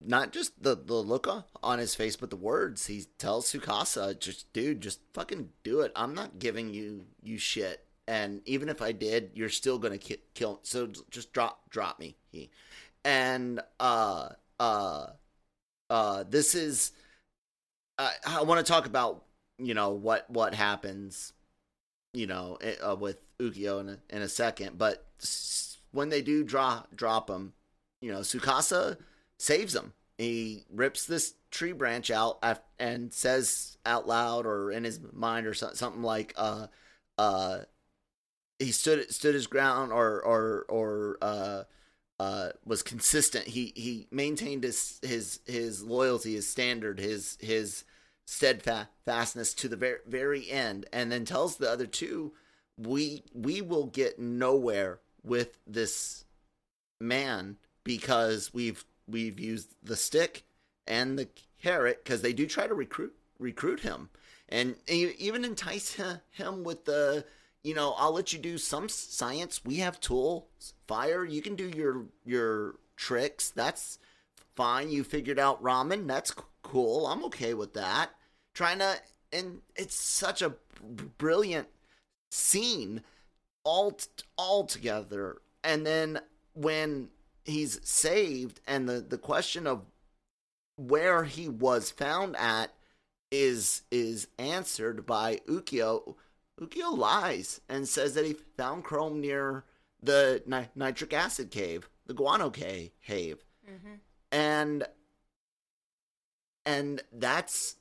not 0.01 0.33
just 0.33 0.63
the 0.63 0.75
the 0.77 0.95
look 0.95 1.27
on- 1.63 1.79
his 1.79 1.95
face, 1.95 2.17
but 2.17 2.31
the 2.31 2.37
words 2.37 2.87
he 2.87 3.05
tells 3.19 3.53
Tsukasa, 3.53 4.19
just 4.19 4.53
dude, 4.53 4.81
just 4.81 5.01
fucking 5.15 5.51
do 5.63 5.81
it. 5.81 5.93
I'm 5.95 6.15
not 6.15 6.39
giving 6.39 6.73
you 6.73 7.07
you 7.23 7.39
shit, 7.39 7.85
and 8.09 8.41
even 8.47 8.69
if 8.69 8.81
I 8.83 8.93
did, 8.93 9.33
you're 9.35 9.49
still 9.51 9.79
gonna 9.79 9.99
ki- 9.99 10.23
kill. 10.35 10.61
So 10.63 10.89
just 11.11 11.33
drop 11.33 11.69
drop 11.71 11.99
me. 11.99 12.17
He 12.31 12.51
and 13.05 13.61
uh 13.79 14.31
uh 14.59 15.07
uh 15.91 16.25
this 16.29 16.55
is 16.55 16.93
I, 17.99 18.13
I 18.27 18.43
want 18.43 18.65
to 18.65 18.71
talk 18.73 18.87
about 18.87 19.25
you 19.59 19.75
know 19.75 19.91
what 19.91 20.29
what 20.31 20.55
happens 20.55 21.33
you 22.13 22.27
know 22.27 22.59
eh, 22.61 22.75
uh, 22.83 22.95
with 22.95 23.19
Ukyo 23.39 23.81
in 23.81 23.89
a, 23.89 23.99
in 24.11 24.23
a 24.23 24.29
second 24.29 24.79
but 24.79 25.07
when 25.93 26.09
they 26.09 26.23
do 26.23 26.45
drop 26.45 26.95
drop 26.95 27.29
him 27.31 27.53
you 28.01 28.13
know 28.13 28.21
Tsukasa 28.21 28.97
saves 29.39 29.75
him 29.75 29.93
he 30.19 30.65
rips 30.73 31.07
this 31.07 31.35
tree 31.51 31.73
branch 31.73 32.11
out 32.11 32.39
and 32.79 33.13
says 33.13 33.79
out 33.87 34.07
loud 34.07 34.47
or 34.47 34.71
in 34.71 34.85
his 34.85 35.01
mind 35.13 35.47
or 35.47 35.55
something 35.55 36.03
like 36.03 36.35
uh 36.37 36.67
uh 37.19 37.61
he 38.59 38.73
stood 38.73 39.13
stood 39.13 39.35
his 39.35 39.47
ground 39.47 39.93
or 39.93 40.23
or 40.23 40.67
or 40.69 41.19
uh 41.23 41.63
uh, 42.21 42.51
was 42.67 42.83
consistent. 42.83 43.47
He 43.47 43.73
he 43.75 44.07
maintained 44.11 44.63
his 44.63 45.01
his 45.03 45.41
his 45.47 45.83
loyalty, 45.83 46.35
his 46.35 46.47
standard, 46.47 47.01
his 47.01 47.39
his 47.41 47.85
steadfastness 48.31 49.53
to 49.55 49.69
the 49.69 49.77
very 49.77 49.99
very 50.07 50.49
end, 50.49 50.87
and 50.93 51.11
then 51.11 51.25
tells 51.25 51.57
the 51.57 51.69
other 51.69 51.87
two, 51.87 52.33
"We 52.79 53.25
we 53.35 53.61
will 53.61 53.87
get 53.87 54.21
nowhere 54.21 55.01
with 55.25 55.59
this 55.67 56.25
man 57.01 57.57
because 57.83 58.55
we've 58.55 58.85
we've 59.09 59.41
used 59.41 59.75
the 59.83 59.97
stick 59.97 60.45
and 60.87 61.19
the 61.19 61.29
carrot 61.61 62.05
because 62.05 62.23
they 62.23 62.33
do 62.33 62.47
try 62.47 62.69
to 62.69 62.75
recruit 62.75 63.15
recruit 63.41 63.81
him. 63.81 64.11
And 64.49 64.77
e- 64.89 65.15
even 65.19 65.45
entice 65.45 65.99
him 66.31 66.63
with 66.63 66.85
the 66.85 67.25
you 67.65 67.75
know 67.75 67.95
i'll 67.99 68.13
let 68.13 68.33
you 68.33 68.39
do 68.39 68.59
some 68.59 68.89
science. 68.89 69.65
We 69.65 69.77
have 69.77 69.99
tools. 69.99 70.75
Fire. 70.87 71.25
You 71.25 71.43
can 71.43 71.57
do 71.57 71.69
your 71.69 72.07
your 72.25 72.77
tricks. 72.97 73.51
That's 73.51 73.99
fine. 74.55 74.89
You 74.89 75.03
figured 75.03 75.41
out 75.41 75.61
ramen. 75.61 76.07
That's 76.07 76.33
cool. 76.63 77.09
I'm 77.09 77.25
okay 77.25 77.55
with 77.55 77.75
that 77.75 78.15
trying 78.61 78.79
to 78.79 78.95
and 79.33 79.63
it's 79.75 79.95
such 79.95 80.43
a 80.43 80.53
brilliant 81.17 81.67
scene 82.31 83.01
all 83.65 83.93
t- 83.93 84.07
all 84.37 84.65
together 84.67 85.39
and 85.65 85.87
then 85.87 86.21
when 86.53 87.09
he's 87.47 87.81
saved 87.89 88.61
and 88.67 88.87
the 88.87 89.01
the 89.01 89.17
question 89.17 89.67
of 89.67 89.87
where 90.77 91.25
he 91.25 91.49
was 91.49 91.91
found 91.91 92.37
at 92.37 92.75
is 93.31 93.83
is 93.91 94.29
answered 94.39 95.07
by 95.07 95.41
Ukyo. 95.49 96.17
Ukyo 96.61 96.97
lies 96.99 97.63
and 97.69 97.89
says 97.89 98.13
that 98.15 98.27
he 98.27 98.35
found 98.59 98.85
Chrome 98.85 99.21
near 99.23 99.65
the 100.03 100.43
ni- 100.47 100.69
nitric 100.75 101.13
acid 101.15 101.51
cave, 101.51 101.89
the 102.07 102.13
guano 102.15 102.51
cave, 102.51 102.91
Mm-hmm. 103.09 103.95
and 104.33 104.87
and 106.67 107.03
that's 107.13 107.77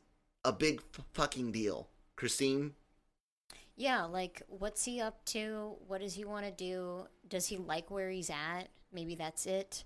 a 0.50 0.54
big 0.54 0.82
f- 0.98 1.06
fucking 1.14 1.52
deal, 1.52 1.88
Christine. 2.16 2.74
Yeah, 3.76 4.04
like 4.04 4.42
what's 4.50 4.84
he 4.84 5.00
up 5.00 5.24
to? 5.26 5.76
What 5.88 6.02
does 6.02 6.16
he 6.16 6.26
want 6.26 6.46
to 6.46 6.52
do? 6.52 7.08
Does 7.28 7.48
he 7.48 7.58
like 7.58 7.90
where 7.90 8.10
he's 8.10 8.30
at? 8.30 8.64
Maybe 8.92 9.16
that's 9.16 9.46
it. 9.46 9.86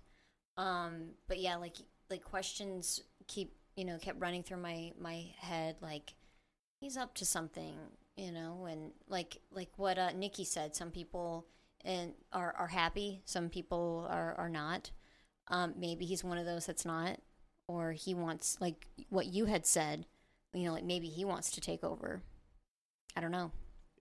Um, 0.58 1.12
but 1.28 1.40
yeah, 1.40 1.58
like 1.58 1.76
like 2.10 2.24
questions 2.24 3.02
keep 3.28 3.54
you 3.76 3.86
know 3.86 3.98
kept 3.98 4.20
running 4.20 4.42
through 4.42 4.58
my 4.58 4.94
my 5.00 5.26
head. 5.38 5.76
Like 5.82 6.16
he's 6.80 6.98
up 6.98 7.14
to 7.16 7.26
something, 7.26 7.76
you 8.16 8.32
know, 8.32 8.66
and 8.70 8.92
like 9.08 9.38
like 9.52 9.70
what 9.78 10.00
uh, 10.00 10.12
Nikki 10.14 10.46
said. 10.46 10.76
Some 10.76 10.90
people 10.90 11.46
and 11.84 12.14
are 12.32 12.56
are 12.58 12.68
happy. 12.68 13.22
Some 13.26 13.50
people 13.50 14.08
are 14.10 14.34
are 14.38 14.50
not. 14.50 14.92
Um, 15.50 15.74
maybe 15.78 16.06
he's 16.06 16.24
one 16.24 16.38
of 16.38 16.46
those 16.46 16.66
that's 16.66 16.86
not, 16.86 17.20
or 17.68 17.92
he 17.92 18.16
wants 18.16 18.58
like 18.60 18.88
what 19.10 19.28
you 19.28 19.46
had 19.46 19.66
said. 19.66 20.06
You 20.54 20.66
know, 20.66 20.74
like 20.74 20.84
maybe 20.84 21.08
he 21.08 21.26
wants 21.26 21.52
to 21.52 21.62
take 21.62 21.84
over. 21.84 22.22
I 23.16 23.22
don't 23.22 23.32
know. 23.32 23.52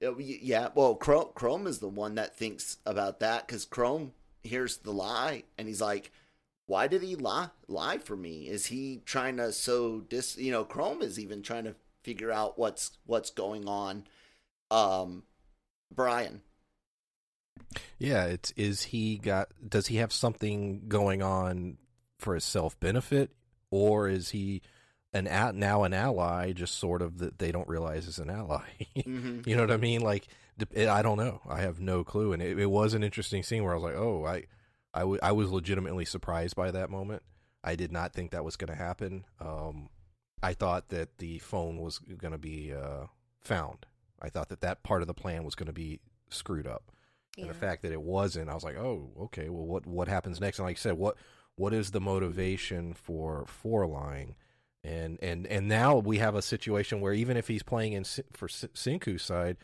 Yeah, 0.01 0.69
well, 0.75 0.97
Chrome, 0.97 1.31
Chrome 1.35 1.67
is 1.67 1.79
the 1.79 1.89
one 1.89 2.17
that 2.17 2.37
thinks 2.37 2.79
about 2.85 3.21
that 3.21 3.47
because 3.47 3.65
Chrome 3.65 4.13
hears 4.43 4.79
the 4.79 4.93
lie 4.93 5.45
and 5.57 5.69
he's 5.69 5.81
like, 5.81 6.11
"Why 6.67 6.89
did 6.89 7.03
he 7.03 7.15
lie 7.15 7.51
lie 7.69 7.99
for 7.99 8.17
me? 8.17 8.49
Is 8.49 8.67
he 8.67 9.03
trying 9.05 9.37
to 9.37 9.53
so 9.53 10.01
dis?" 10.01 10.37
You 10.37 10.51
know, 10.51 10.65
Chrome 10.65 11.03
is 11.03 11.19
even 11.21 11.43
trying 11.43 11.65
to 11.65 11.77
figure 12.03 12.33
out 12.33 12.59
what's 12.59 12.99
what's 13.07 13.31
going 13.31 13.69
on. 13.69 14.05
Um, 14.71 15.23
Brian, 15.95 16.43
Yeah, 17.99 18.25
it's 18.25 18.51
is 18.53 18.85
he 18.85 19.19
got 19.19 19.49
does 19.67 19.87
he 19.87 19.97
have 19.97 20.13
something 20.13 20.89
going 20.89 21.23
on 21.23 21.79
for 22.19 22.35
his 22.35 22.45
self 22.45 22.79
benefit 22.81 23.31
or 23.71 24.09
is 24.09 24.31
he 24.31 24.63
an 25.15 25.27
at 25.27 25.55
now 25.55 25.85
an 25.85 25.93
ally 25.93 26.53
just 26.53 26.79
sort 26.79 27.03
of 27.03 27.19
that 27.19 27.39
they 27.39 27.53
don't 27.53 27.69
realize 27.69 28.07
is 28.07 28.19
an 28.19 28.31
ally. 28.31 28.65
Mhm. 28.97 29.47
you 29.47 29.55
know 29.57 29.63
what 29.63 29.71
I 29.71 29.77
mean? 29.77 30.01
Like 30.03 30.27
dep- 30.59 30.77
I 30.77 31.03
don't 31.03 31.19
know. 31.19 31.41
I 31.49 31.61
have 31.61 31.81
no 31.81 32.05
clue 32.05 32.33
and 32.33 32.43
it, 32.43 32.59
it 32.59 32.67
was 32.71 32.95
an 32.95 33.03
interesting 33.05 33.43
scene 33.43 33.63
where 33.65 33.73
I 33.73 33.77
was 33.77 33.85
like, 33.85 33.97
"Oh, 33.97 34.25
I 34.27 34.45
I, 34.95 35.01
w- 35.01 35.21
I 35.23 35.33
was 35.33 35.51
legitimately 35.51 36.05
surprised 36.05 36.55
by 36.57 36.71
that 36.71 36.91
moment. 36.91 37.23
I 37.65 37.77
did 37.77 37.93
not 37.93 38.13
think 38.13 38.31
that 38.33 38.45
was 38.45 38.57
going 38.57 38.71
to 38.71 38.77
happen. 38.83 39.25
Um 39.41 39.89
I 40.43 40.55
thought 40.55 40.89
that 40.89 41.19
the 41.19 41.39
phone 41.39 41.79
was 41.79 41.99
going 41.99 42.33
to 42.33 42.39
be 42.39 42.73
uh 42.73 43.07
found. 43.43 43.87
I 44.21 44.29
thought 44.29 44.49
that 44.51 44.61
that 44.63 44.83
part 44.83 45.03
of 45.03 45.09
the 45.09 45.15
plan 45.15 45.45
was 45.45 45.55
going 45.55 45.67
to 45.67 45.73
be 45.73 46.01
screwed 46.31 46.67
up 46.67 46.91
and 47.39 47.49
the 47.49 47.55
fact 47.55 47.83
that 47.83 47.93
it 47.93 48.03
wasn't, 48.03 48.51
I 48.51 48.55
was 48.55 48.63
like, 48.65 48.77
oh, 48.77 49.11
okay. 49.23 49.49
Well, 49.49 49.65
what 49.67 49.87
what 49.87 50.07
happens 50.09 50.41
next? 50.41 50.59
And 50.59 50.67
like 50.67 50.77
I 50.77 50.81
said, 50.81 50.95
what 50.99 51.17
what 51.57 51.73
is 51.75 51.91
the 51.91 52.01
motivation 52.01 52.95
for 52.95 53.45
for 53.47 53.87
lying? 53.87 54.37
And 54.85 55.19
and 55.23 55.47
and 55.47 55.69
now 55.69 55.97
we 55.99 56.19
have 56.19 56.35
a 56.35 56.43
situation 56.43 57.01
where 57.01 57.13
even 57.13 57.37
if 57.37 57.47
he's 57.49 57.63
playing 57.63 57.93
in 57.93 58.05
for 58.33 58.49
Sin- 58.49 58.71
Senku's 58.75 59.23
side, 59.23 59.57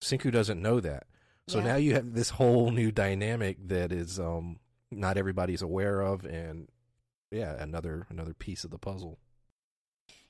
Sinku 0.00 0.32
doesn't 0.32 0.60
know 0.62 0.80
that. 0.80 1.06
So 1.48 1.58
Yeah. 1.58 1.64
now 1.64 1.76
you 1.76 1.94
have 1.94 2.14
this 2.14 2.30
whole 2.30 2.70
new 2.70 2.90
dynamic 2.90 3.58
that 3.68 3.92
is 3.92 4.18
um 4.18 4.58
not 4.90 5.16
everybody's 5.18 5.62
aware 5.62 6.00
of, 6.00 6.24
and 6.24 6.68
yeah, 7.30 7.60
another 7.62 8.06
another 8.08 8.32
piece 8.34 8.64
of 8.64 8.70
the 8.70 8.78
puzzle. 8.78 9.18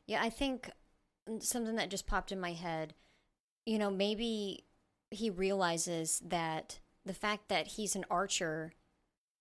Yeah, 0.07 0.21
I 0.23 0.31
think 0.31 0.71
something 1.39 1.77
that 1.77 1.91
just 1.91 2.07
popped 2.07 2.33
in 2.33 2.41
my 2.41 2.53
head, 2.53 2.95
you 3.65 3.79
know, 3.79 3.91
maybe 3.91 4.65
he 5.11 5.31
realizes 5.31 6.21
that 6.25 6.81
the 7.05 7.15
fact 7.15 7.49
that 7.49 7.67
he's 7.69 7.95
an 7.95 8.05
archer 8.11 8.73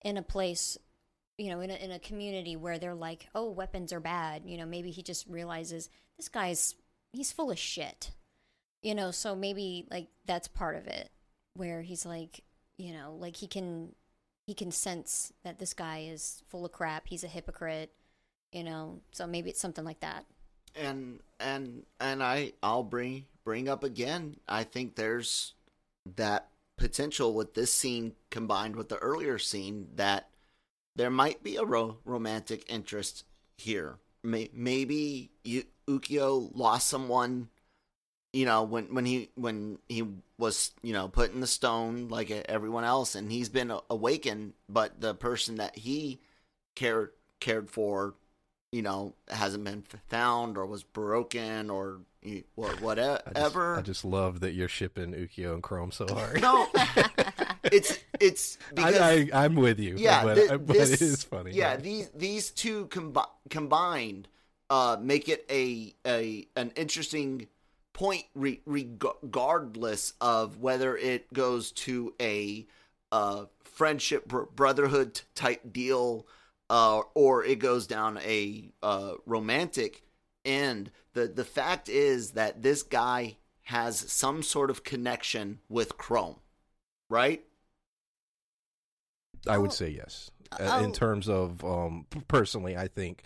in 0.04 0.18
a 0.18 0.22
place, 0.22 0.78
you 1.38 1.49
know, 1.49 1.61
in 1.61 1.69
a, 1.71 1.75
in 1.75 1.91
a 1.91 1.99
community 1.99 2.55
where 2.55 2.77
they're 2.79 2.93
like, 2.95 3.27
oh, 3.36 3.49
weapons 3.49 3.91
are 3.93 3.99
bad, 3.99 4.43
you 4.45 4.57
know, 4.57 4.65
maybe 4.65 4.91
he 4.91 5.01
just 5.03 5.27
realizes 5.27 5.89
this 6.17 6.29
guy's, 6.29 6.75
he's 7.13 7.32
full 7.32 7.51
of 7.51 7.57
shit, 7.59 8.11
you 8.84 8.93
know, 8.95 9.11
so 9.11 9.36
maybe 9.36 9.88
like 9.89 10.07
that's 10.25 10.47
part 10.47 10.75
of 10.75 10.88
it 10.88 11.09
where 11.55 11.82
he's 11.82 12.05
like, 12.05 12.41
you 12.77 12.93
know, 12.93 13.15
like 13.19 13.36
he 13.36 13.47
can, 13.47 13.93
he 14.47 14.53
can 14.53 14.71
sense 14.71 15.32
that 15.43 15.59
this 15.59 15.73
guy 15.73 16.07
is 16.09 16.41
full 16.47 16.65
of 16.65 16.71
crap, 16.71 17.07
he's 17.07 17.23
a 17.23 17.27
hypocrite, 17.27 17.91
you 18.51 18.63
know, 18.63 18.99
so 19.11 19.25
maybe 19.27 19.49
it's 19.49 19.59
something 19.61 19.86
like 19.86 19.99
that. 20.01 20.25
and 20.75 21.19
and 21.39 21.84
and 21.99 22.23
I 22.23 22.53
I'll 22.63 22.84
bring 22.84 23.25
bring 23.43 23.67
up 23.69 23.84
again. 23.84 24.38
I 24.47 24.63
think 24.63 24.95
there's 24.95 25.53
that 26.15 26.49
potential 26.77 27.34
with 27.34 27.53
this 27.53 27.71
scene 27.73 28.13
combined 28.32 28.75
with 28.75 28.89
the 28.89 28.97
earlier 28.97 29.38
scene 29.38 29.89
that 29.95 30.29
there 30.96 31.10
might 31.10 31.44
be 31.44 31.56
a 31.58 31.64
ro- 31.64 31.98
romantic 32.06 32.66
interest 32.70 33.24
here. 33.58 33.98
May- 34.24 34.50
maybe 34.54 35.32
you, 35.44 35.64
Ukyo 35.88 36.52
lost 36.56 36.88
someone, 36.88 37.50
you 38.34 38.46
know, 38.46 38.64
when 38.64 38.94
when 38.94 39.06
he 39.06 39.30
when 39.36 39.78
he 39.89 40.04
was 40.38 40.72
you 40.84 40.94
know 40.94 41.08
put 41.08 41.34
in 41.34 41.39
the 41.42 41.48
stone 41.48 42.08
like 42.10 42.30
everyone 42.32 42.84
else, 42.84 43.16
and 43.16 43.32
he's 43.32 43.50
been 43.50 43.74
awakened, 43.89 44.54
but 44.70 45.02
the 45.02 45.14
person 45.16 45.56
that 45.56 45.78
he 45.78 46.20
cared 46.76 47.12
cared 47.39 47.70
for 47.70 48.16
you 48.74 48.82
know, 48.82 49.14
hasn't 49.28 49.66
been 49.66 49.84
found 50.08 50.58
or 50.58 50.66
was 50.66 50.82
broken 50.82 51.70
or 51.70 52.00
you- 52.22 52.46
wha- 52.56 52.68
I 52.68 52.72
just, 52.72 52.82
whatever. 52.82 53.76
I 53.76 53.82
just 53.82 54.06
love 54.06 54.39
that 54.39 54.54
you're 54.54 54.70
shipping 54.70 55.12
Ukyo 55.12 55.54
and 55.54 55.62
Chrome 55.62 55.92
so 55.92 56.08
hard. 56.08 56.42
No, 56.42 56.68
it's 57.64 57.99
it's 58.20 58.57
because 58.74 58.95
I, 58.99 59.30
I, 59.34 59.45
I'm 59.45 59.55
with 59.55 59.80
you. 59.80 59.95
yeah, 59.97 60.24
but, 60.24 60.47
but 60.66 60.68
this, 60.68 60.91
it 60.93 61.01
is 61.01 61.24
funny. 61.24 61.51
Yeah, 61.51 61.78
these 61.78 62.09
these 62.09 62.51
two 62.51 62.88
combi- 62.88 63.30
combined 63.49 64.28
uh, 64.70 64.97
make 64.99 65.30
it 65.30 65.45
a 65.49 65.93
a 66.05 66.47
an 66.55 66.72
interesting 66.76 67.47
point, 67.93 68.26
re- 68.34 68.62
regardless 68.66 70.14
of 70.22 70.57
whether 70.59 70.97
it 70.97 71.32
goes 71.34 71.72
to 71.72 72.14
a 72.22 72.66
uh, 73.12 73.45
friendship 73.64 74.28
br- 74.28 74.43
brotherhood 74.55 75.22
type 75.36 75.74
deal, 75.74 76.26
uh, 76.70 77.01
or 77.14 77.43
it 77.43 77.59
goes 77.59 77.86
down 77.86 78.18
a 78.20 78.72
uh, 78.82 79.14
romantic 79.26 80.03
end. 80.45 80.91
the 81.14 81.28
The 81.28 81.43
fact 81.43 81.89
is 81.89 82.32
that 82.32 82.64
this 82.64 82.82
guy 82.82 83.38
has 83.64 83.99
some 84.12 84.41
sort 84.41 84.70
of 84.70 84.84
connection 84.84 85.59
with 85.70 85.97
Chrome, 85.97 86.38
right? 87.09 87.43
I 89.48 89.58
would 89.58 89.72
Oh. 89.72 89.74
say 89.74 89.89
yes. 89.89 90.32
Uh, 90.52 90.58
Oh. 90.80 90.84
In 90.84 90.92
terms 90.94 91.30
of 91.30 91.64
um, 91.64 92.06
personally, 92.28 92.76
I 92.78 92.88
think 92.88 93.24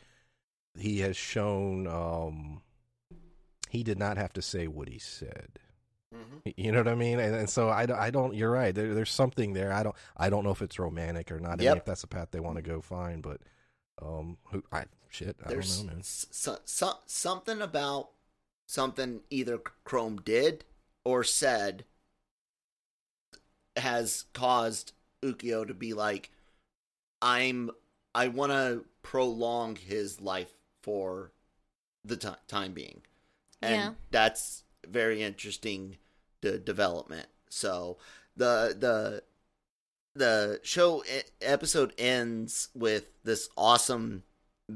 he 0.78 1.00
has 1.00 1.18
shown 1.18 1.88
um, 1.88 2.62
he 3.70 3.84
did 3.84 3.98
not 4.00 4.18
have 4.18 4.34
to 4.34 4.42
say 4.42 4.68
what 4.68 4.88
he 4.90 5.00
said. 5.00 5.60
Y- 6.46 6.54
You 6.56 6.72
know 6.72 6.78
what 6.80 6.88
I 6.88 6.96
mean? 6.96 7.20
And, 7.20 7.36
and 7.36 7.50
so 7.50 7.70
I, 7.70 7.86
don't- 7.86 8.00
I 8.00 8.10
don't. 8.10 8.34
You're 8.36 8.52
right. 8.52 8.74
There, 8.74 8.94
there's 8.94 9.12
something 9.12 9.54
there. 9.54 9.74
I 9.74 9.84
don't. 9.84 9.96
I 10.16 10.30
don't 10.30 10.44
know 10.46 10.52
if 10.52 10.62
it's 10.62 10.80
romantic 10.80 11.32
or 11.32 11.40
not. 11.40 11.54
I 11.54 11.56
mean, 11.58 11.78
if 11.78 11.86
that's 11.86 12.04
a 12.04 12.08
path 12.08 12.30
they 12.32 12.40
want 12.40 12.56
to 12.58 12.62
go, 12.62 12.80
fine. 12.82 13.20
But 13.22 13.42
um, 14.02 14.38
who? 14.52 14.64
I 14.72 14.86
shit. 15.10 15.36
I 15.46 15.50
there's 15.50 15.78
don't 15.80 15.88
know, 15.88 15.94
man. 15.94 16.04
so, 16.04 16.58
so, 16.64 16.94
something 17.06 17.62
about 17.62 18.12
something 18.68 19.22
either 19.30 19.58
Chrome 19.84 20.18
did 20.18 20.64
or 21.04 21.24
said 21.24 21.84
has 23.76 24.26
caused 24.34 24.94
Ukyo 25.34 25.68
to 25.68 25.74
be 25.74 25.94
like, 25.94 26.32
I'm, 27.22 27.72
I 28.14 28.28
want 28.28 28.52
to 28.52 28.86
prolong 29.02 29.76
his 29.76 30.22
life 30.22 30.54
for 30.84 31.32
the 32.04 32.18
ti 32.18 32.30
time 32.48 32.74
being, 32.74 33.02
and 33.62 33.76
Yeah. 33.76 33.94
that's 34.12 34.64
very 34.88 35.24
interesting 35.24 35.98
de- 36.42 36.60
development. 36.60 37.28
So 37.50 37.98
the 38.38 38.76
the 38.78 39.24
the 40.16 40.60
show 40.64 41.04
episode 41.42 41.94
ends 41.98 42.70
with 42.74 43.06
this 43.24 43.50
awesome 43.58 44.24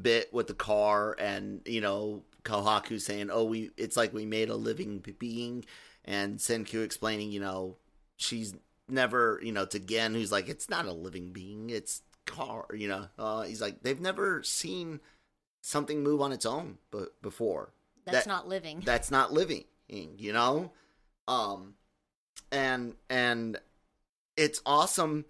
bit 0.02 0.34
with 0.34 0.48
the 0.48 0.54
car 0.54 1.16
and 1.20 1.62
you 1.66 1.82
know 1.82 2.24
Kohaku 2.44 3.00
saying 3.02 3.30
oh 3.32 3.46
we 3.46 3.72
it's 3.78 3.98
like 3.98 4.14
we 4.14 4.26
made 4.26 4.50
a 4.50 4.56
living 4.56 5.04
being 5.18 5.66
and 6.06 6.38
Senku 6.38 6.84
explaining 6.84 7.32
you 7.32 7.40
know 7.40 7.78
she's 8.18 8.54
never 8.92 9.40
you 9.44 9.52
know 9.52 9.66
to 9.66 9.80
Gen 9.80 10.14
who's 10.14 10.32
like 10.32 10.50
it's 10.50 10.70
not 10.70 10.86
a 10.86 10.92
living 10.94 11.32
being 11.32 11.70
it's 11.70 12.02
car 12.26 12.66
you 12.74 12.88
know? 12.88 13.08
Uh, 13.18 13.42
he's 13.44 13.62
like 13.62 13.82
they've 13.84 14.00
never 14.00 14.44
seen 14.44 15.00
something 15.62 16.04
move 16.04 16.22
on 16.22 16.32
its 16.32 16.46
own 16.46 16.78
but 16.92 17.22
before. 17.22 17.74
That's 18.06 18.26
That- 18.26 18.28
not 18.28 18.48
living. 18.48 18.82
that's 18.86 19.12
not 19.12 19.34
living 19.34 19.66
you 19.88 20.34
know? 20.34 20.72
Um 21.28 21.76
and 22.52 22.96
and 23.10 23.58
it's 24.38 24.62
awesome 24.66 25.26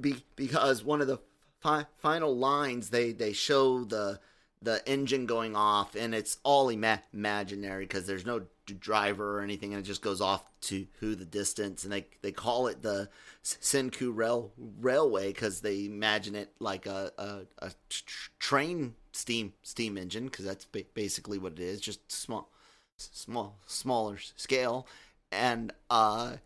be, 0.00 0.24
because 0.36 0.82
one 0.84 1.00
of 1.00 1.06
the 1.06 1.18
fi- 1.60 1.86
final 1.98 2.36
lines 2.36 2.90
they 2.90 3.12
they 3.12 3.32
show 3.32 3.84
the 3.84 4.20
the 4.62 4.86
engine 4.88 5.26
going 5.26 5.56
off, 5.56 5.94
and 5.94 6.14
it's 6.14 6.38
all 6.44 6.68
ima- 6.68 7.02
imaginary 7.12 7.84
because 7.84 8.06
there's 8.06 8.26
no 8.26 8.42
driver 8.78 9.38
or 9.38 9.42
anything, 9.42 9.74
and 9.74 9.82
it 9.82 9.86
just 9.86 10.02
goes 10.02 10.20
off 10.20 10.44
to 10.62 10.86
who 11.00 11.14
the 11.14 11.24
distance, 11.24 11.84
and 11.84 11.92
they 11.92 12.06
they 12.22 12.32
call 12.32 12.68
it 12.68 12.82
the 12.82 13.08
Senku 13.42 14.14
Rail 14.14 14.52
Railway 14.56 15.28
because 15.28 15.60
they 15.60 15.84
imagine 15.84 16.34
it 16.34 16.52
like 16.60 16.86
a 16.86 17.12
a, 17.18 17.40
a 17.58 17.70
tr- 17.88 18.04
tr- 18.06 18.30
train 18.38 18.94
steam 19.12 19.52
steam 19.62 19.98
engine 19.98 20.26
because 20.26 20.44
that's 20.44 20.64
ba- 20.64 20.84
basically 20.94 21.38
what 21.38 21.52
it 21.52 21.60
is, 21.60 21.80
just 21.80 22.10
small 22.10 22.50
small 22.96 23.58
smaller 23.66 24.18
scale, 24.36 24.86
and 25.32 25.72
uh, 25.90 26.36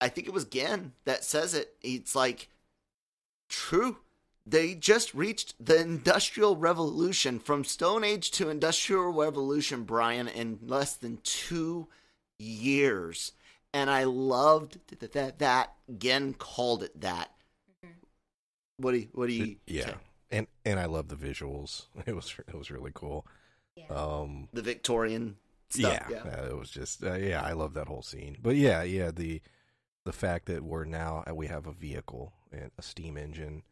I 0.00 0.08
think 0.08 0.26
it 0.26 0.34
was 0.34 0.44
Gen 0.44 0.92
that 1.04 1.24
says 1.24 1.54
it. 1.54 1.74
It's 1.82 2.14
like 2.14 2.48
true 3.48 3.98
they 4.46 4.74
just 4.74 5.14
reached 5.14 5.54
the 5.64 5.80
industrial 5.80 6.56
revolution 6.56 7.38
from 7.38 7.64
stone 7.64 8.04
age 8.04 8.30
to 8.30 8.48
industrial 8.48 9.12
revolution 9.12 9.84
brian 9.84 10.28
in 10.28 10.58
less 10.62 10.94
than 10.96 11.18
two 11.22 11.86
years 12.38 13.32
and 13.72 13.90
i 13.90 14.04
loved 14.04 14.78
that 14.98 15.12
that, 15.12 15.38
that 15.38 15.74
Gen 15.98 16.34
called 16.34 16.82
it 16.82 17.00
that 17.00 17.30
what 18.80 18.92
do 18.92 18.98
you 18.98 19.08
what 19.12 19.26
do 19.26 19.34
you 19.34 19.56
yeah, 19.66 19.84
say? 19.84 19.94
and 20.30 20.46
and 20.64 20.80
I 20.80 20.86
love 20.86 21.08
the 21.08 21.16
visuals. 21.16 21.86
It 22.06 22.14
was 22.14 22.34
it 22.48 22.54
was 22.54 22.70
really 22.70 22.92
cool. 22.94 23.26
Yeah. 23.76 23.86
Um, 23.88 24.48
the 24.52 24.62
victorian 24.62 25.36
stuff 25.70 26.06
yeah, 26.10 26.18
uh, 26.18 26.46
it 26.50 26.58
was 26.58 26.70
just 26.70 27.04
uh, 27.04 27.14
yeah, 27.14 27.42
I 27.42 27.52
love 27.52 27.74
that 27.74 27.88
whole 27.88 28.02
scene. 28.02 28.36
But 28.42 28.56
yeah, 28.56 28.82
yeah, 28.82 29.10
the 29.10 29.40
the 30.04 30.12
fact 30.12 30.46
that 30.46 30.64
we're 30.64 30.84
now 30.84 31.24
uh, 31.28 31.34
we 31.34 31.46
have 31.46 31.66
a 31.66 31.72
vehicle 31.72 32.32
and 32.52 32.70
a 32.78 32.82
steam 32.82 33.16
engine. 33.16 33.62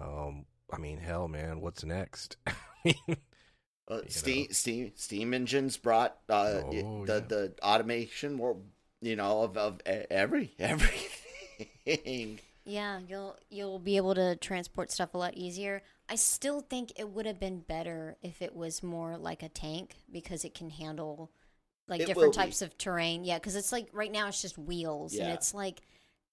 Um, 0.00 0.46
I 0.72 0.78
mean, 0.78 0.98
hell, 0.98 1.28
man, 1.28 1.60
what's 1.60 1.84
next? 1.84 2.36
Uh, 3.88 4.02
steam, 4.08 4.46
know. 4.46 4.48
steam 4.52 4.92
steam 4.94 5.34
engines 5.34 5.76
brought 5.76 6.16
uh, 6.28 6.62
Oh, 6.62 7.04
the 7.04 7.20
yeah. 7.20 7.26
the 7.26 7.54
automation 7.62 8.38
world 8.38 8.64
you 9.02 9.16
know 9.16 9.42
of, 9.42 9.56
of 9.56 9.80
e- 9.80 10.06
every 10.10 10.54
everything 10.58 12.40
Yeah, 12.64 12.98
you'll 12.98 13.36
you'll 13.48 13.78
be 13.78 13.96
able 13.96 14.14
to 14.14 14.36
transport 14.36 14.90
stuff 14.92 15.14
a 15.14 15.18
lot 15.18 15.34
easier. 15.34 15.82
I 16.08 16.14
still 16.16 16.60
think 16.60 16.92
it 16.96 17.08
would 17.08 17.26
have 17.26 17.40
been 17.40 17.60
better 17.60 18.16
if 18.22 18.42
it 18.42 18.54
was 18.54 18.82
more 18.82 19.16
like 19.16 19.42
a 19.42 19.48
tank 19.48 19.96
because 20.10 20.44
it 20.44 20.54
can 20.54 20.70
handle 20.70 21.30
like 21.88 22.04
It 22.04 22.06
different 22.06 22.32
will 22.32 22.34
be. 22.34 22.56
types 22.56 22.62
of 22.62 22.76
terrain. 22.78 23.24
Yeah, 23.24 23.38
because 23.38 23.56
it's 23.56 23.72
like 23.72 23.88
right 23.92 24.12
now 24.12 24.28
it's 24.28 24.42
just 24.42 24.58
wheels, 24.58 25.20
and 25.20 25.30
it's 25.30 25.54
like 25.54 25.82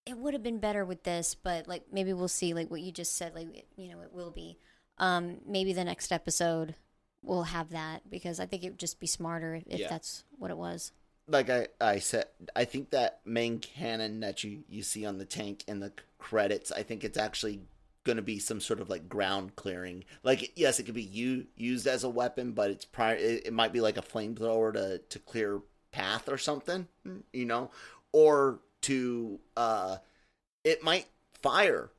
it 0.07 0.17
would 0.17 0.33
have 0.33 0.43
been 0.43 0.59
better 0.59 0.85
with 0.85 1.03
this, 1.03 1.35
but 1.35 1.67
like 1.67 1.83
maybe 1.91 2.13
we'll 2.13 2.27
see. 2.27 2.53
Like 2.53 2.69
what 2.71 2.81
you 2.81 2.91
just 2.91 3.15
said, 3.15 3.35
like 3.35 3.55
it, 3.55 3.67
you 3.75 3.89
know, 3.89 4.01
it 4.01 4.13
will 4.13 4.31
be. 4.31 4.57
Um, 4.97 5.37
maybe 5.45 5.73
the 5.73 5.83
next 5.83 6.11
episode 6.11 6.75
we'll 7.23 7.43
have 7.43 7.69
that 7.71 8.09
because 8.09 8.39
I 8.39 8.45
think 8.45 8.63
it 8.63 8.69
would 8.69 8.79
just 8.79 8.99
be 8.99 9.07
smarter 9.07 9.55
if, 9.55 9.63
if 9.67 9.79
Yeah. 9.81 9.89
that's 9.89 10.23
what 10.37 10.49
it 10.51 10.57
was. 10.57 10.91
like 11.27 11.49
I, 11.49 11.67
I 11.81 11.99
said, 11.99 12.25
I 12.55 12.63
think 12.63 12.91
that 12.91 13.19
main 13.25 13.59
cannon 13.59 14.21
that 14.21 14.43
you, 14.45 14.63
you 14.69 14.81
see 14.81 15.05
on 15.05 15.17
the 15.17 15.25
tank 15.25 15.63
in 15.67 15.79
the 15.81 15.91
credits, 16.19 16.71
I 16.71 16.83
think 16.83 17.03
it's 17.03 17.17
actually 17.17 17.61
going 18.05 18.15
to 18.15 18.21
be 18.21 18.39
some 18.39 18.61
sort 18.61 18.79
of 18.79 18.89
like 18.89 19.09
ground 19.09 19.55
clearing. 19.57 20.05
Like, 20.23 20.53
yes, 20.55 20.79
it 20.79 20.83
could 20.83 20.95
be 20.95 21.01
u- 21.03 21.47
used 21.57 21.85
as 21.85 22.03
a 22.05 22.09
weapon, 22.09 22.53
but 22.53 22.71
it's 22.71 22.85
prior. 22.85 23.15
It, 23.15 23.47
it 23.47 23.53
might 23.53 23.73
be 23.73 23.81
like 23.81 23.97
a 23.97 24.01
flamethrower 24.01 24.71
to 24.73 24.99
to 24.99 25.19
clear 25.19 25.59
path 25.91 26.29
or 26.29 26.37
something, 26.37 26.87
you 27.33 27.45
know, 27.45 27.71
or 28.13 28.59
to 28.87 29.39
uh, 29.55 29.97
it 30.63 30.83
might 30.83 31.07
fire 31.41 31.89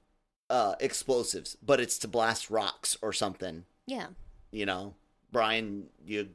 uh 0.51 0.75
explosives, 0.81 1.57
but 1.63 1.81
it's 1.81 1.99
to 1.99 2.09
blast 2.09 2.51
rocks 2.51 2.97
or 3.03 3.13
something, 3.13 3.65
Yeah. 3.87 4.09
you 4.51 4.67
know. 4.67 4.95
Brian, 5.31 5.89
you 6.07 6.31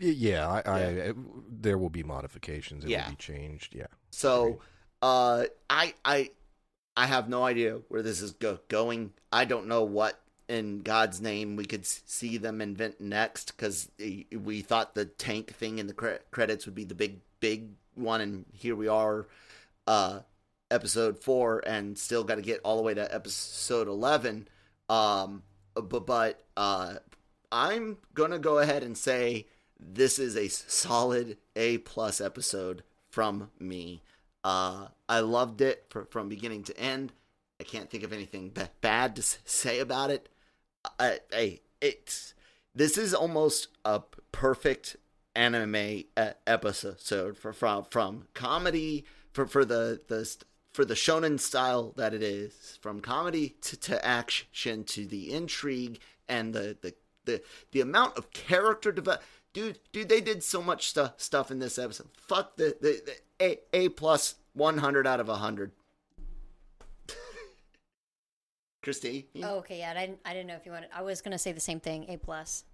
Y- 0.00 0.08
yeah, 0.08 0.46
I, 0.48 0.60
I 0.66 0.90
Yeah. 0.90 1.12
there 1.48 1.78
will 1.78 1.90
be 1.90 2.02
modifications. 2.02 2.84
It 2.84 2.90
Yeah. 2.90 3.04
will 3.06 3.12
be 3.12 3.16
changed. 3.16 3.74
Yeah. 3.74 3.86
So, 4.10 4.60
uh, 5.02 5.44
I 5.70 5.94
I 6.04 6.30
I 6.96 7.06
have 7.06 7.28
no 7.28 7.44
idea 7.44 7.80
where 7.88 8.02
this 8.02 8.20
is 8.20 8.32
go- 8.32 8.60
going. 8.68 9.12
I 9.32 9.44
don't 9.44 9.66
know 9.68 9.84
what 9.84 10.20
in 10.48 10.80
God's 10.82 11.20
name 11.20 11.56
we 11.56 11.64
could 11.64 11.82
s- 11.82 12.02
see 12.06 12.36
them 12.38 12.60
invent 12.60 13.00
next 13.00 13.52
because 13.56 13.88
we 14.32 14.60
thought 14.62 14.94
the 14.94 15.04
tank 15.06 15.54
thing 15.54 15.78
in 15.78 15.86
the 15.86 15.94
cre- 15.94 16.22
credits 16.30 16.66
would 16.66 16.74
be 16.74 16.84
the 16.84 16.94
big 16.94 17.20
big 17.40 17.70
one, 17.98 18.20
and 18.20 18.44
here 18.52 18.76
we 18.76 18.88
are, 18.88 19.26
uh, 19.86 20.20
episode 20.70 21.18
four, 21.18 21.62
and 21.66 21.98
still 21.98 22.24
got 22.24 22.36
to 22.36 22.42
get 22.42 22.60
all 22.64 22.76
the 22.76 22.82
way 22.82 22.94
to 22.94 23.14
episode 23.14 23.88
eleven. 23.88 24.48
Um, 24.88 25.42
but 25.74 26.06
but 26.06 26.44
uh, 26.56 26.94
I'm 27.50 27.98
gonna 28.14 28.38
go 28.38 28.58
ahead 28.58 28.82
and 28.82 28.96
say 28.96 29.46
this 29.78 30.18
is 30.18 30.36
a 30.36 30.48
solid 30.48 31.38
A 31.56 31.78
plus 31.78 32.20
episode 32.20 32.82
from 33.10 33.50
me. 33.58 34.02
Uh, 34.44 34.88
I 35.08 35.20
loved 35.20 35.60
it 35.60 35.86
fr 35.90 36.02
from 36.10 36.28
beginning 36.28 36.62
to 36.64 36.78
end. 36.78 37.12
I 37.60 37.64
can't 37.64 37.90
think 37.90 38.04
of 38.04 38.12
anything 38.12 38.50
ba- 38.54 38.70
bad 38.80 39.16
to 39.16 39.22
say 39.22 39.80
about 39.80 40.10
it. 40.10 40.28
I, 40.98 41.18
I, 41.32 41.60
it's 41.80 42.34
this 42.74 42.96
is 42.96 43.12
almost 43.14 43.68
a 43.84 44.02
perfect 44.32 44.96
anime 45.38 45.76
e- 45.76 46.04
episode 46.46 47.36
for 47.36 47.52
from 47.52 47.84
from 47.90 48.26
comedy 48.34 49.04
for 49.32 49.46
for 49.46 49.64
the 49.64 50.00
the 50.08 50.36
for 50.72 50.84
the 50.84 50.94
shonen 50.94 51.38
style 51.38 51.92
that 51.96 52.12
it 52.12 52.22
is 52.22 52.76
from 52.82 53.00
comedy 53.00 53.50
to, 53.60 53.76
to 53.76 54.04
action 54.04 54.82
to 54.84 55.06
the 55.06 55.32
intrigue 55.32 56.00
and 56.28 56.52
the 56.52 56.76
the 56.82 56.92
the, 57.24 57.42
the 57.72 57.80
amount 57.80 58.16
of 58.18 58.30
character 58.32 58.90
develop 58.90 59.22
dude 59.52 59.78
dude 59.92 60.08
they 60.08 60.20
did 60.20 60.42
so 60.42 60.60
much 60.60 60.88
stuff 60.88 61.12
stuff 61.18 61.50
in 61.52 61.60
this 61.60 61.78
episode 61.78 62.08
fuck 62.16 62.56
the 62.56 62.76
the, 62.80 63.00
the 63.06 63.14
a 63.40 63.58
a 63.84 63.88
plus 63.90 64.34
100 64.54 65.06
out 65.06 65.20
of 65.20 65.28
100 65.28 65.70
christy 68.82 69.28
Oh, 69.42 69.58
okay, 69.58 69.78
yeah. 69.78 69.92
I 69.96 70.00
didn't. 70.00 70.18
I 70.24 70.32
didn't 70.32 70.48
know 70.48 70.54
if 70.54 70.66
you 70.66 70.72
wanted. 70.72 70.88
I 70.92 71.02
was 71.02 71.20
gonna 71.20 71.38
say 71.38 71.52
the 71.52 71.60
same 71.60 71.78
thing, 71.80 72.06
A 72.08 72.16
plus, 72.16 72.64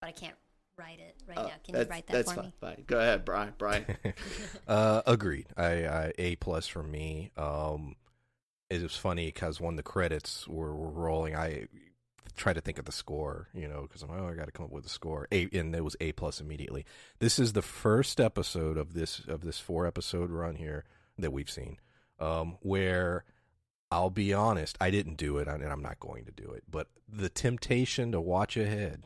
but 0.00 0.08
I 0.08 0.12
can't 0.12 0.34
write 0.78 0.98
it 1.00 1.16
right 1.26 1.38
Oh, 1.38 1.42
now. 1.44 1.52
Can 1.64 1.74
you 1.76 1.82
write 1.90 2.06
that 2.06 2.12
that's 2.12 2.30
for 2.32 2.36
fine, 2.36 2.44
me? 2.46 2.52
fine. 2.60 2.84
Go 2.86 2.98
ahead, 2.98 3.24
Brian. 3.24 3.54
Brian. 3.58 3.84
uh, 4.68 5.02
agreed. 5.06 5.46
I, 5.56 5.86
I 5.86 6.12
A 6.18 6.36
plus 6.36 6.66
for 6.66 6.82
me. 6.82 7.30
Um, 7.36 7.96
it 8.70 8.82
was 8.82 8.96
funny 8.96 9.26
because 9.26 9.60
when 9.60 9.76
the 9.76 9.82
credits 9.82 10.46
were, 10.48 10.74
were 10.74 10.90
rolling, 10.90 11.34
I 11.36 11.68
tried 12.36 12.54
to 12.54 12.60
think 12.60 12.78
of 12.78 12.84
the 12.84 12.92
score. 12.92 13.48
You 13.54 13.68
know, 13.68 13.82
because 13.82 14.02
I'm 14.02 14.10
like, 14.10 14.20
oh, 14.20 14.28
I 14.28 14.34
got 14.34 14.46
to 14.46 14.52
come 14.52 14.66
up 14.66 14.72
with 14.72 14.86
a 14.86 14.90
score. 14.90 15.26
A, 15.32 15.48
and 15.52 15.74
it 15.74 15.84
was 15.84 15.96
A 16.00 16.12
plus 16.12 16.40
immediately. 16.40 16.84
This 17.20 17.38
is 17.38 17.52
the 17.52 17.62
first 17.62 18.20
episode 18.20 18.76
of 18.76 18.92
this 18.94 19.20
of 19.28 19.42
this 19.42 19.58
four 19.58 19.86
episode 19.86 20.30
run 20.30 20.56
here 20.56 20.84
that 21.18 21.32
we've 21.32 21.50
seen, 21.50 21.78
um, 22.20 22.56
where 22.60 23.24
I'll 23.90 24.10
be 24.10 24.34
honest, 24.34 24.76
I 24.80 24.90
didn't 24.90 25.16
do 25.16 25.38
it, 25.38 25.46
and 25.48 25.62
I'm 25.64 25.82
not 25.82 26.00
going 26.00 26.24
to 26.24 26.32
do 26.32 26.50
it. 26.50 26.64
But 26.70 26.88
the 27.08 27.28
temptation 27.28 28.12
to 28.12 28.20
watch 28.20 28.56
ahead 28.56 29.04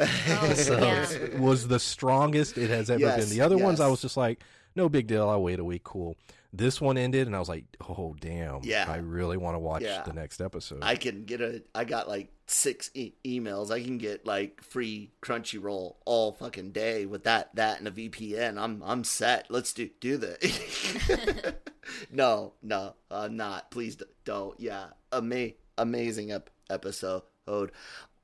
Oh, 0.00 0.06
so 0.54 0.78
yeah. 0.82 1.38
was 1.38 1.68
the 1.68 1.78
strongest 1.78 2.56
it 2.56 2.70
has 2.70 2.88
ever 2.88 3.00
Yes, 3.00 3.20
been. 3.20 3.28
The 3.36 3.42
other 3.44 3.58
ones, 3.58 3.80
I 3.80 3.88
was 3.88 4.00
just 4.00 4.16
like, 4.16 4.42
no 4.74 4.88
big 4.88 5.06
deal. 5.08 5.28
I'll 5.28 5.42
wait 5.42 5.58
a 5.58 5.64
week. 5.64 5.84
Cool. 5.84 6.16
This 6.52 6.80
one 6.80 6.96
ended, 6.96 7.26
and 7.26 7.36
I 7.36 7.38
was 7.40 7.48
like, 7.48 7.64
oh 7.88 8.16
damn. 8.18 8.60
Yeah. 8.62 8.86
I 8.88 8.96
really 8.96 9.36
want 9.36 9.54
to 9.56 9.58
watch 9.58 9.82
Yeah. 9.82 10.02
the 10.02 10.14
next 10.14 10.40
episode. 10.40 10.78
I 10.82 10.96
can 10.96 11.24
get 11.24 11.40
a. 11.42 11.62
I 11.74 11.84
got 11.84 12.08
like 12.08 12.32
six 12.46 12.90
e- 12.94 13.12
emails. 13.24 13.70
I 13.70 13.82
can 13.82 13.98
get 13.98 14.24
like 14.26 14.62
free 14.62 15.10
Crunchyroll 15.22 15.96
all 16.06 16.32
fucking 16.32 16.72
day 16.72 17.04
with 17.04 17.24
that. 17.24 17.54
That 17.56 17.78
and 17.80 17.86
a 17.86 17.90
VPN. 17.90 18.58
I'm 18.58 18.82
I'm 18.82 19.04
set. 19.04 19.50
Let's 19.50 19.74
do 19.74 19.90
do 20.00 20.16
that. 20.16 21.56
no, 22.10 22.54
no, 22.62 22.94
I'm 23.10 23.36
not. 23.36 23.70
Please 23.70 23.98
don't. 24.24 24.58
Yeah, 24.58 24.86
ama- 25.12 25.52
amazing 25.76 26.32
ep- 26.32 26.50
episode. 26.70 27.22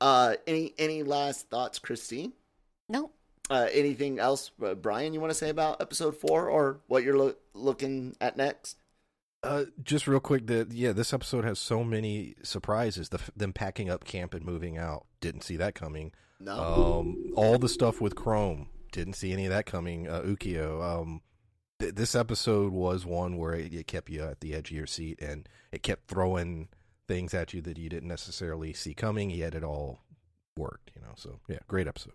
Uh, 0.01 0.35
any 0.47 0.75
any 0.79 1.03
last 1.03 1.51
thoughts, 1.51 1.79
Christine? 1.79 2.33
No. 2.89 3.11
Uh, 3.51 3.69
anything 3.73 4.19
else, 4.19 4.51
uh, 4.65 4.75
Brian? 4.75 5.13
You 5.13 5.21
want 5.21 5.31
to 5.31 5.35
say 5.39 5.51
about 5.51 5.83
episode 5.83 6.17
four 6.17 6.49
or 6.49 6.81
what 6.87 7.03
you're 7.05 7.17
lo- 7.19 7.35
looking 7.55 8.17
at 8.21 8.37
next? 8.37 8.77
Uh, 9.43 9.65
just 9.83 10.07
real 10.07 10.21
quick, 10.21 10.47
the 10.47 10.67
yeah, 10.71 10.93
this 10.93 11.13
episode 11.13 11.45
has 11.45 11.59
so 11.59 11.85
many 11.85 12.35
surprises. 12.43 13.11
The 13.11 13.21
them 13.37 13.53
packing 13.53 13.91
up 13.91 14.05
camp 14.05 14.33
and 14.35 14.45
moving 14.45 14.79
out. 14.79 15.07
Didn't 15.21 15.43
see 15.43 15.57
that 15.57 15.75
coming. 15.75 16.13
No. 16.41 17.01
Um, 17.01 17.33
all 17.37 17.59
the 17.59 17.69
stuff 17.69 18.01
with 18.01 18.15
Chrome. 18.15 18.69
Didn't 18.93 19.15
see 19.15 19.33
any 19.33 19.45
of 19.45 19.51
that 19.51 19.67
coming. 19.67 20.09
Uh, 20.09 20.23
Ukyo. 20.23 20.83
Um, 20.83 21.21
th- 21.79 21.95
this 21.95 22.15
episode 22.15 22.73
was 22.73 23.05
one 23.05 23.37
where 23.37 23.55
it, 23.55 23.73
it 23.75 23.87
kept 23.87 24.09
you 24.09 24.23
at 24.23 24.41
the 24.41 24.55
edge 24.55 24.71
of 24.71 24.77
your 24.77 24.87
seat, 24.87 25.21
and 25.21 25.47
it 25.73 25.83
kept 25.83 26.09
throwing 26.09 26.69
things 27.07 27.35
at 27.35 27.53
you 27.53 27.61
that 27.63 27.77
you 27.77 27.91
didn't 27.91 28.09
necessarily 28.09 28.73
see 28.73 28.95
coming. 28.95 29.29
Yet 29.31 29.55
it 29.55 29.63
all 29.65 30.01
worked. 30.57 30.93
You 30.97 31.03
know. 31.03 31.13
So 31.17 31.41
yeah, 31.49 31.59
great 31.69 31.87
episode. 31.87 32.15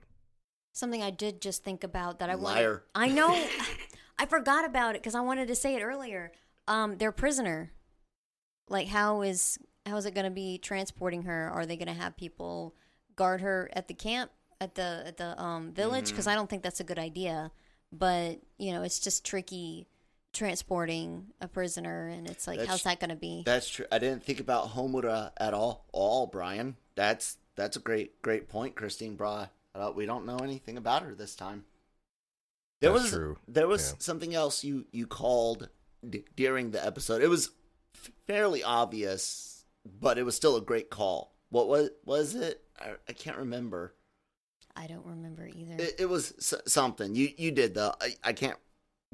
Something 0.73 1.03
I 1.03 1.11
did 1.11 1.41
just 1.41 1.63
think 1.63 1.83
about 1.83 2.19
that 2.19 2.29
I 2.31 2.35
Liar. 2.35 2.83
wanted. 2.95 3.11
I 3.11 3.15
know. 3.15 3.47
I 4.19 4.25
forgot 4.25 4.65
about 4.65 4.95
it 4.95 5.01
because 5.01 5.15
I 5.15 5.21
wanted 5.21 5.47
to 5.47 5.55
say 5.55 5.75
it 5.75 5.81
earlier. 5.81 6.31
Um, 6.67 6.97
their 6.97 7.11
prisoner. 7.11 7.71
Like, 8.67 8.87
how 8.87 9.21
is 9.21 9.57
how 9.85 9.97
is 9.97 10.05
it 10.05 10.13
going 10.13 10.25
to 10.25 10.29
be 10.31 10.57
transporting 10.59 11.23
her? 11.23 11.49
Are 11.49 11.65
they 11.65 11.77
going 11.77 11.87
to 11.87 11.99
have 11.99 12.15
people 12.17 12.75
guard 13.15 13.41
her 13.41 13.69
at 13.73 13.87
the 13.87 13.93
camp 13.95 14.29
at 14.61 14.75
the 14.75 15.03
at 15.07 15.17
the 15.17 15.41
um, 15.41 15.71
village 15.73 16.05
Mm-hmm. 16.05 16.13
because 16.13 16.27
I 16.27 16.35
don't 16.35 16.49
think 16.49 16.61
that's 16.63 16.79
a 16.79 16.83
good 16.83 16.99
idea. 16.99 17.49
But 17.91 18.39
you 18.57 18.73
know, 18.73 18.83
it's 18.83 18.99
just 18.99 19.25
tricky 19.25 19.87
transporting 20.31 21.25
a 21.41 21.47
prisoner, 21.47 22.07
and 22.07 22.29
it's 22.29 22.45
like, 22.47 22.57
That's- 22.59 22.69
how's 22.71 22.83
that 22.83 22.99
going 22.99 23.09
to 23.09 23.15
be? 23.15 23.43
That's 23.45 23.67
true. 23.69 23.85
I 23.91 23.99
didn't 23.99 24.23
think 24.23 24.39
about 24.39 24.69
Homura 24.69 25.31
at 25.37 25.53
all. 25.53 25.85
All 25.91 26.27
Brian. 26.27 26.75
That's 26.95 27.37
that's 27.55 27.77
a 27.77 27.79
great 27.79 28.21
great 28.21 28.47
point. 28.47 28.75
Christine 28.75 29.15
brought 29.15 29.49
up. 29.73 29.95
We 29.95 30.05
don't 30.05 30.25
know 30.25 30.37
anything 30.37 30.77
about 30.77 31.03
her 31.03 31.15
this 31.15 31.35
time. 31.35 31.65
There 32.81 32.91
That's 32.91 33.03
was 33.03 33.11
true. 33.11 33.37
there 33.47 33.67
was 33.67 33.89
Yeah. 33.91 33.95
something 33.99 34.33
else 34.35 34.63
you 34.63 34.85
you 34.91 35.05
called 35.07 35.69
d- 36.07 36.23
during 36.35 36.71
the 36.71 36.83
episode. 36.85 37.21
It 37.21 37.27
was 37.27 37.49
f- 37.95 38.11
fairly 38.27 38.63
obvious, 38.63 39.65
but 39.85 40.17
it 40.17 40.23
was 40.23 40.35
still 40.35 40.55
a 40.55 40.61
great 40.61 40.89
call. 40.89 41.35
What 41.49 41.67
was 41.67 41.89
was 42.05 42.35
it? 42.35 42.63
I, 42.79 42.93
I 43.07 43.13
can't 43.13 43.37
remember. 43.37 43.93
I 44.75 44.87
don't 44.87 45.05
remember 45.05 45.45
either. 45.47 45.75
It, 45.83 45.95
it 45.99 46.05
was 46.09 46.33
s- 46.37 46.61
something 46.71 47.15
you 47.15 47.29
you 47.37 47.51
did 47.51 47.73
though. 47.73 47.93
I, 48.01 48.15
I 48.23 48.33
can't 48.33 48.57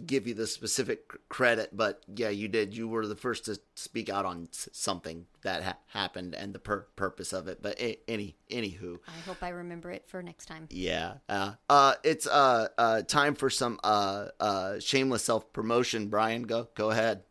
give 0.04 0.28
you 0.28 0.34
the 0.34 0.48
specific 0.48 1.10
credit, 1.30 1.70
but 1.72 2.04
yeah, 2.14 2.30
you 2.30 2.48
did. 2.48 2.76
You 2.76 2.88
were 2.88 3.08
the 3.08 3.16
first 3.16 3.46
to 3.46 3.60
speak 3.76 4.10
out 4.10 4.26
on 4.26 4.50
something 4.52 5.26
that 5.44 5.64
ha- 5.64 5.78
happened 5.88 6.34
and 6.36 6.54
the 6.54 6.60
pur- 6.60 6.88
purpose 6.96 7.32
of 7.34 7.48
it. 7.48 7.62
But 7.62 7.80
a- 7.80 8.00
any 8.10 8.36
anywho, 8.52 9.00
I 9.08 9.20
hope 9.26 9.38
I 9.42 9.50
remember 9.50 9.92
it 9.92 10.04
for 10.08 10.22
next 10.22 10.48
time. 10.48 10.68
yeah. 10.70 11.16
Uh, 11.30 11.54
uh, 11.70 11.94
it's 12.04 12.28
uh, 12.28 12.68
uh, 12.78 13.02
time 13.04 13.36
for 13.36 13.50
some 13.50 13.80
uh, 13.84 14.28
uh, 14.40 14.80
shameless 14.80 15.24
self 15.24 15.54
promotion. 15.54 16.08
Brian, 16.08 16.44
go 16.44 16.68
go 16.76 16.90
ahead. 16.90 17.24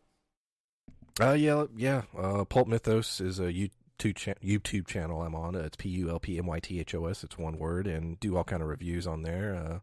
Uh, 1.20 1.32
yeah, 1.32 1.66
yeah. 1.76 2.02
Uh, 2.18 2.44
Pulp 2.44 2.66
Mythos 2.66 3.20
is 3.20 3.38
a 3.38 3.52
YouTube 3.52 4.16
cha- 4.16 4.32
YouTube 4.42 4.86
channel 4.86 5.22
I'm 5.22 5.34
on. 5.34 5.54
It's 5.54 5.76
P 5.76 5.88
U 5.90 6.10
L 6.10 6.18
P 6.18 6.38
M 6.38 6.46
Y 6.46 6.58
T 6.60 6.80
H 6.80 6.94
O 6.94 7.06
S. 7.06 7.22
It's 7.22 7.38
one 7.38 7.58
word, 7.58 7.86
and 7.86 8.18
do 8.18 8.36
all 8.36 8.44
kind 8.44 8.62
of 8.62 8.68
reviews 8.68 9.06
on 9.06 9.22
there. 9.22 9.54
Uh, 9.54 9.78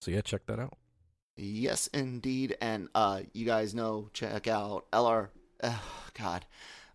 so 0.00 0.10
yeah, 0.10 0.20
check 0.20 0.44
that 0.46 0.58
out. 0.58 0.74
Yes, 1.36 1.86
indeed. 1.88 2.56
And 2.60 2.88
uh, 2.94 3.20
you 3.32 3.44
guys 3.44 3.74
know, 3.74 4.08
check 4.12 4.48
out 4.48 4.90
LR. 4.90 5.28
Oh, 5.62 5.82
God, 6.18 6.44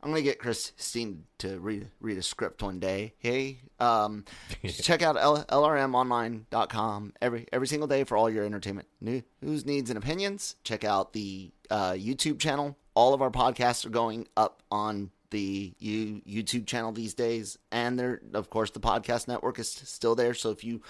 I'm 0.04 0.10
gonna 0.10 0.22
get 0.24 0.40
Christine 0.40 1.26
to 1.40 1.60
read 1.60 1.88
read 2.00 2.18
a 2.18 2.24
script 2.24 2.64
one 2.64 2.80
day. 2.80 3.14
Hey, 3.20 3.60
um, 3.80 4.26
check 4.82 5.02
out 5.02 5.16
L- 5.18 5.46
lrmonline.com 5.46 7.14
every 7.22 7.48
every 7.54 7.68
single 7.68 7.88
day 7.88 8.04
for 8.04 8.18
all 8.18 8.30
your 8.30 8.44
entertainment 8.44 8.88
news, 9.00 9.66
needs, 9.66 9.90
and 9.90 9.98
opinions. 9.98 10.56
Check 10.64 10.84
out 10.84 11.14
the 11.14 11.52
uh, 11.70 11.92
YouTube 11.92 12.40
channel. 12.40 12.78
All 12.96 13.14
of 13.14 13.22
our 13.22 13.32
podcasts 13.32 13.86
are 13.86 13.90
going 13.90 14.28
up 14.36 14.64
on 14.72 15.12
the 15.30 15.74
U- 15.80 16.22
YouTube 16.28 16.66
channel 16.66 16.92
these 16.92 17.14
days, 17.14 17.58
and 17.72 17.98
there, 17.98 18.22
of 18.34 18.50
course, 18.50 18.72
the 18.72 18.80
podcast 18.80 19.28
network 19.28 19.60
is 19.60 19.70
still 19.70 20.16
there. 20.16 20.34
So 20.34 20.50
if 20.50 20.64
you 20.64 20.82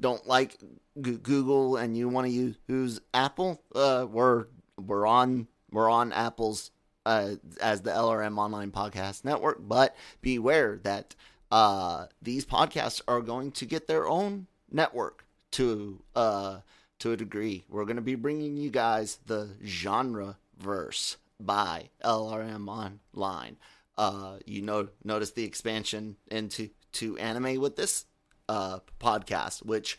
don't 0.00 0.26
like 0.26 0.56
Google 1.00 1.76
and 1.76 1.96
you 1.96 2.08
want 2.08 2.26
to 2.26 2.54
use 2.66 3.00
Apple, 3.14 3.62
uh, 3.74 4.06
we're 4.10 4.46
we're 4.78 5.06
on 5.06 5.48
we're 5.70 5.90
on 5.90 6.12
Apple's 6.12 6.70
uh, 7.06 7.36
as 7.60 7.82
the 7.82 7.90
LRM 7.90 8.38
Online 8.38 8.70
Podcast 8.70 9.24
Network. 9.24 9.58
But 9.60 9.96
beware 10.20 10.78
that 10.84 11.14
uh, 11.50 12.06
these 12.20 12.44
podcasts 12.44 13.00
are 13.08 13.20
going 13.20 13.52
to 13.52 13.66
get 13.66 13.86
their 13.86 14.06
own 14.06 14.46
network 14.70 15.24
to 15.52 16.02
uh, 16.14 16.58
to 16.98 17.12
a 17.12 17.16
degree. 17.16 17.64
We're 17.68 17.84
going 17.84 17.96
to 17.96 18.02
be 18.02 18.14
bringing 18.14 18.56
you 18.56 18.70
guys 18.70 19.18
the 19.26 19.50
genre 19.64 20.36
verse 20.58 21.16
by 21.40 21.90
LRM 22.04 22.68
Online. 22.68 23.56
Uh, 23.96 24.36
you 24.46 24.62
know, 24.62 24.88
notice 25.02 25.32
the 25.32 25.44
expansion 25.44 26.16
into 26.30 26.70
to 26.92 27.16
anime 27.18 27.60
with 27.60 27.76
this 27.76 28.06
uh, 28.48 28.80
podcast, 29.00 29.64
which 29.64 29.98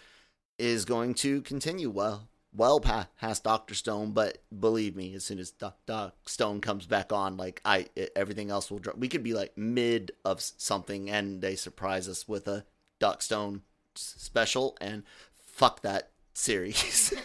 is 0.58 0.86
going 0.86 1.14
to 1.16 1.42
continue 1.42 1.90
well 1.90 2.28
well 2.54 2.80
pa- 2.80 3.08
past 3.20 3.44
Doctor 3.44 3.76
Stone. 3.76 4.12
But 4.12 4.40
believe 4.58 4.96
me, 4.96 5.14
as 5.14 5.24
soon 5.26 5.40
as 5.40 5.52
Doc, 5.52 5.78
Doc 5.86 6.16
Stone 6.28 6.62
comes 6.62 6.86
back 6.86 7.14
on, 7.14 7.38
like 7.38 7.62
I 7.66 7.88
it, 7.96 8.12
everything 8.16 8.50
else 8.50 8.70
will 8.70 8.80
drop. 8.80 8.98
We 8.98 9.08
could 9.08 9.24
be 9.24 9.34
like 9.34 9.58
mid 9.58 10.12
of 10.26 10.42
something, 10.42 11.10
and 11.10 11.42
they 11.42 11.56
surprise 11.56 12.08
us 12.08 12.28
with 12.28 12.48
a 12.48 12.66
Doc 13.00 13.22
Stone 13.22 13.62
special, 13.96 14.78
and 14.82 15.04
fuck 15.46 15.82
that 15.82 16.12
series. 16.34 17.14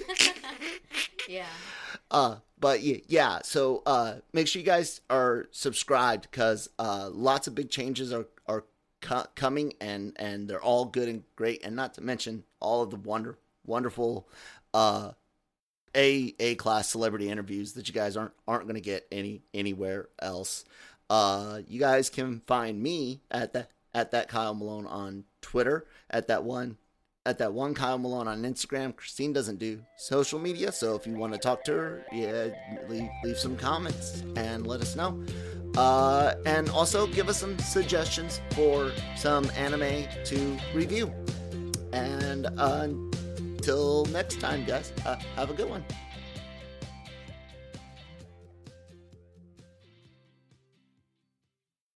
Yeah. 1.28 1.46
Uh, 2.10 2.36
but 2.58 2.82
yeah, 2.82 2.98
yeah. 3.08 3.38
So 3.42 3.82
uh, 3.86 4.16
make 4.32 4.46
sure 4.46 4.60
you 4.60 4.66
guys 4.66 5.00
are 5.10 5.46
subscribed 5.50 6.28
because 6.30 6.68
uh, 6.78 7.10
lots 7.12 7.46
of 7.46 7.54
big 7.54 7.70
changes 7.70 8.12
are 8.12 8.26
are 8.46 8.64
co- 9.04 9.26
coming, 9.36 9.74
and 9.80 10.14
and 10.16 10.48
they're 10.48 10.62
all 10.62 10.86
good 10.86 11.08
and 11.08 11.22
great, 11.36 11.64
and 11.64 11.76
not 11.76 11.94
to 11.94 12.00
mention 12.00 12.44
all 12.60 12.82
of 12.82 12.90
the 12.90 12.96
wonder 12.96 13.38
wonderful 13.64 14.28
uh, 14.72 15.12
a 15.94 16.34
a 16.40 16.54
class 16.56 16.88
celebrity 16.88 17.30
interviews 17.30 17.74
that 17.74 17.86
you 17.86 17.94
guys 17.94 18.16
aren't 18.16 18.32
aren't 18.48 18.64
going 18.64 18.74
to 18.74 18.80
get 18.80 19.06
any 19.12 19.42
anywhere 19.52 20.08
else. 20.20 20.64
Uh, 21.10 21.60
you 21.68 21.78
guys 21.78 22.10
can 22.10 22.40
find 22.46 22.82
me 22.82 23.20
at 23.30 23.52
that 23.52 23.70
at 23.94 24.10
that 24.10 24.28
Kyle 24.28 24.54
Malone 24.54 24.86
on 24.86 25.24
Twitter 25.40 25.86
at 26.10 26.26
that 26.28 26.42
one 26.42 26.78
at 27.26 27.38
that 27.38 27.52
one 27.52 27.74
Kyle 27.74 27.98
Malone 27.98 28.28
on 28.28 28.42
Instagram. 28.42 28.96
Christine 28.96 29.32
doesn't 29.32 29.58
do 29.58 29.80
social 29.96 30.38
media, 30.38 30.72
so 30.72 30.96
if 30.96 31.06
you 31.06 31.14
want 31.14 31.32
to 31.32 31.38
talk 31.38 31.64
to 31.64 31.72
her, 31.72 32.04
yeah, 32.12 32.48
leave, 32.88 33.08
leave 33.22 33.38
some 33.38 33.56
comments 33.56 34.22
and 34.36 34.66
let 34.66 34.80
us 34.80 34.96
know. 34.96 35.24
Uh, 35.76 36.34
and 36.46 36.68
also 36.70 37.06
give 37.06 37.28
us 37.28 37.40
some 37.40 37.58
suggestions 37.58 38.40
for 38.50 38.92
some 39.16 39.50
anime 39.56 40.06
to 40.24 40.58
review. 40.72 41.12
And 41.92 42.46
uh, 42.58 42.88
until 43.38 44.04
next 44.06 44.40
time, 44.40 44.64
guys, 44.64 44.92
uh, 45.06 45.16
have 45.36 45.50
a 45.50 45.54
good 45.54 45.70
one. 45.70 45.84